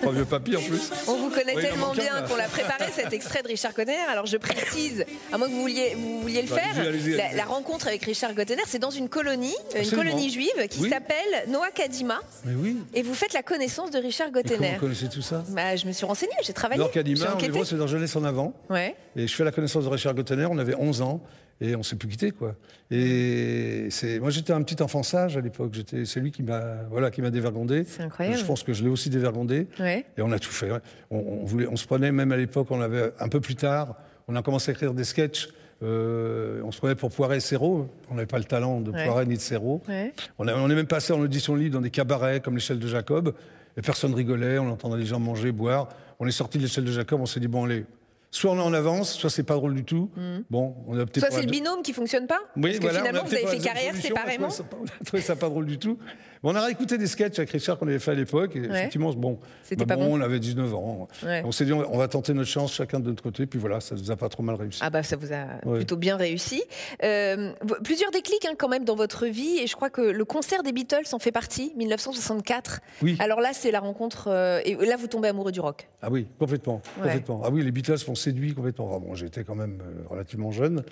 Trois 0.00 0.12
vieux 0.12 0.24
papy 0.24 0.56
en 0.56 0.60
plus. 0.60 0.90
On 1.08 1.16
vous 1.16 1.30
connaît 1.30 1.54
Oui, 1.56 1.62
tellement 1.62 1.92
bien 1.92 2.22
qu'on 2.22 2.36
l'a 2.36 2.48
préparé 2.48 2.86
cet 2.94 3.12
extrait 3.12 3.42
de 3.42 3.48
Richard 3.48 3.72
Gottener. 3.74 3.96
Alors 4.10 4.26
je 4.26 4.36
précise, 4.36 5.04
à 5.32 5.38
moins 5.38 5.46
que 5.48 5.52
vous 5.52 5.60
vouliez, 5.60 5.94
vous 5.96 6.20
vouliez 6.22 6.42
le 6.42 6.48
Bah, 6.48 6.56
faire, 6.56 7.34
la, 7.36 7.44
rencontre 7.44 7.86
avec 7.88 8.04
Richard 8.04 8.34
Gottener, 8.34 8.62
c'est 8.66 8.78
dans 8.78 8.90
une 8.90 9.08
colonie, 9.08 9.54
une 9.80 9.90
colonie 9.90 10.30
juive 10.30 10.68
qui 10.68 10.80
Oui. 10.80 10.90
s'appelle 10.90 11.44
Noah 11.48 11.70
Kadima, 11.70 12.20
Mais 12.44 12.54
oui. 12.54 12.76
et 12.94 13.02
vous 13.02 13.14
faites 13.14 13.32
la 13.32 13.42
connaissance 13.42 13.90
de 13.90 13.98
Richard 13.98 14.30
Gottener. 14.30 14.72
vous 14.74 14.80
connaissez 14.80 15.08
tout 15.08 15.22
ça 15.22 15.44
Bah, 15.48 15.76
je 15.76 15.86
me 15.86 15.92
suis 15.92 16.06
renseignée, 16.06 16.32
j'ai 16.42 16.52
travaillé. 16.52 16.82
J'ai 16.84 16.90
Kadima, 16.90 17.64
c'est 17.64 17.76
dans 17.76 17.86
Jeunesse 17.86 18.16
en 18.16 18.24
avant. 18.24 18.52
Ouais. 18.68 18.94
Et 19.16 19.26
je 19.26 19.34
fais 19.34 19.44
la 19.44 19.52
connaissance 19.52 19.84
de 19.84 19.88
Richard 19.88 20.14
Gottener, 20.14 20.46
on 20.50 20.58
avait 20.58 20.74
11 20.74 21.02
ans. 21.02 21.20
Et 21.62 21.76
on 21.76 21.82
s'est 21.82 21.96
plus 21.96 22.08
quitté, 22.08 22.30
quoi. 22.30 22.54
Et 22.90 23.88
c'est, 23.90 24.18
moi, 24.18 24.30
j'étais 24.30 24.52
un 24.52 24.62
petit 24.62 24.82
enfant 24.82 25.02
sage 25.02 25.36
à 25.36 25.40
l'époque. 25.40 25.72
J'étais, 25.74 26.04
c'est 26.06 26.20
lui 26.20 26.30
qui 26.32 26.42
m'a, 26.42 26.84
voilà, 26.90 27.10
qui 27.10 27.20
m'a 27.22 27.30
dévergondé. 27.30 27.84
C'est 27.86 28.02
incroyable. 28.02 28.38
Je 28.38 28.44
pense 28.44 28.62
que 28.62 28.72
je 28.72 28.82
l'ai 28.82 28.88
aussi 28.88 29.10
dévergondé. 29.10 29.66
Ouais. 29.78 30.06
Et 30.16 30.22
on 30.22 30.32
a 30.32 30.38
tout 30.38 30.50
fait. 30.50 30.70
On, 31.10 31.18
on 31.18 31.44
voulait, 31.44 31.66
on 31.70 31.76
se 31.76 31.86
prenait 31.86 32.12
même 32.12 32.32
à 32.32 32.36
l'époque, 32.36 32.68
on 32.70 32.80
avait 32.80 33.12
un 33.20 33.28
peu 33.28 33.40
plus 33.40 33.56
tard, 33.56 33.94
on 34.28 34.36
a 34.36 34.42
commencé 34.42 34.70
à 34.70 34.74
écrire 34.74 34.94
des 34.94 35.04
sketchs. 35.04 35.48
euh, 35.82 36.60
on 36.64 36.72
se 36.72 36.78
prenait 36.78 36.94
pour 36.94 37.10
Poiret 37.10 37.36
et 37.38 37.40
Serrault. 37.40 37.88
On 38.10 38.14
n'avait 38.14 38.26
pas 38.26 38.38
le 38.38 38.44
talent 38.44 38.80
de 38.80 38.90
Ouais. 38.90 39.04
Poiret 39.04 39.26
ni 39.26 39.36
de 39.36 39.40
Serrault. 39.40 39.82
Ouais. 39.88 40.12
On, 40.38 40.48
a- 40.48 40.54
on 40.54 40.68
est 40.70 40.74
même 40.74 40.86
passé 40.86 41.12
en 41.12 41.20
audition 41.20 41.54
libre 41.54 41.74
dans 41.74 41.80
des 41.82 41.90
cabarets 41.90 42.40
comme 42.40 42.54
l'échelle 42.54 42.78
de 42.78 42.88
Jacob. 42.88 43.34
Et 43.76 43.82
personne 43.82 44.14
rigolait, 44.14 44.58
on 44.58 44.68
entendait 44.70 44.96
les 44.98 45.06
gens 45.06 45.20
manger, 45.20 45.52
boire. 45.52 45.88
On 46.18 46.26
est 46.26 46.32
sorti 46.32 46.58
de 46.58 46.64
l'échelle 46.64 46.84
de 46.84 46.92
Jacob, 46.92 47.20
on 47.20 47.26
s'est 47.26 47.40
dit, 47.40 47.48
bon, 47.48 47.64
allez, 47.64 47.84
soit 48.30 48.52
on 48.52 48.58
est 48.58 48.62
en 48.62 48.72
avance, 48.74 49.12
soit 49.14 49.30
c'est 49.30 49.42
pas 49.42 49.54
drôle 49.54 49.74
du 49.74 49.84
tout. 49.84 50.10
Bon, 50.50 50.74
on 50.86 50.98
a 50.98 51.02
opté 51.02 51.20
Soit 51.20 51.30
c'est 51.30 51.42
le 51.42 51.50
binôme 51.50 51.82
qui 51.82 51.92
fonctionne 51.92 52.26
pas 52.26 52.40
oui, 52.56 52.62
Parce 52.62 52.76
que 52.76 52.82
voilà, 52.82 52.98
finalement, 52.98 53.24
vous 53.24 53.34
avez 53.34 53.46
fait 53.46 53.58
carrière 53.58 53.92
solution, 53.92 54.14
séparément. 54.16 54.48
On 54.48 54.50
a 54.50 54.52
trouvé 54.52 54.62
ça 54.62 54.64
on 54.80 55.02
a 55.02 55.04
trouvé 55.04 55.22
ça 55.22 55.36
pas 55.36 55.48
drôle 55.48 55.66
du 55.66 55.78
tout. 55.78 55.98
On 56.42 56.54
a 56.54 56.64
réécouté 56.64 56.96
des 56.96 57.06
sketchs 57.06 57.38
avec 57.38 57.50
Richard 57.50 57.78
qu'on 57.78 57.86
avait 57.86 57.98
fait 57.98 58.12
à 58.12 58.14
l'époque. 58.14 58.56
Et 58.56 58.60
effectivement, 58.60 59.12
bon, 59.12 59.38
bah 59.76 59.84
pas 59.86 59.96
bon. 59.96 60.14
on 60.16 60.20
avait 60.22 60.40
19 60.40 60.74
ans. 60.74 61.08
Ouais. 61.22 61.42
On 61.44 61.52
s'est 61.52 61.66
dit, 61.66 61.72
on 61.72 61.98
va, 61.98 62.08
tenter 62.08 62.32
notre 62.32 62.48
chance 62.48 62.72
chacun 62.72 62.98
de 62.98 63.08
notre 63.08 63.22
côté. 63.22 63.44
Puis 63.46 63.58
voilà, 63.58 63.80
ça 63.80 63.94
nous 63.94 64.10
a 64.10 64.16
pas 64.16 64.28
trop 64.30 64.42
mal 64.42 64.56
réussi. 64.56 64.80
Ah 64.82 64.88
bah 64.90 65.02
ça 65.02 65.16
vous 65.16 65.32
a 65.32 65.46
Ouais. 65.66 65.76
plutôt 65.76 65.96
bien 65.96 66.16
réussi. 66.16 66.62
Euh, 67.04 67.52
plusieurs 67.84 68.10
déclics 68.10 68.44
hein, 68.46 68.54
quand 68.56 68.68
même 68.68 68.84
dans 68.84 68.94
votre 68.94 69.26
vie 69.26 69.58
et 69.58 69.66
je 69.66 69.76
crois 69.76 69.90
que 69.90 70.00
le 70.00 70.24
concert 70.24 70.62
des 70.62 70.72
Beatles 70.72 71.04
en 71.12 71.18
fait 71.18 71.32
partie, 71.32 71.72
1964. 71.76 72.80
Oui. 73.02 73.16
Alors 73.18 73.40
là 73.40 73.50
c'est 73.52 73.70
la 73.70 73.80
rencontre 73.80 74.28
euh, 74.28 74.60
et 74.64 74.74
là 74.74 74.96
vous 74.96 75.06
tombez 75.08 75.28
amoureux 75.28 75.52
du 75.52 75.60
rock. 75.60 75.88
Ah 76.02 76.08
oui, 76.10 76.26
complètement, 76.38 76.80
complètement. 76.96 77.42
Ah 77.44 77.50
oui, 77.50 77.62
les 77.62 77.70
Beatles 77.70 77.98
m'ont 78.08 78.14
séduit 78.14 78.54
complètement. 78.54 78.90
Ah 78.94 78.98
bon, 78.98 79.14
j'étais 79.14 79.44
quand 79.44 79.54
même 79.54 79.80
euh, 79.82 80.02
relativement 80.08 80.50
jeune. 80.52 80.82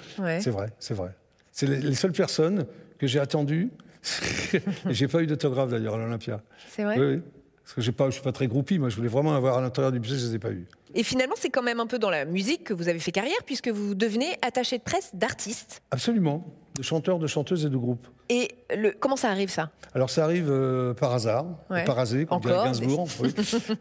C'est 0.40 0.50
vrai, 0.50 0.70
c'est 0.78 0.94
vrai. 0.94 1.10
C'est 1.52 1.66
les, 1.66 1.78
les 1.78 1.94
seules 1.94 2.12
personnes 2.12 2.66
que 2.98 3.06
j'ai 3.06 3.18
attendues. 3.20 3.70
J'ai 4.90 5.08
pas 5.08 5.22
eu 5.22 5.26
d'autographe 5.26 5.70
d'ailleurs 5.70 5.94
à 5.94 5.98
l'Olympia. 5.98 6.40
C'est 6.70 6.84
vrai? 6.84 6.98
Oui, 6.98 7.06
oui. 7.16 7.22
Parce 7.64 7.74
que 7.74 7.80
j'ai 7.82 7.92
pas, 7.92 8.06
je 8.06 8.12
suis 8.12 8.22
pas 8.22 8.32
très 8.32 8.46
groupie. 8.46 8.78
Moi, 8.78 8.88
je 8.88 8.96
voulais 8.96 9.08
vraiment 9.08 9.34
avoir 9.34 9.58
à 9.58 9.60
l'intérieur 9.60 9.92
du 9.92 10.00
musée, 10.00 10.16
je 10.18 10.26
les 10.28 10.34
ai 10.36 10.38
pas 10.38 10.50
eu. 10.50 10.66
Et 10.94 11.02
finalement 11.02 11.34
c'est 11.36 11.50
quand 11.50 11.62
même 11.62 11.80
un 11.80 11.86
peu 11.86 11.98
dans 11.98 12.08
la 12.08 12.24
musique 12.24 12.64
que 12.64 12.72
vous 12.72 12.88
avez 12.88 12.98
fait 12.98 13.12
carrière 13.12 13.36
puisque 13.44 13.68
vous 13.68 13.94
devenez 13.94 14.38
attaché 14.40 14.78
de 14.78 14.82
presse 14.82 15.10
d'artistes. 15.12 15.82
Absolument. 15.90 16.46
De 16.78 16.82
chanteurs, 16.82 17.18
de 17.18 17.26
chanteuses 17.26 17.66
et 17.66 17.68
de 17.68 17.76
groupes. 17.76 18.06
Et 18.30 18.52
le, 18.74 18.92
comment 18.98 19.16
ça 19.16 19.28
arrive 19.28 19.50
ça? 19.50 19.70
Alors 19.94 20.08
ça 20.08 20.24
arrive 20.24 20.48
euh, 20.48 20.94
par 20.94 21.12
hasard, 21.12 21.44
Ouais. 21.68 21.84
par 21.84 21.98
hasard, 21.98 22.24
comme 22.26 22.40
dirait 22.40 22.54
Gainsbourg. 22.64 23.06
Oui. 23.20 23.34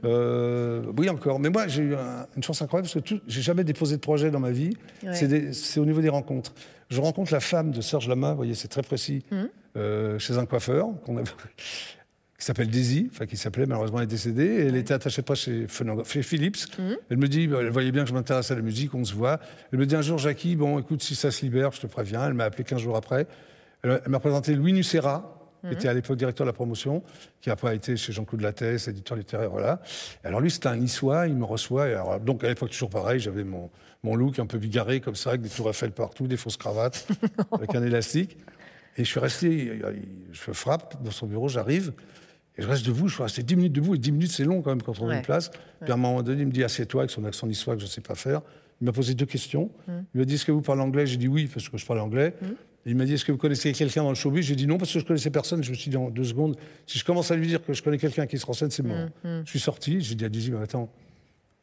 Euh, 0.04 0.84
oui, 0.98 1.10
encore. 1.10 1.40
Mais 1.40 1.50
moi, 1.50 1.68
j'ai 1.68 1.84
eu 1.84 1.96
un- 1.96 2.26
une 2.36 2.44
chance 2.44 2.62
incroyable 2.62 2.90
parce 2.92 3.02
que 3.06 3.16
j'ai 3.28 3.42
jamais 3.42 3.64
déposé 3.64 3.96
de 3.96 4.02
projet 4.02 4.30
dans 4.32 4.40
ma 4.42 4.52
vie. 4.52 4.76
Ouais. 5.04 5.14
C'est 5.14 5.28
des- 5.28 5.80
au 5.80 5.86
niveau 5.86 6.02
des 6.02 6.10
rencontres. 6.10 6.54
Je 6.90 7.00
rencontre 7.02 7.32
la 7.34 7.40
femme 7.40 7.72
de 7.72 7.82
Serge 7.82 8.08
Lama, 8.08 8.32
vous 8.32 8.38
voyez, 8.38 8.54
c'est 8.56 8.68
très 8.70 8.82
précis, 8.82 9.24
Mhm. 9.32 9.50
Euh, 9.78 10.20
chez 10.20 10.38
un 10.38 10.46
coiffeur 10.46 10.88
qu'on 11.06 11.24
qui 12.38 12.46
s'appelle 12.46 12.70
Daisy, 12.70 13.10
enfin 13.12 13.26
qui 13.26 13.36
s'appelait, 13.36 13.66
malheureusement 13.66 13.98
elle 13.98 14.04
est 14.04 14.08
décédée, 14.08 14.46
et 14.46 14.68
elle 14.68 14.76
était 14.76 14.94
attachée 14.94 15.22
de 15.22 15.26
presse 15.26 15.40
chez, 15.40 15.66
chez 16.06 16.24
Philips. 16.24 16.58
Mhm. 16.78 16.98
Elle 17.10 17.18
me 17.18 17.28
dit, 17.28 17.48
bah, 17.48 17.58
elle 17.62 17.70
voyait 17.70 17.92
bien 17.92 18.04
que 18.04 18.10
je 18.10 18.14
m'intéresse 18.14 18.52
à 18.52 18.56
la 18.56 18.62
musique, 18.62 18.94
on 18.94 19.04
se 19.04 19.16
voit. 19.16 19.40
Elle 19.74 19.80
me 19.80 19.86
dit 19.88 19.96
un 19.96 20.04
jour, 20.04 20.20
Jackie, 20.20 20.56
bon, 20.56 20.78
écoute, 20.78 21.02
si 21.02 21.16
ça 21.16 21.32
se 21.32 21.42
libère, 21.42 21.72
je 21.72 21.82
te 21.82 21.88
préviens. 21.88 22.28
Elle 22.28 22.36
m'a 22.36 22.44
appelé 22.44 22.64
15 22.64 22.80
jours 22.80 22.96
après. 22.96 23.26
Elle, 23.82 24.02
elle 24.06 24.12
m'a 24.12 24.20
présenté 24.20 24.54
Louis 24.54 24.74
Nucera, 24.74 25.38
qui 25.68 25.74
était 25.74 25.88
à 25.88 25.94
l'époque 25.94 26.18
directeur 26.18 26.46
de 26.46 26.50
la 26.50 26.54
promotion, 26.54 27.04
qui 27.42 27.50
après 27.50 27.70
a 27.70 27.74
été 27.74 27.98
chez 27.98 28.14
Jean-Claude 28.14 28.42
Lattès, 28.42 28.88
éditeur 28.88 29.18
littéraire, 29.18 29.50
voilà. 29.50 29.82
Alors 30.24 30.40
lui, 30.40 30.52
c'était 30.52 30.68
un 30.68 30.76
niçois, 30.76 31.28
il 31.28 31.36
me 31.36 31.46
reçoit. 31.46 31.90
Et 31.90 31.94
alors, 31.94 32.20
donc 32.20 32.44
à 32.44 32.48
l'époque, 32.48 32.70
toujours 32.70 32.90
pareil, 32.90 33.20
j'avais 33.20 33.44
mon, 33.44 33.70
mon 34.04 34.16
look 34.16 34.40
un 34.40 34.46
peu 34.46 34.58
bigarré 34.58 35.02
comme 35.02 35.16
ça, 35.16 35.32
avec 35.32 35.42
des 35.42 35.50
tours 35.50 35.70
Eiffel 35.70 35.92
partout, 35.92 36.28
des 36.28 36.38
fausses 36.38 36.58
cravates, 36.58 37.08
avec 37.52 37.74
un 37.74 37.84
élastique. 37.84 38.38
Et 38.98 39.04
je 39.04 39.10
suis 39.10 39.20
resté, 39.20 39.80
je 40.32 40.52
frappe 40.52 41.02
dans 41.04 41.12
son 41.12 41.28
bureau, 41.28 41.48
j'arrive, 41.48 41.94
et 42.58 42.64
je 42.64 42.68
reste 42.68 42.86
debout, 42.86 43.08
je 43.08 43.14
suis 43.14 43.24
resté 43.24 43.44
10 43.44 43.56
minutes 43.56 43.74
debout, 43.74 43.94
et 43.96 44.00
10 44.00 44.12
minutes 44.12 44.32
c'est 44.32 44.44
long 44.44 44.62
quand 44.62 44.72
même 44.72 44.82
quand 44.82 45.00
on 45.02 45.08
Ouais. 45.08 45.18
une 45.18 45.22
place. 45.22 45.52
Puis 45.82 45.92
à 45.92 45.94
un 45.94 45.98
moment 45.98 46.24
donné, 46.24 46.42
il 46.42 46.48
me 46.48 46.52
dit 46.52 46.64
assieds-toi 46.64 47.02
avec 47.02 47.12
son 47.12 47.24
accent 47.26 47.46
niçois 47.48 47.76
que 47.76 47.82
je 47.82 47.86
ne 47.86 47.90
sais 47.92 48.02
pas 48.02 48.16
faire. 48.16 48.42
Il 48.82 48.86
m'a 48.86 48.92
posé 48.92 49.14
deux 49.14 49.26
questions. 49.26 49.70
Il 49.88 50.20
m'a 50.20 50.26
dit 50.26 50.36
est-ce 50.36 50.46
que 50.46 50.52
vous 50.52 50.62
parlez 50.62 50.82
anglais? 50.82 51.06
J'ai 51.06 51.18
dit 51.18 51.28
oui, 51.28 51.48
parce 51.52 51.70
que 51.70 51.78
je 51.78 51.86
parle 51.86 52.00
anglais. 52.00 52.34
Il 52.86 52.96
m'a 52.96 53.06
dit 53.06 53.14
est-ce 53.14 53.26
que 53.26 53.32
vous 53.32 53.38
connaissez 53.38 53.72
quelqu'un 53.74 54.02
dans 54.04 54.10
le 54.10 54.16
showbiz? 54.16 54.46
J'ai 54.46 54.56
dit 54.56 54.66
non, 54.66 54.78
parce 54.78 54.94
que 54.94 55.00
je 55.00 55.06
connaissais 55.06 55.30
personne. 55.30 55.62
Je 55.64 55.70
me 55.72 55.76
suis 55.76 55.90
dit 55.92 55.98
en 55.98 56.10
deux 56.10 56.24
secondes, 56.24 56.56
si 56.88 56.98
je 56.98 57.04
commence 57.06 57.30
à 57.32 57.36
lui 57.36 57.46
dire 57.48 57.64
que 57.64 57.74
je 57.74 57.84
connais 57.84 57.98
quelqu'un 57.98 58.26
qui 58.26 58.38
se 58.40 58.46
renseigne, 58.46 58.70
c'est 58.72 58.84
mort. 58.84 59.08
Je 59.46 59.50
suis 59.50 59.60
sorti, 59.60 60.02
j'ai 60.02 60.16
dit 60.16 60.26
à 60.26 60.30
Dizzy, 60.30 60.52
mais 60.52 60.60
attends. 60.62 60.90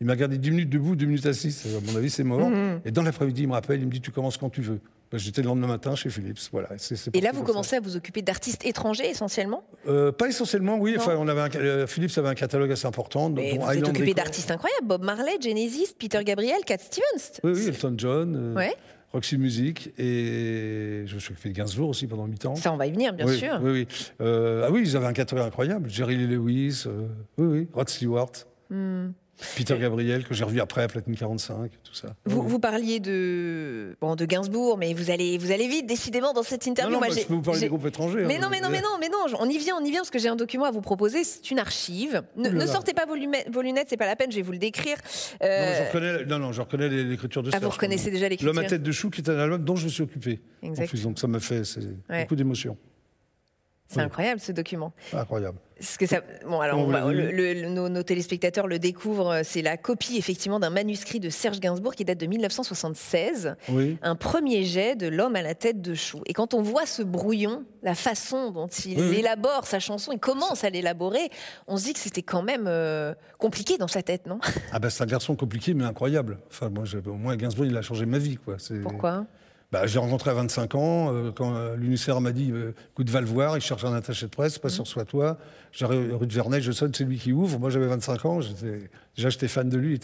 Il 0.00 0.06
m'a 0.08 0.16
gardé 0.16 0.38
10 0.38 0.50
minutes 0.50 0.70
debout, 0.70 0.96
2 0.96 1.06
minutes 1.06 1.24
assis. 1.26 1.56
À 1.66 1.90
mon 1.90 1.96
avis, 1.96 2.10
c'est 2.10 2.24
mort. 2.24 2.50
Et 2.84 2.90
dans 2.90 3.02
l'après-midi, 3.02 3.42
il 3.42 3.48
me 3.48 3.52
rappelle, 3.52 3.80
il 3.80 3.86
me 3.86 3.92
dit 3.92 4.00
tu 4.00 4.10
commences 4.10 4.36
quand 4.36 4.50
tu 4.50 4.60
veux. 4.60 4.80
Ben, 5.12 5.18
J'étais 5.18 5.42
le 5.42 5.48
lendemain 5.48 5.66
matin 5.66 5.94
chez 5.94 6.10
Philips. 6.10 6.38
Voilà. 6.52 6.68
Et 7.12 7.20
là 7.20 7.30
vous 7.32 7.40
ça. 7.40 7.44
commencez 7.44 7.76
à 7.76 7.80
vous 7.80 7.96
occuper 7.96 8.22
d'artistes 8.22 8.64
étrangers 8.66 9.08
essentiellement? 9.08 9.64
Euh, 9.86 10.10
pas 10.12 10.28
essentiellement, 10.28 10.76
oui. 10.78 10.92
Non. 10.94 10.98
Enfin, 11.00 11.16
on 11.18 11.28
avait 11.28 11.40
un, 11.42 11.50
euh, 11.60 11.86
Philips 11.86 12.16
avait 12.18 12.28
un 12.28 12.34
catalogue 12.34 12.72
assez 12.72 12.86
important. 12.86 13.30
Mais 13.30 13.54
dont 13.56 13.64
vous 13.64 13.70
êtes 13.72 13.88
occupé 13.88 14.14
d'artistes 14.14 14.50
incroyables 14.50 14.86
Bob 14.86 15.04
Marley, 15.04 15.36
Genesis, 15.40 15.94
Peter 15.98 16.22
Gabriel, 16.24 16.58
Cat 16.66 16.78
Stevens. 16.78 17.40
Oui, 17.44 17.52
oui, 17.54 17.68
Elton 17.68 17.94
John, 17.96 18.34
euh, 18.36 18.54
Ouais. 18.54 18.74
Roxy 19.12 19.38
Music, 19.38 19.92
et 19.96 21.04
je 21.06 21.14
me 21.14 21.20
suis 21.20 21.32
occupé 21.32 21.50
de 21.50 21.54
Gainsbourg 21.54 21.90
aussi 21.90 22.08
pendant 22.08 22.26
8 22.26 22.46
ans. 22.46 22.56
Ça 22.56 22.72
on 22.72 22.76
va 22.76 22.88
y 22.88 22.90
venir 22.90 23.12
bien 23.12 23.26
oui, 23.28 23.38
sûr. 23.38 23.60
Oui, 23.62 23.70
oui. 23.70 23.88
Euh, 24.20 24.64
ah 24.66 24.72
oui, 24.72 24.80
ils 24.84 24.96
avaient 24.96 25.06
un 25.06 25.12
catalogue 25.12 25.46
incroyable. 25.46 25.88
Jerry 25.88 26.16
Lee 26.16 26.26
Lewis, 26.26 26.82
oui, 27.38 27.46
oui, 27.46 27.68
Rod 27.72 27.88
Stewart, 27.88 28.32
Hmm. 28.70 29.10
Peter 29.56 29.76
Gabriel, 29.78 30.24
que 30.24 30.32
j'ai 30.34 30.44
revu 30.44 30.60
après 30.60 30.82
à 30.82 30.88
Platine 30.88 31.16
45, 31.16 31.70
tout 31.82 31.94
ça. 31.94 32.14
Vous, 32.24 32.40
Oui. 32.40 32.46
vous 32.48 32.58
parliez 32.58 33.00
de, 33.00 33.96
bon, 34.00 34.14
de 34.14 34.24
Gainsbourg, 34.24 34.78
mais 34.78 34.94
vous 34.94 35.10
allez, 35.10 35.38
vous 35.38 35.50
allez 35.50 35.66
vite, 35.68 35.86
décidément, 35.86 36.32
dans 36.32 36.42
cette 36.42 36.64
Non, 36.66 36.70
interview. 36.72 36.92
non, 36.94 36.98
Moi, 37.00 37.08
bah, 37.08 37.14
j'ai- 37.14 37.22
je 37.22 37.26
peux 37.26 37.34
vous 37.34 37.42
parler 37.42 37.60
des 37.60 37.68
groupes 37.68 37.86
étrangers. 37.86 38.24
Mais 38.26 38.36
hein. 38.36 38.40
non, 38.42 38.48
mais 38.50 38.60
non, 38.60 38.68
mais 38.70 38.80
non, 38.80 38.96
mais 39.00 39.08
non, 39.08 39.18
on 39.40 39.48
y 39.48 39.58
vient, 39.58 39.74
on 39.80 39.84
y 39.84 39.90
vient, 39.90 40.00
parce 40.00 40.10
que 40.10 40.18
j'ai 40.18 40.28
un 40.28 40.36
document 40.36 40.64
à 40.64 40.70
vous 40.70 40.80
proposer, 40.80 41.24
c'est 41.24 41.50
une 41.50 41.58
archive. 41.58 42.22
Ne, 42.36 42.48
là. 42.50 42.66
sortez 42.66 42.94
pas 42.94 43.06
vos, 43.06 43.14
lunettes, 43.16 43.48
vos 43.52 43.62
lunettes, 43.62 43.86
c'est 43.90 43.96
pas 43.96 44.06
la 44.06 44.16
peine, 44.16 44.30
je 44.30 44.36
vais 44.36 44.42
vous 44.42 44.52
le 44.52 44.58
décrire. 44.58 44.96
Non, 45.40 45.46
Euh, 45.48 45.78
je 45.78 45.86
reconnais, 45.88 46.24
non, 46.26 46.38
non, 46.38 46.52
je 46.52 46.60
reconnais 46.60 46.88
l'écriture 46.88 47.42
de 47.42 47.50
ah, 47.52 47.58
vous 47.58 47.70
reconnaissez 47.70 48.10
déjà 48.10 48.24
L'homme 48.28 48.30
l'écriture 48.30 48.58
à 48.58 48.64
tête 48.64 48.82
de 48.82 48.92
chou, 48.92 49.10
qui 49.10 49.20
est 49.20 49.28
un 49.28 49.38
album 49.38 49.64
dont 49.64 49.76
je 49.76 49.84
me 49.86 49.90
suis 49.90 50.02
occupé. 50.02 50.40
En 50.62 50.68
Exact. 50.68 50.88
plus, 50.88 51.02
donc 51.02 51.18
ça 51.18 51.26
m'a 51.26 51.40
fait 51.40 51.62
Ouais. 52.08 52.22
beaucoup 52.22 52.36
d'émotions. 52.36 52.76
C'est 53.88 53.98
Oui. 53.98 54.04
incroyable 54.06 54.40
ce 54.40 54.50
document. 54.52 54.92
Incroyable. 55.12 55.58
Parce 55.78 55.96
que 55.98 56.06
ça, 56.06 56.20
bon, 56.46 56.60
alors 56.60 56.78
on 56.78 56.86
va- 56.86 57.12
le- 57.12 57.30
le- 57.30 57.68
nos, 57.68 57.88
nos 57.90 58.02
téléspectateurs 58.02 58.66
le 58.66 58.78
découvrent. 58.78 59.42
C'est 59.44 59.60
la 59.60 59.76
copie 59.76 60.16
effectivement 60.16 60.58
d'un 60.58 60.70
manuscrit 60.70 61.20
de 61.20 61.28
Serge 61.28 61.60
Gainsbourg 61.60 61.94
qui 61.94 62.04
date 62.04 62.18
de 62.18 62.26
1976. 62.26 63.56
Oui. 63.68 63.98
Un 64.02 64.16
premier 64.16 64.64
jet 64.64 64.96
de 64.96 65.06
l'homme 65.08 65.36
à 65.36 65.42
la 65.42 65.54
tête 65.54 65.82
de 65.82 65.94
chou. 65.94 66.22
Et 66.26 66.32
quand 66.32 66.54
on 66.54 66.62
voit 66.62 66.86
ce 66.86 67.02
brouillon, 67.02 67.64
la 67.82 67.94
façon 67.94 68.50
dont 68.50 68.68
il 68.68 68.98
Oui, 68.98 69.16
élabore 69.16 69.66
sa 69.66 69.80
chanson, 69.80 70.12
il 70.12 70.18
commence 70.20 70.64
à 70.64 70.70
l'élaborer, 70.70 71.28
on 71.66 71.76
se 71.76 71.84
dit 71.84 71.92
que 71.92 71.98
c'était 72.00 72.22
quand 72.22 72.42
même 72.42 72.64
euh, 72.66 73.14
compliqué 73.38 73.76
dans 73.76 73.88
sa 73.88 74.02
tête, 74.02 74.26
non? 74.26 74.38
Ah 74.72 74.78
ben, 74.78 74.88
c'est 74.90 75.02
un 75.02 75.06
garçon 75.06 75.36
compliqué, 75.36 75.74
mais 75.74 75.84
incroyable. 75.84 76.38
Enfin, 76.48 76.70
moi, 76.70 76.84
au 77.06 77.12
moins, 77.14 77.36
Gainsbourg, 77.36 77.66
il 77.66 77.76
a 77.76 77.82
changé 77.82 78.06
ma 78.06 78.18
vie. 78.18 78.36
Quoi. 78.36 78.56
Pourquoi? 78.82 79.26
Bah, 79.74 79.86
J'ai 79.86 79.98
rencontré 79.98 80.30
à 80.30 80.34
25 80.34 80.74
ans, 80.76 81.12
euh, 81.12 81.30
quand 81.32 81.54
euh, 81.54 81.74
l'UNICEF 81.76 82.18
m'a 82.20 82.32
dit 82.32 82.50
euh, 82.52 82.72
écoute, 82.92 83.10
va 83.10 83.20
le 83.20 83.26
voir, 83.26 83.56
il 83.56 83.60
cherche 83.60 83.84
un 83.84 83.92
attaché 83.92 84.26
de 84.26 84.30
presse, 84.30 84.56
Mmh. 84.58 84.60
pas 84.60 84.68
sur 84.68 84.86
soit 84.86 85.04
toi. 85.04 85.36
J'arrive 85.72 86.16
rue 86.16 86.26
de 86.26 86.32
Verneuil, 86.32 86.62
je 86.62 86.70
sonne, 86.72 86.92
c'est 86.94 87.04
lui 87.04 87.18
qui 87.18 87.32
ouvre. 87.32 87.58
Moi, 87.58 87.68
j'avais 87.70 87.86
25 87.88 88.24
ans, 88.24 88.40
j'étais- 88.40 88.88
déjà, 89.16 89.28
j'étais 89.30 89.48
fan 89.48 89.68
de 89.68 89.76
lui. 89.76 89.98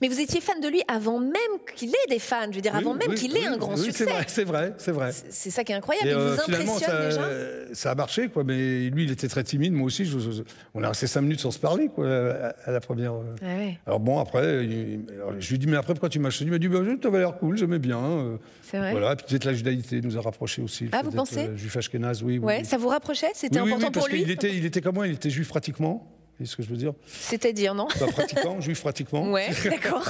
Mais 0.00 0.08
vous 0.08 0.20
étiez 0.20 0.40
fan 0.40 0.60
de 0.60 0.68
lui 0.68 0.82
avant 0.88 1.18
même 1.18 1.32
qu'il 1.76 1.90
ait 1.90 2.08
des 2.10 2.18
fans, 2.18 2.46
je 2.50 2.56
veux 2.56 2.60
dire, 2.62 2.74
avant 2.76 2.94
même 2.94 3.08
oui, 3.08 3.14
qu'il 3.16 3.36
ait 3.36 3.40
oui, 3.40 3.46
un 3.46 3.56
grand 3.56 3.74
oui, 3.76 3.84
succès. 3.84 4.06
C'est 4.28 4.44
vrai, 4.44 4.74
c'est 4.78 4.92
vrai, 4.92 5.10
c'est 5.30 5.50
ça 5.50 5.64
qui 5.64 5.72
est 5.72 5.74
incroyable. 5.74 6.08
Et, 6.08 6.10
il 6.12 6.16
euh, 6.16 6.34
vous 6.36 6.42
finalement, 6.42 6.76
impressionne 6.76 7.10
ça, 7.10 7.28
déjà 7.28 7.74
ça 7.74 7.90
a 7.90 7.94
marché, 7.94 8.28
quoi. 8.28 8.44
Mais 8.44 8.88
lui, 8.90 9.04
il 9.04 9.10
était 9.10 9.28
très 9.28 9.42
timide. 9.44 9.72
Moi 9.72 9.86
aussi, 9.86 10.04
je- 10.04 10.18
je- 10.18 10.42
on 10.74 10.82
a 10.84 10.88
resté 10.88 11.06
cinq 11.06 11.22
minutes 11.22 11.40
sans 11.40 11.50
se 11.50 11.58
parler, 11.58 11.88
quoi, 11.88 12.06
à, 12.06 12.48
à 12.64 12.70
la 12.70 12.80
première. 12.80 13.12
euh. 13.14 13.34
Ah 13.42 13.76
Alors 13.86 14.00
bon, 14.00 14.18
après, 14.18 14.64
il- 14.64 15.04
alors, 15.14 15.32
je 15.38 15.50
lui 15.50 15.58
dis 15.58 15.66
mais 15.66 15.76
après 15.76 15.94
pourquoi 15.94 16.08
tu 16.08 16.18
m'as 16.18 16.30
choisi? 16.30 16.44
Il 16.44 16.50
m'a 16.52 16.58
dit 16.58 16.68
bah, 16.68 16.78
tu 17.00 17.06
avais 17.06 17.18
l'air 17.18 17.36
cool, 17.38 17.56
j'aimais 17.56 17.78
bien. 17.78 17.98
euh, 18.02 18.36
c'est 18.62 18.78
vrai. 18.78 18.92
Voilà, 18.92 19.16
puis 19.16 19.26
peut-être 19.28 19.44
la 19.44 19.52
judaïté 19.54 20.00
nous 20.00 20.16
a 20.16 20.20
rapprochés 20.20 20.62
aussi. 20.62 20.88
Ah, 20.92 21.02
vous 21.02 21.10
pensez? 21.10 21.48
euh, 21.48 21.56
Juif 21.56 21.76
ashkénaze, 21.76 22.22
oui. 22.22 22.38
Ouais, 22.38 22.64
ça 22.64 22.76
vous 22.76 22.88
rapprochait? 22.88 23.30
C'était 23.34 23.58
important 23.58 23.76
oui, 23.86 23.90
parce 23.92 24.06
pour 24.06 24.14
lui? 24.14 24.22
qu'il 24.22 24.30
était, 24.30 24.54
il 24.54 24.64
était 24.64 24.80
comme 24.80 24.94
moi, 24.94 25.06
il 25.08 25.14
était 25.14 25.30
juif 25.30 25.48
pratiquement. 25.48 26.08
Ce 26.46 26.56
que 26.56 26.62
je 26.62 26.68
veux 26.68 26.76
dire? 26.76 26.92
C'est-à-dire, 27.06 27.74
non? 27.74 27.86
Pas 27.98 28.06
pratiquant, 28.06 28.60
juif 28.60 28.80
pratiquement. 28.80 29.30
Ouais, 29.30 29.50
d'accord. 29.64 30.08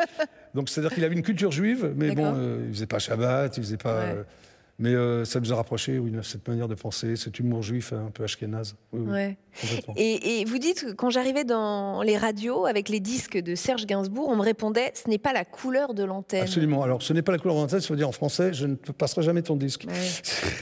Donc 0.54 0.68
c'est-à-dire 0.68 0.94
qu'il 0.94 1.04
avait 1.04 1.14
une 1.14 1.22
culture 1.22 1.52
juive, 1.52 1.92
mais 1.96 2.12
bon, 2.12 2.32
euh, 2.34 2.64
il 2.66 2.74
faisait 2.74 2.86
pas 2.86 2.98
Shabbat, 2.98 3.56
il 3.56 3.62
faisait 3.62 3.76
pas. 3.76 3.98
Ouais. 4.00 4.24
Mais 4.78 4.94
euh, 4.94 5.24
ça 5.24 5.40
nous 5.40 5.52
a 5.52 5.56
rapprochés, 5.56 5.98
oui, 5.98 6.12
cette 6.22 6.46
manière 6.48 6.68
de 6.68 6.74
penser, 6.74 7.16
cet 7.16 7.38
humour 7.38 7.62
juif 7.62 7.92
un 7.92 8.10
peu 8.12 8.24
ashkénaze. 8.24 8.76
Oui, 8.92 9.10
Ouais. 9.10 9.36
Et, 9.96 10.40
et 10.40 10.44
vous 10.44 10.58
dites 10.58 10.82
que 10.84 10.92
quand 10.92 11.10
j'arrivais 11.10 11.42
dans 11.42 12.02
les 12.02 12.16
radios 12.16 12.64
avec 12.64 12.88
les 12.88 13.00
disques 13.00 13.36
de 13.36 13.56
Serge 13.56 13.86
Gainsbourg, 13.86 14.28
on 14.28 14.36
me 14.36 14.42
répondait 14.42 14.92
ce 14.94 15.10
n'est 15.10 15.18
pas 15.18 15.32
la 15.32 15.44
couleur 15.44 15.94
de 15.94 16.04
l'antenne. 16.04 16.42
Absolument. 16.42 16.84
Alors, 16.84 17.02
ce 17.02 17.12
n'est 17.12 17.22
pas 17.22 17.32
la 17.32 17.38
couleur 17.38 17.56
de 17.56 17.62
la 17.62 17.66
tête, 17.66 17.80
ça 17.82 17.88
veut 17.88 17.96
dire 17.96 18.08
en 18.08 18.12
français, 18.12 18.52
je 18.52 18.66
ne 18.66 18.76
passerai 18.76 19.22
jamais 19.22 19.42
ton 19.42 19.56
disque. 19.56 19.86
Ouais. 19.88 19.94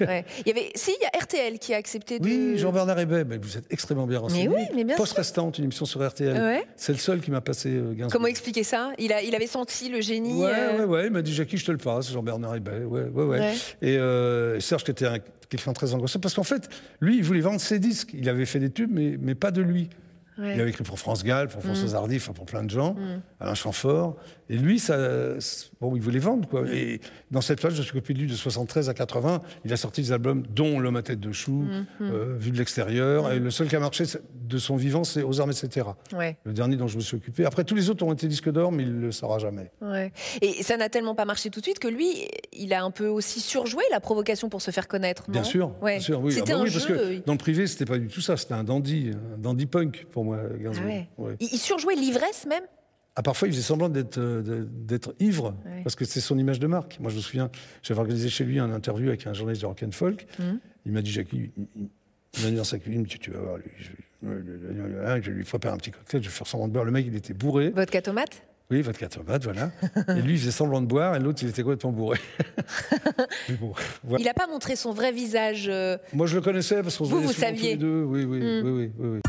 Ouais. 0.07 0.25
Il 0.45 0.49
y 0.49 0.51
avait, 0.51 0.71
si, 0.75 0.91
il 0.99 1.03
y 1.03 1.07
a 1.07 1.19
RTL 1.23 1.59
qui 1.59 1.73
a 1.73 1.79
accepté 1.79 2.19
de. 2.19 2.25
Oui, 2.25 2.59
Jean-Bernard 2.59 2.99
Hébet, 3.01 3.25
mais 3.25 3.39
vous 3.39 3.57
êtes 3.57 3.65
extrêmement 3.71 4.07
bien 4.07 4.19
renseigné. 4.19 4.49
oui, 4.49 4.63
mais 4.75 4.85
bien 4.85 4.95
Poste 4.97 5.13
sûr. 5.13 5.19
restante, 5.19 5.57
une 5.59 5.65
émission 5.65 5.87
sur 5.87 6.07
RTL. 6.07 6.63
C'est 6.77 6.93
le 6.93 6.99
seul 6.99 7.21
qui 7.21 7.31
m'a 7.31 7.41
passé 7.41 7.71
euh, 7.71 7.93
Gainsbourg. 7.93 8.13
Comment 8.13 8.27
expliquer 8.27 8.63
ça? 8.63 8.93
Il, 8.99 9.13
a, 9.13 9.23
il 9.23 9.35
avait 9.35 9.47
senti 9.47 9.89
le 9.89 10.01
génie. 10.03 10.35
Ouais, 10.43 10.51
euh, 10.55 10.79
ouais, 10.81 10.85
ouais. 10.85 11.07
Il 11.07 11.13
m'a 11.13 11.23
dit 11.23 11.35
Jackie, 11.35 11.57
je 11.57 11.65
te 11.67 11.73
le 11.73 11.79
passe, 11.79 12.13
Jean-Bernard 12.13 12.57
Hébet. 12.57 12.85
Ouais, 12.85 13.05
ouais, 13.05 13.25
ouais. 13.25 13.39
Ouais. 13.39 13.55
Et 13.81 13.97
euh, 14.07 14.61
Serge, 14.61 14.85
qui 14.85 14.91
était 14.91 15.07
un- 15.07 15.19
quelqu'un 15.49 15.71
de 15.73 15.77
très 15.77 15.93
angoissant, 15.95 16.19
parce 16.21 16.35
qu'en 16.35 16.43
fait, 16.43 16.69
lui, 17.01 17.17
il 17.19 17.25
voulait 17.25 17.41
vendre 17.41 17.61
ses 17.61 17.79
disques. 17.79 18.11
Il 18.15 18.29
avait 18.29 18.47
fait 18.47 18.59
des 18.59 18.71
tubes, 18.71 18.91
mais, 18.93 19.17
mais 19.21 19.35
pas 19.35 19.51
de 19.51 19.63
lui. 19.63 19.89
ouais. 20.39 20.55
Il 20.55 20.61
avait 20.61 20.71
écrit 20.71 20.85
pour 20.85 20.99
France 20.99 21.25
Gall, 21.25 21.49
pour 21.49 21.61
Mm. 21.65 21.75
François 21.75 21.99
Hardy, 21.99 22.17
enfin 22.17 22.33
pour 22.33 22.45
plein 22.47 22.63
de 22.65 22.71
gens, 22.71 22.95
Alain 23.41 23.55
Chamfort. 23.55 24.17
Et 24.51 24.57
lui, 24.59 24.79
ça, 24.79 24.97
bon, 25.81 25.95
il 25.97 26.03
voulait 26.03 26.19
vendre. 26.19 26.49
Quoi. 26.49 26.65
Et 26.73 27.01
dans 27.31 27.41
cette 27.41 27.61
page, 27.61 27.75
je 27.75 27.83
suis 27.83 27.93
copié 27.93 28.15
de 28.15 28.21
lui 28.21 28.27
de 28.29 28.35
73 28.35 28.89
à 28.89 28.95
80. 28.95 29.41
Il 29.65 29.73
a 29.73 29.77
sorti 29.77 30.03
des 30.03 30.13
albums, 30.13 30.43
dont 30.55 30.79
L'homme 30.81 30.97
à 30.97 31.03
tête 31.03 31.21
de 31.21 31.33
chou, 31.33 31.53
Mm, 31.67 31.87
euh, 32.03 32.37
Vu 32.39 32.51
de 32.51 32.59
l'extérieur. 32.59 33.33
Et 33.33 33.39
le 33.39 33.51
seul 33.51 33.69
qui 33.69 33.77
a 33.77 33.81
marché 33.81 34.05
de 34.35 34.59
son 34.59 34.77
vivant, 34.77 35.05
c'est 35.05 35.23
Aux 35.23 35.41
armes, 35.41 35.51
etc. 35.51 35.87
Ouais, 36.15 36.37
Le 36.45 36.53
dernier 36.53 36.77
dont 36.77 36.87
je 36.89 36.97
me 36.97 37.03
suis 37.03 37.17
occupé. 37.17 37.45
Après, 37.45 37.65
tous 37.65 37.75
les 37.75 37.91
autres 37.91 38.05
ont 38.05 38.13
été 38.13 38.29
disques 38.29 38.51
d'or, 38.51 38.73
mais 38.73 38.83
il 38.85 38.95
ne 38.97 39.01
le 39.07 39.13
saura 39.13 39.39
jamais. 39.39 39.71
ouais. 39.83 40.13
Et 40.43 40.63
ça 40.63 40.77
n'a 40.77 40.89
tellement 40.89 41.15
pas 41.15 41.25
marché 41.25 41.51
tout 41.51 41.61
de 41.61 41.65
suite 41.65 41.79
que 41.79 41.89
lui, 41.89 42.29
il 42.53 42.73
a 42.75 42.83
un 42.85 42.91
peu 42.91 43.07
aussi 43.09 43.41
surjoué 43.41 43.83
la 43.91 44.01
provocation 44.01 44.49
pour 44.49 44.61
se 44.63 44.71
faire 44.71 44.89
connaître. 44.89 45.31
Bien 45.31 45.45
sûr, 45.45 45.73
Ouais. 45.83 45.95
bien 45.97 46.01
sûr, 46.01 46.21
oui. 46.21 46.33
Ah 46.35 46.39
C'était 46.39 46.53
bah 46.53 46.59
un 46.59 46.63
oui, 46.63 46.71
jeu. 46.71 46.81
parce 46.81 47.01
que 47.01 47.25
dans 47.27 47.33
le 47.33 47.39
privé, 47.39 47.67
c'était 47.67 47.85
pas 47.87 47.99
du 47.99 48.09
tout 48.09 48.21
ça. 48.21 48.37
C'était 48.37 48.55
un 48.55 48.65
dandy, 48.65 49.11
un 49.35 49.39
dandy 49.39 49.67
punk 49.67 50.07
pour 50.13 50.25
moi, 50.25 50.39
Gainsbourg. 50.61 50.91
Ah. 51.19 51.23
Il, 51.41 51.49
il 51.53 51.59
surjouait 51.59 51.95
l'ivresse 51.97 52.47
même? 52.47 52.63
Ah, 53.19 53.23
parfois, 53.23 53.49
il 53.49 53.53
faisait 53.53 53.63
semblant 53.63 53.89
d'être 53.89 54.19
euh, 54.19 54.67
ivre, 55.21 55.55
Ouais. 55.65 55.83
parce 55.83 55.97
que 55.97 56.05
c'est 56.05 56.21
son 56.21 56.39
image 56.39 56.61
de 56.61 56.67
marque. 56.67 56.99
Moi, 57.01 57.11
je 57.11 57.17
me 57.17 57.21
souviens, 57.23 57.51
j'avais 57.83 58.01
organisé 58.01 58.29
chez 58.29 58.45
lui 58.45 58.59
un 58.59 58.71
interview 58.71 59.09
avec 59.09 59.27
un 59.27 59.33
journaliste 59.33 59.63
de 59.63 59.67
rock 59.67 59.83
and 59.83 59.93
folk. 59.93 60.27
Mhm. 60.39 60.61
Il 60.85 60.93
m'a 60.93 61.01
dit, 61.03 61.11
Jackie, 61.11 61.51
il, 61.57 62.43
m'a 62.45 62.51
dit 62.51 62.57
dans 62.57 62.65
sa 62.65 62.79
cuisine, 62.79 63.07
tu, 63.07 63.19
tu 63.19 63.31
vas 63.31 63.41
voir, 63.41 63.57
lui, 63.57 63.65
je, 63.79 63.89
vais- 64.29 65.31
lui 65.35 65.45
préparer 65.45 65.75
un 65.75 65.79
petit 65.79 65.91
cocktail, 65.93 66.23
je 66.23 66.29
vais 66.29 66.35
faire 66.35 66.47
semblant 66.47 66.69
de 66.69 66.73
boire. 66.75 66.85
Le 66.85 66.91
mec, 66.93 67.07
il 67.09 67.17
était 67.17 67.33
bourré. 67.35 67.71
Vodka 67.71 68.03
tomate 68.03 68.43
Oui, 68.71 68.83
vodka 68.83 69.09
tomate, 69.09 69.45
voilà. 69.45 69.71
et 70.15 70.21
lui, 70.21 70.35
il 70.35 70.39
faisait 70.39 70.51
semblant 70.51 70.83
de 70.83 70.87
boire, 70.87 71.17
et 71.17 71.19
l'autre, 71.19 71.39
il 71.43 71.49
était 71.49 71.63
complètement 71.63 71.93
bourré. 71.93 72.19
Bon, 73.61 73.73
voilà. 74.05 74.23
Il 74.23 74.27
n'a 74.27 74.35
pas 74.35 74.47
montré 74.47 74.77
son 74.77 74.93
vrai 74.93 75.13
visage. 75.13 75.67
euh, 75.69 75.97
Moi, 76.13 76.27
je 76.27 76.35
le 76.37 76.43
connaissais 76.43 76.83
parce 76.83 76.97
qu'on 76.99 77.05
se 77.05 77.11
voyait 77.11 77.27
vous 77.27 77.33
tous 77.33 77.63
les 77.63 77.77
deux. 77.77 78.03
Oui, 78.03 78.25
oui, 78.25 78.39
Mhm. 78.41 78.63
oui, 78.65 78.71
oui, 78.71 78.91
oui, 78.99 79.09
oui. 79.15 79.21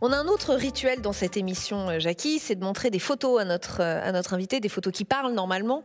On 0.00 0.12
a 0.12 0.16
un 0.16 0.26
autre 0.26 0.54
rituel 0.54 1.00
dans 1.00 1.12
cette 1.12 1.36
émission, 1.36 1.88
euh, 1.88 1.98
Jackie, 1.98 2.38
c'est 2.38 2.54
de 2.54 2.62
montrer 2.64 2.90
des 2.90 2.98
photos 2.98 3.40
à 3.40 3.44
notre, 3.44 3.80
euh, 3.80 4.00
à 4.08 4.12
notre 4.12 4.34
invité, 4.34 4.60
des 4.60 4.68
photos 4.68 4.92
qui 4.92 5.04
parlent 5.04 5.32
normalement. 5.32 5.82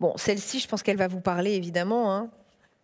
Bon, 0.00 0.12
celle-ci, 0.16 0.60
je 0.60 0.68
pense 0.68 0.82
qu'elle 0.82 0.96
va 0.96 1.08
vous 1.08 1.20
parler 1.20 1.52
évidemment. 1.54 2.14
hein. 2.14 2.30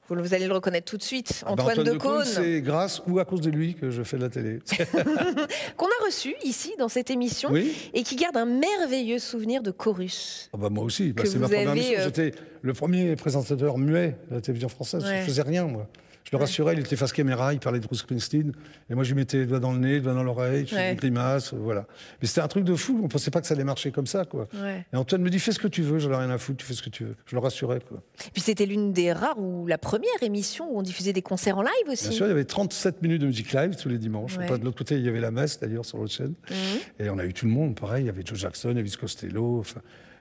Vous, 0.09 0.17
vous 0.17 0.35
allez 0.35 0.47
le 0.47 0.53
reconnaître 0.53 0.85
tout 0.91 0.99
de 0.99 1.03
suite. 1.03 1.43
Ah 1.47 1.53
Antoine, 1.53 1.79
de 1.79 1.83
Decaune, 1.83 1.99
Caunes, 1.99 2.25
c'est 2.27 2.61
grâce 2.61 3.01
ou 3.07 3.19
à 3.21 3.25
cause 3.25 3.41
de 3.41 3.49
lui 3.51 3.75
que 3.75 3.91
je 3.91 4.03
fais 4.03 4.19
de 4.19 4.23
la 4.23 4.29
télé. 4.29 4.59
qu'on 5.79 5.87
a 5.87 6.05
reçu 6.05 6.35
ici 6.45 6.75
dans 6.79 6.89
cette 6.89 7.11
émission 7.11 7.49
oui 7.51 7.75
et 7.95 8.03
qui 8.03 8.17
garde 8.17 8.37
un 8.37 8.45
merveilleux 8.45 9.19
souvenir 9.19 9.63
de 9.63 9.71
Chorus. 9.71 10.51
Ah 10.53 10.59
bah 10.59 10.69
moi 10.69 10.85
aussi, 10.85 11.13
Bah, 11.15 11.23
c'est 11.25 11.39
ma 11.39 11.49
première 11.49 12.01
euh, 12.01 12.05
J'étais 12.05 12.33
le 12.61 12.73
premier 12.75 13.17
présentateur 13.17 13.79
muet 13.79 14.19
de 14.29 14.35
la 14.35 14.41
télévision 14.43 14.69
française. 14.69 15.05
Ouais. 15.05 15.21
Je 15.21 15.25
faisais 15.25 15.43
rien, 15.43 15.65
moi. 15.65 15.87
Je 16.25 16.31
le 16.33 16.39
rassurais, 16.39 16.73
il 16.73 16.81
était 16.81 16.97
face 16.97 17.13
caméra, 17.13 17.53
il 17.53 17.61
parlait 17.61 17.81
de 17.81 17.85
Bruce 17.85 18.01
Springsteen. 18.01 18.53
Et 18.89 18.95
moi, 18.95 19.05
je 19.05 19.11
lui 19.11 19.17
mettais 19.17 19.39
les 19.39 19.47
doigts 19.47 19.61
dans 19.61 19.73
le 19.73 19.79
nez, 19.79 19.93
les 19.93 20.01
doigts 20.01 20.15
dans 20.15 20.23
l'oreille, 20.23 20.65
je 20.65 20.71
faisais 20.71 20.91
des 20.91 20.97
grimaces, 20.97 21.53
voilà. 21.53 21.87
Mais 22.21 22.27
c'était 22.27 22.41
un 22.41 22.49
truc 22.49 22.65
de 22.65 22.75
fou, 22.75 23.01
on 23.05 23.09
pensait 23.09 23.31
pas 23.31 23.43
que 23.43 23.47
ça 23.47 23.55
allait 23.55 23.65
marcher 23.65 23.91
comme 23.91 24.07
ça, 24.07 24.25
quoi. 24.25 24.49
Et 24.93 24.97
Antoine 24.97 25.23
me 25.23 25.31
dit, 25.31 25.39
fais 25.39 25.53
ce 25.53 25.59
que 25.59 25.69
tu 25.69 25.83
veux, 25.83 25.99
j'en 25.99 26.11
ai 26.13 26.17
rien 26.17 26.31
à 26.31 26.39
foutre, 26.39 26.59
tu 26.59 26.67
fais 26.67 26.75
ce 26.75 26.83
que 26.83 26.91
tu 26.91 27.05
veux. 27.05 27.17
Je 27.27 27.37
le 27.37 27.41
rassurais, 27.41 27.81
quoi. 27.81 28.03
Puis 28.33 28.43
c'était 28.43 28.67
l'une 28.67 28.93
des 28.93 29.13
rares 29.13 29.39
ou 29.39 29.67
la 29.67 29.79
première 29.79 30.23
émission 30.23 30.73
où 30.73 30.79
on 30.79 30.83
diffusait 30.83 31.13
des 31.13 31.23
concerts 31.23 31.59
en 31.59 31.63
live 31.63 31.89
aussi. 31.89 32.09
Bien 32.09 32.17
sûr, 32.17 32.27
il 32.27 32.31
y 32.31 32.33
avait 32.33 32.45
37 32.45 33.03
minutes 33.03 33.21
de 33.21 33.27
musique 33.27 33.53
live 33.53 33.77
tous 33.77 33.89
les 33.89 33.99
dimanches. 33.99 34.39
Ouais. 34.39 34.47
De 34.59 34.65
l'autre 34.65 34.79
côté, 34.79 34.97
il 34.97 35.03
y 35.03 35.09
avait 35.09 35.21
la 35.21 35.31
messe, 35.31 35.61
d'ailleurs, 35.61 35.85
sur 35.85 35.99
l'autre 35.99 36.13
chaîne. 36.13 36.35
Mhm. 36.51 36.57
Et 37.01 37.11
on 37.11 37.19
a 37.19 37.25
eu 37.25 37.35
tout 37.35 37.47
le 37.47 37.53
monde, 37.53 37.79
pareil. 37.79 38.05
Il 38.05 38.07
y 38.07 38.11
avait 38.11 38.23
Joe 38.25 38.39
Jackson, 38.39 38.71
Elvis 38.71 38.97
Costello, 38.99 39.59
enfin, 39.61 39.81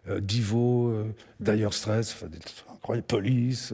euh, 0.10 0.20
Divo, 0.20 0.90
euh, 0.90 1.14
Dire 1.40 1.74
Straits, 1.74 2.14
enfin, 2.14 2.28
des 2.28 2.40
trucs 2.40 2.56
incroyables, 2.74 3.08
Police. 3.08 3.74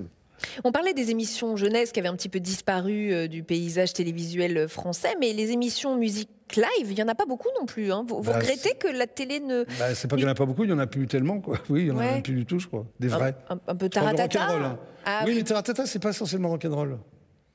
On 0.63 0.71
parlait 0.71 0.93
des 0.93 1.11
émissions 1.11 1.55
jeunesse 1.55 1.91
qui 1.91 1.99
avaient 1.99 2.09
un 2.09 2.15
petit 2.15 2.29
peu 2.29 2.39
disparu 2.39 3.11
euh, 3.13 3.27
du 3.27 3.43
paysage 3.43 3.93
télévisuel 3.93 4.67
français, 4.67 5.15
mais 5.19 5.33
les 5.33 5.51
émissions 5.51 5.95
musique 5.97 6.29
live, 6.55 6.89
il 6.89 6.95
n'y 6.95 7.03
en 7.03 7.07
a 7.07 7.15
pas 7.15 7.25
beaucoup 7.25 7.49
non 7.59 7.65
plus. 7.65 7.91
hein. 7.91 8.05
Vous, 8.07 8.21
Bah, 8.21 8.37
regrettez 8.39 8.73
que 8.79 8.87
la 8.87 9.05
télé 9.07 9.39
ne. 9.39 9.65
Bah, 9.77 9.93
c'est 9.93 10.07
pas 10.07 10.15
qu'il 10.15 10.25
n'y 10.25 10.29
en 10.29 10.33
a 10.33 10.35
pas 10.35 10.45
beaucoup, 10.45 10.63
il 10.63 10.67
n'y 10.67 10.73
en 10.73 10.79
a 10.79 10.87
plus 10.87 11.05
tellement, 11.07 11.39
quoi. 11.39 11.57
Oui, 11.69 11.81
il 11.81 11.85
n'y 11.85 11.91
en 11.91 11.97
a 11.97 11.99
Ouais. 11.99 12.11
même 12.13 12.23
plus 12.23 12.33
du 12.35 12.45
tout, 12.45 12.59
je 12.59 12.67
crois. 12.67 12.85
Des 12.99 13.07
vrais. 13.07 13.35
Un, 13.49 13.55
un- 13.55 13.59
un 13.67 13.75
peu 13.75 13.89
taratata. 13.89 14.47
hein. 14.49 14.79
Ah 15.05 15.21
oui, 15.25 15.31
oui. 15.31 15.37
mais 15.37 15.43
Taratata, 15.43 15.85
c'est 15.85 15.99
pas 15.99 16.09
essentiellement 16.09 16.49
rock'n'roll. 16.49 16.97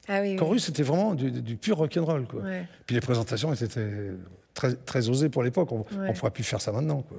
Ah 0.08 0.20
oui, 0.20 0.30
oui. 0.32 0.36
Chorus, 0.36 0.64
c'était 0.66 0.82
vraiment 0.82 1.14
du, 1.14 1.30
du 1.30 1.56
pur 1.56 1.76
rock'n'roll, 1.78 2.26
quoi. 2.26 2.42
Ouais, 2.42 2.66
Puis 2.86 2.94
les 2.94 3.00
présentations 3.00 3.52
étaient 3.52 3.68
très, 4.52 4.74
très 4.74 5.08
osées 5.08 5.28
pour 5.30 5.42
l'époque. 5.42 5.72
On 5.72 5.78
Ouais. 5.98 6.08
ne 6.08 6.12
pourrait 6.12 6.30
plus 6.30 6.44
faire 6.44 6.60
ça 6.60 6.72
maintenant, 6.72 7.02
quoi. 7.02 7.16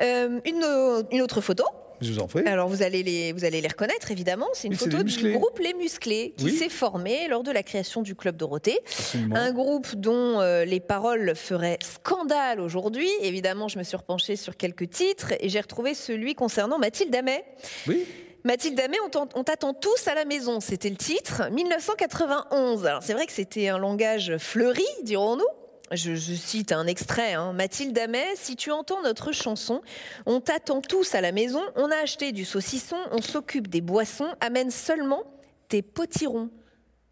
Euh, 0.00 0.40
une, 0.46 1.04
une 1.12 1.22
autre 1.22 1.40
photo. 1.40 1.64
Je 2.00 2.12
vous 2.12 2.18
en 2.20 2.26
prie. 2.26 2.42
Alors 2.46 2.68
vous 2.68 2.82
allez 2.82 3.02
les, 3.02 3.32
vous 3.32 3.44
allez 3.44 3.60
les 3.60 3.68
reconnaître 3.68 4.10
évidemment. 4.10 4.46
C'est 4.52 4.68
une 4.68 4.74
Oui, 4.74 4.78
photo 4.78 5.02
du 5.02 5.32
groupe 5.32 5.58
Les 5.58 5.74
Musclés 5.74 6.34
qui 6.36 6.44
Oui. 6.46 6.52
s'est 6.56 6.68
formé 6.68 7.28
lors 7.28 7.42
de 7.42 7.50
la 7.50 7.62
création 7.62 8.02
du 8.02 8.14
Club 8.14 8.36
Dorothée. 8.36 8.78
Absolument. 8.86 9.36
Un 9.36 9.52
groupe 9.52 9.94
dont 9.96 10.40
euh, 10.40 10.64
les 10.64 10.80
paroles 10.80 11.34
feraient 11.34 11.78
scandale 11.82 12.60
aujourd'hui. 12.60 13.08
Évidemment, 13.22 13.68
je 13.68 13.78
me 13.78 13.82
suis 13.84 13.96
repenchée 13.96 14.36
sur 14.36 14.56
quelques 14.56 14.88
titres 14.90 15.32
et 15.40 15.48
j'ai 15.48 15.60
retrouvé 15.60 15.94
celui 15.94 16.34
concernant 16.34 16.78
Mathilde 16.78 17.14
Amet. 17.14 17.44
Oui. 17.86 18.04
Mathilde 18.44 18.80
t'en- 19.10 19.28
on 19.34 19.42
t'attend 19.44 19.74
tous 19.74 20.06
à 20.06 20.14
la 20.14 20.24
maison, 20.24 20.60
c'était 20.60 20.88
le 20.90 20.96
titre. 20.96 21.42
1991. 21.50 22.86
Alors 22.86 23.02
c'est 23.02 23.12
vrai 23.12 23.26
que 23.26 23.32
c'était 23.32 23.68
un 23.68 23.78
langage 23.78 24.36
fleuri, 24.38 24.86
dirons-nous. 25.02 25.44
Je, 25.92 26.14
je 26.14 26.34
cite 26.34 26.72
un 26.72 26.86
extrait. 26.86 27.34
hein. 27.34 27.52
Mathilde 27.52 27.98
Amet, 27.98 28.26
si 28.36 28.56
tu 28.56 28.70
entends 28.70 29.02
notre 29.02 29.32
chanson, 29.32 29.80
on 30.26 30.40
t'attend 30.40 30.80
tous 30.80 31.14
à 31.14 31.20
la 31.20 31.32
maison. 31.32 31.62
On 31.76 31.90
a 31.90 31.96
acheté 31.96 32.32
du 32.32 32.44
saucisson, 32.44 32.96
on 33.10 33.22
s'occupe 33.22 33.68
des 33.68 33.80
boissons. 33.80 34.28
Amène 34.40 34.70
seulement 34.70 35.22
tes 35.68 35.82
potirons. 35.82 36.50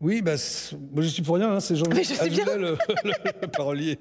Oui, 0.01 0.21
bah, 0.21 0.35
moi 0.93 1.03
je 1.03 1.09
suis 1.09 1.23
pour 1.23 1.37
rien, 1.37 1.51
hein, 1.53 1.61
c'est 1.61 1.75
Jean 1.77 1.87
Mais 1.95 2.05
je 2.05 2.13
le, 2.15 2.77
le- 3.05 3.13
le 3.43 3.49
parolier. 3.49 3.99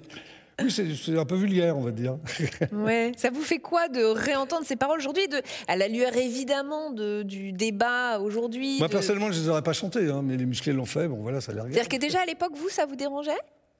Oui, 0.62 0.72
c'est 0.72 1.18
un 1.18 1.26
peu 1.26 1.36
vulgaire, 1.36 1.78
on 1.78 1.82
va 1.82 1.92
dire. 1.92 2.18
ouais. 2.72 3.12
Ça 3.18 3.30
vous 3.30 3.42
fait 3.42 3.60
quoi 3.60 3.90
de 3.90 4.04
réentendre 4.04 4.66
ces 4.66 4.78
paroles 4.78 5.00
aujourd'hui, 5.00 5.24
à 5.68 5.76
la 5.76 5.88
lueur 5.90 6.16
évidemment 6.16 6.92
de, 6.92 7.24
du 7.24 7.52
débat 7.52 8.20
aujourd'hui 8.20 8.78
Moi, 8.80 8.88
personnellement, 8.88 9.32
je 9.32 9.38
ne 9.40 9.44
les 9.44 9.50
aurais 9.50 9.62
pas 9.64 9.74
chantées, 9.74 10.10
hein, 10.10 10.22
mais 10.24 10.38
les 10.38 10.46
musclés 10.46 10.72
l'ont 10.72 10.86
fait, 10.86 11.08
bon 11.10 11.18
voilà, 11.22 11.42
ça 11.42 11.52
les 11.52 11.60
regarde. 11.60 11.74
C'est-à-dire 11.74 11.90
que 11.98 12.02
déjà 12.02 12.22
à 12.22 12.26
l'époque, 12.26 12.54
vous, 12.56 12.70
ça 12.70 12.86
vous 12.86 12.96
dérangeait? 12.96 13.32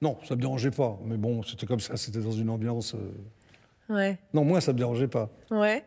Non, 0.06 0.18
ça 0.22 0.36
ne 0.36 0.36
me 0.36 0.42
dérangeait 0.42 0.70
pas. 0.70 1.00
Mais 1.04 1.18
bon, 1.18 1.42
c'était 1.42 1.66
comme 1.66 1.80
ça, 1.80 1.98
c'était 1.98 2.20
dans 2.20 2.32
une 2.32 2.52
ambiance. 2.52 2.94
Euh, 2.94 3.00
Ouais. 3.90 4.18
Non, 4.34 4.44
moi, 4.44 4.62
ça 4.62 4.72
ne 4.72 4.74
me 4.74 4.80
dérangeait 4.80 5.08
pas. 5.08 5.30
Ouais. 5.52 5.84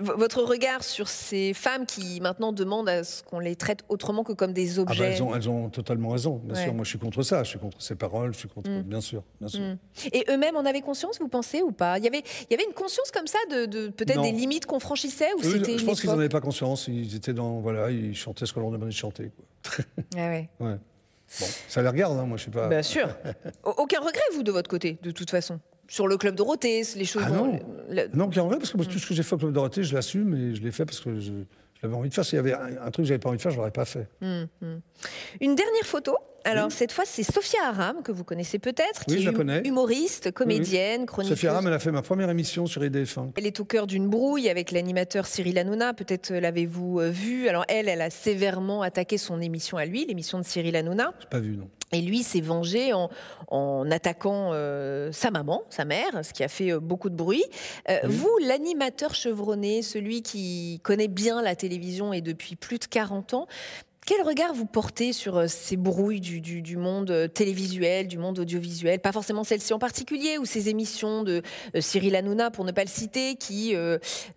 votre 0.00 0.42
regard 0.42 0.82
sur 0.82 1.06
ces 1.06 1.54
femmes 1.54 1.86
qui 1.86 2.20
maintenant 2.20 2.52
demandent 2.52 2.88
à 2.88 3.04
ce 3.04 3.22
qu'on 3.22 3.38
les 3.38 3.54
traite 3.54 3.84
autrement 3.88 4.24
que 4.24 4.32
comme 4.32 4.52
des 4.52 4.80
objets. 4.80 5.16
Ah 5.16 5.24
bah, 5.24 5.36
elles, 5.36 5.48
ont, 5.48 5.70
totalement 5.70 6.08
raison, 6.08 6.40
bien 6.42 6.56
sûr. 6.56 6.74
Moi, 6.74 6.82
je 6.82 6.88
suis 6.88 6.98
contre 6.98 7.22
ça. 7.22 7.44
Je 7.44 7.50
suis 7.50 7.58
contre 7.60 7.80
ces 7.80 7.94
paroles. 7.94 8.34
Je 8.34 8.40
suis 8.40 8.48
contre, 8.48 8.68
mm. 8.68 8.82
bien 8.82 9.00
sûr, 9.00 9.22
bien 9.40 9.48
sûr. 9.48 9.60
Mm. 9.60 9.78
Et 10.12 10.24
eux-mêmes 10.28 10.56
en 10.56 10.64
avaient 10.64 10.80
conscience, 10.80 11.20
vous 11.20 11.28
pensez 11.28 11.62
ou 11.62 11.70
pas? 11.70 11.98
Il 11.98 12.04
y 12.04 12.08
avait, 12.08 12.22
il 12.42 12.50
y 12.50 12.54
avait 12.54 12.66
une 12.66 12.74
conscience 12.74 13.12
comme 13.12 13.28
ça 13.28 13.38
de, 13.48 13.88
peut-être 13.90 14.22
des 14.22 14.32
limites 14.32 14.66
qu'on 14.66 14.80
franchissait 14.80 15.32
ou 15.38 15.42
Je 15.44 15.84
pense 15.84 16.00
qu'ils 16.00 16.10
n'en 16.10 16.18
avaient 16.18 16.28
pas 16.28 16.40
conscience. 16.40 16.88
Ils 16.88 17.14
étaient 17.14 17.34
dans, 17.34 17.60
voilà, 17.60 17.90
ils 17.90 18.16
chantaient 18.16 18.46
ce 18.46 18.52
qu'on 18.52 18.60
leur 18.60 18.70
demandait 18.70 18.90
de 18.90 18.96
chanter. 18.96 19.30
Quoi. 19.36 19.84
Ah 20.16 20.28
ouais. 20.28 20.48
ouais. 20.58 20.78
Bon, 21.40 21.46
ça 21.68 21.82
les 21.82 21.88
regarde, 21.88 22.18
hein, 22.18 22.24
moi, 22.24 22.36
je 22.36 22.44
sais 22.44 22.50
pas. 22.50 22.68
Bien 22.68 22.82
sûr. 22.82 23.08
Aucun 23.64 24.00
regret, 24.00 24.22
vous, 24.32 24.42
de 24.42 24.52
votre 24.52 24.68
côté, 24.70 24.98
de 25.02 25.10
toute 25.10 25.30
façon 25.30 25.60
sur 25.88 26.08
le 26.08 26.16
club 26.16 26.34
Dorothée, 26.34 26.82
les 26.96 27.04
choses. 27.04 27.22
Ah 27.26 27.30
non, 27.30 27.60
non, 28.14 28.28
parce 28.28 28.72
que 28.72 28.82
tout 28.82 28.98
ce 28.98 29.06
que 29.06 29.14
j'ai 29.14 29.22
fait 29.22 29.34
au 29.34 29.38
club 29.38 29.52
Dorothée, 29.52 29.84
je 29.84 29.94
l'assume 29.94 30.34
et 30.34 30.54
je 30.54 30.62
l'ai 30.62 30.72
fait 30.72 30.84
parce 30.84 31.00
que 31.00 31.20
je, 31.20 31.32
j'avais 31.80 31.94
envie 31.94 32.08
de 32.08 32.14
faire. 32.14 32.24
S'il 32.24 32.36
y 32.36 32.38
avait 32.38 32.54
un, 32.54 32.90
truc 32.90 33.04
que 33.04 33.04
j'avais 33.04 33.18
pas 33.18 33.28
envie 33.28 33.38
de 33.38 33.42
faire, 33.42 33.52
je 33.52 33.56
l'aurais 33.56 33.70
pas 33.70 33.84
fait. 33.84 34.08
Hum, 34.22 34.46
hum. 34.62 34.80
Une 35.40 35.54
dernière 35.54 35.84
photo. 35.84 36.16
Alors 36.46 36.70
cette 36.70 36.92
fois, 36.92 37.04
c'est 37.04 37.24
Sophia 37.24 37.58
Aram 37.66 38.02
que 38.02 38.12
vous 38.12 38.22
connaissez 38.22 38.60
peut-être, 38.60 39.04
qui 39.04 39.26
est 39.26 39.66
humoriste, 39.66 40.30
comédienne, 40.30 41.04
chroniqueuse. 41.04 41.36
Sophia 41.36 41.50
Aram, 41.52 41.66
elle 41.66 41.72
a 41.72 41.78
fait 41.80 41.90
ma 41.90 42.02
première 42.02 42.30
émission 42.30 42.66
sur 42.66 42.82
IDF1. 42.82 43.32
Elle 43.36 43.46
est 43.46 43.58
au 43.58 43.64
cœur 43.64 43.88
d'une 43.88 44.08
brouille 44.08 44.48
avec 44.48 44.70
l'animateur 44.70 45.26
Cyril 45.26 45.58
Hanouna. 45.58 45.92
Peut-être 45.92 46.32
l'avez-vous 46.32 47.00
euh, 47.00 47.10
vu. 47.10 47.48
Alors 47.48 47.64
elle, 47.68 47.88
elle 47.88 48.00
a 48.00 48.10
sévèrement 48.10 48.82
attaqué 48.82 49.18
son 49.18 49.40
émission 49.40 49.76
à 49.76 49.84
lui, 49.86 50.06
l'émission 50.06 50.38
de 50.38 50.44
Cyril 50.44 50.76
Hanouna. 50.76 51.12
J'ai 51.20 51.28
pas 51.28 51.40
vu 51.40 51.56
non. 51.56 51.68
Et 51.92 52.00
lui 52.00 52.22
s'est 52.22 52.40
vengé 52.40 52.92
en, 52.92 53.90
attaquant 53.90 54.50
euh, 54.52 55.10
sa 55.12 55.30
maman, 55.30 55.62
sa 55.70 55.84
mère, 55.84 56.24
ce 56.24 56.32
qui 56.32 56.42
a 56.42 56.48
fait 56.48 56.72
euh, 56.72 56.80
beaucoup 56.80 57.10
de 57.10 57.14
bruit. 57.14 57.44
Vous, 58.04 58.30
l'animateur 58.44 59.14
chevronné, 59.14 59.82
celui 59.82 60.22
qui 60.22 60.80
connaît 60.82 61.08
bien 61.08 61.42
la 61.42 61.54
télévision 61.54 62.12
et 62.12 62.20
depuis 62.20 62.56
plus 62.56 62.78
de 62.78 62.86
40 62.86 63.34
ans, 63.34 63.46
quel 64.06 64.22
regard 64.22 64.54
vous 64.54 64.66
portez 64.66 65.12
sur 65.12 65.36
euh, 65.36 65.46
ces 65.48 65.76
brouilles 65.76 66.20
du, 66.20 66.76
monde 66.76 67.10
euh, 67.10 67.26
télévisuel, 67.28 68.06
du 68.06 68.18
monde 68.18 68.38
audiovisuel? 68.38 69.00
Pas 69.00 69.12
forcément 69.12 69.42
celle-ci 69.42 69.74
en 69.74 69.80
particulier, 69.80 70.38
ou 70.38 70.44
ces 70.44 70.68
émissions 70.68 71.24
de 71.24 71.42
euh, 71.74 71.80
Cyril 71.80 72.14
Hanouna, 72.14 72.52
pour 72.52 72.64
ne 72.64 72.70
pas 72.70 72.82
le 72.82 72.88
citer, 72.88 73.34
qui 73.34 73.74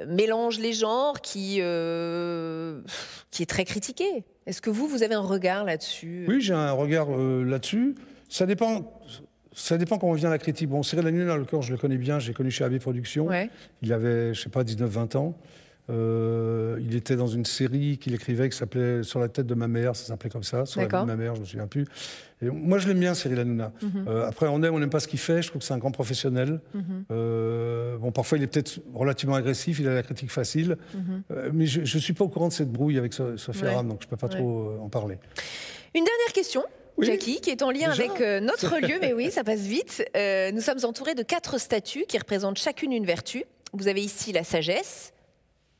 mélangent 0.05 0.59
les 0.59 0.73
genres, 0.73 1.21
qui, 1.21 1.61
qui 3.31 3.43
est 3.43 3.49
très 3.49 3.63
critiqué? 3.63 4.25
Est-ce 4.47 4.61
que 4.61 4.71
vous, 4.71 4.87
vous 4.87 5.03
avez 5.03 5.13
un 5.13 5.21
regard 5.21 5.63
là-dessus? 5.63 6.25
Oui, 6.27 6.41
j'ai 6.41 6.53
un 6.53 6.71
regard 6.71 7.09
là-dessus. 7.11 7.95
Ça 8.27 8.45
dépend. 8.45 8.99
Ça 9.53 9.77
dépend 9.77 9.97
comment 9.97 10.13
vient 10.13 10.29
la 10.29 10.39
critique. 10.39 10.69
Bon, 10.69 10.81
Cyril 10.81 11.05
Hanouna, 11.05 11.37
le 11.37 11.45
corps, 11.45 11.61
je 11.61 11.71
le 11.71 11.77
connais 11.77 11.97
bien, 11.97 12.17
j'ai 12.17 12.33
connu 12.33 12.49
chez 12.49 12.63
AB 12.63 12.79
Productions. 12.79 13.29
Il 13.81 13.93
avait, 13.93 14.33
je 14.33 14.41
sais 14.41 14.49
pas, 14.49 14.63
19-20 14.63 15.17
ans. 15.17 15.35
Euh, 15.89 16.79
il 16.81 16.95
était 16.95 17.15
dans 17.15 17.27
une 17.27 17.45
série 17.45 17.97
qu'il 17.97 18.13
écrivait 18.13 18.49
qui 18.49 18.57
s'appelait 18.57 19.03
Sur 19.03 19.19
la 19.19 19.27
tête 19.27 19.47
de 19.47 19.55
ma 19.55 19.67
mère, 19.67 19.95
ça 19.95 20.05
s'appelait 20.05 20.29
comme 20.29 20.43
ça, 20.43 20.65
Sur 20.65 20.81
la 20.81 20.87
tête 20.87 21.01
de 21.01 21.05
ma 21.05 21.15
mère, 21.15 21.35
je 21.35 21.41
me 21.41 21.45
souviens 21.45 21.67
plus. 21.67 21.85
Et 22.41 22.49
moi, 22.49 22.77
je 22.77 22.87
l'aime 22.87 22.99
bien, 22.99 23.13
Cyril 23.13 23.39
Hanouna. 23.39 23.71
Mhm. 23.81 24.05
Euh, 24.07 24.27
après, 24.27 24.47
on 24.47 24.61
aime, 24.63 24.73
on 24.73 24.79
n'aime 24.79 24.89
pas 24.89 24.99
ce 24.99 25.07
qu'il 25.07 25.19
fait. 25.19 25.41
Je 25.41 25.49
trouve 25.49 25.59
que 25.59 25.65
c'est 25.65 25.73
un 25.73 25.79
grand 25.79 25.91
professionnel. 25.91 26.61
Mhm. 26.73 27.05
Euh, 27.11 27.97
bon, 27.97 28.11
parfois, 28.11 28.37
il 28.37 28.43
est 28.43 28.47
peut-être 28.47 28.79
relativement 28.93 29.35
agressif. 29.35 29.79
Il 29.79 29.87
a 29.87 29.93
la 29.93 30.03
critique 30.03 30.31
facile. 30.31 30.77
Mhm. 30.93 31.23
mais 31.53 31.65
je 31.65 31.81
ne 31.81 32.01
suis 32.01 32.13
pas 32.13 32.23
au 32.23 32.29
courant 32.29 32.47
de 32.47 32.53
cette 32.53 32.71
brouille 32.71 32.97
avec 32.97 33.13
Sophie 33.13 33.63
ouais. 33.63 33.83
donc 33.83 34.01
je 34.01 34.05
ne 34.05 34.09
peux 34.09 34.17
pas 34.17 34.27
trop 34.27 34.77
en 34.81 34.89
parler. 34.89 35.17
Une 35.95 36.03
dernière 36.03 36.33
question. 36.33 36.63
Jackie, 36.99 37.39
qui 37.39 37.49
est 37.49 37.61
en 37.61 37.71
lien 37.71 37.89
avec 37.89 38.19
notre 38.41 38.77
lieu, 38.87 38.95
mais 39.01 39.13
oui, 39.13 39.31
ça 39.31 39.43
passe 39.43 39.61
vite. 39.61 40.03
nous 40.53 40.61
sommes 40.61 40.83
entourés 40.83 41.15
de 41.15 41.23
quatre 41.23 41.59
statues 41.59 42.05
qui 42.07 42.17
représentent 42.17 42.59
chacune 42.59 42.91
une 42.91 43.05
vertu. 43.05 43.45
Vous 43.73 43.87
avez 43.87 44.01
ici 44.01 44.31
la 44.31 44.43
sagesse, 44.43 45.13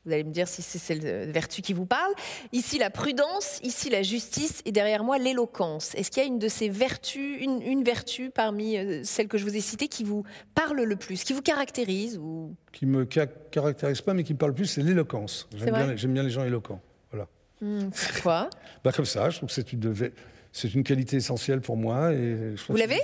vous 0.06 0.12
allez 0.12 0.24
me 0.24 0.32
dire 0.32 0.48
si 0.48 0.62
c'est 0.62 0.78
cette 0.78 1.02
vertu 1.02 1.60
qui 1.60 1.74
vous 1.74 1.84
parle. 1.84 2.12
Ici, 2.52 2.78
la 2.78 2.90
prudence, 2.90 3.60
ici, 3.62 3.90
la 3.90 4.02
justice, 4.02 4.62
et 4.64 4.72
derrière 4.72 5.04
moi, 5.04 5.18
l'éloquence. 5.18 5.94
Est-ce 5.94 6.10
qu'il 6.10 6.22
y 6.22 6.26
a 6.26 6.28
une 6.28 6.38
de 6.38 6.48
ces 6.48 6.70
vertus, 6.70 7.42
une, 7.42 7.84
vertu 7.84 8.30
parmi 8.30 8.78
euh, 8.78 9.02
celles 9.04 9.28
que 9.28 9.36
je 9.36 9.44
vous 9.44 9.54
ai 9.54 9.60
citées 9.60 9.88
qui 9.88 10.04
vous 10.04 10.24
parle 10.54 10.80
le 10.82 10.96
plus, 10.96 11.22
qui 11.22 11.32
vous 11.32 11.42
caractérise 11.42 12.18
ou... 12.18 12.54
Qui 12.72 12.86
me 12.86 13.04
caractérise 13.04 14.00
pas, 14.00 14.14
mais 14.14 14.24
qui 14.24 14.32
me 14.32 14.38
parle 14.38 14.52
le 14.52 14.56
plus, 14.56 14.66
c'est 14.66 14.82
l'éloquence. 14.82 15.48
J'aime 15.54 16.12
bien, 16.12 16.22
les 16.22 16.30
gens 16.30 16.44
éloquents. 16.44 16.80
Voilà. 17.10 17.28
Hmm, 17.60 17.90
pourquoi? 17.90 18.48
Bah 18.84 18.92
Comme 18.92 19.04
ça, 19.04 19.28
je 19.28 19.36
trouve 19.36 19.48
que 19.48 20.12
c'est 20.52 20.74
une, 20.74 20.82
qualité 20.82 21.16
essentielle 21.16 21.60
pour 21.60 21.76
moi. 21.76 22.12
Et 22.14 22.54
vous 22.68 22.76
l'avez? 22.76 23.00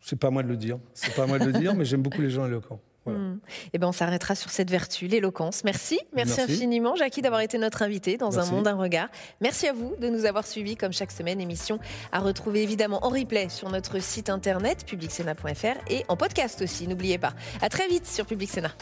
C'est 0.00 0.18
pas 0.18 0.28
à 0.28 0.30
moi 0.30 0.42
de 0.42 0.48
le 0.48 0.56
dire. 0.56 0.78
C'est 0.92 1.14
pas 1.14 1.24
à 1.24 1.26
moi 1.26 1.38
de 1.38 1.46
le 1.46 1.52
dire, 1.52 1.74
mais 1.76 1.84
j'aime 1.84 2.02
beaucoup 2.02 2.20
les 2.20 2.30
gens 2.30 2.46
éloquents. 2.46 2.80
Hmm. 3.06 3.38
eh 3.72 3.78
ben 3.78 3.88
on 3.88 3.92
s'arrêtera 3.92 4.34
sur 4.34 4.50
cette 4.50 4.70
vertu, 4.70 5.06
l'éloquence. 5.06 5.64
Merci. 5.64 6.00
merci, 6.14 6.40
infiniment, 6.40 6.96
Jackie, 6.96 7.22
d'avoir 7.22 7.40
été 7.42 7.58
notre 7.58 7.82
invité 7.82 8.16
dans 8.16 8.38
un 8.38 8.46
monde, 8.46 8.66
un 8.66 8.76
regard. 8.76 9.08
Merci 9.40 9.68
à 9.68 9.72
vous 9.72 9.94
de 10.00 10.08
nous 10.08 10.24
avoir 10.24 10.46
suivis 10.46 10.76
comme 10.76 10.92
chaque 10.92 11.12
semaine. 11.12 11.40
Émission 11.40 11.78
à 12.12 12.20
retrouver 12.20 12.62
évidemment 12.62 13.04
en 13.04 13.10
replay 13.10 13.48
sur 13.48 13.70
notre 13.70 13.98
site 13.98 14.30
internet 14.30 14.86
publicsena.fr 14.86 15.90
et 15.90 16.04
en 16.08 16.16
podcast 16.16 16.62
aussi. 16.62 16.88
N'oubliez 16.88 17.18
pas. 17.18 17.34
À 17.60 17.68
très 17.68 17.88
vite 17.88 18.06
sur 18.06 18.26
Public 18.26 18.50
Sénat. 18.50 18.72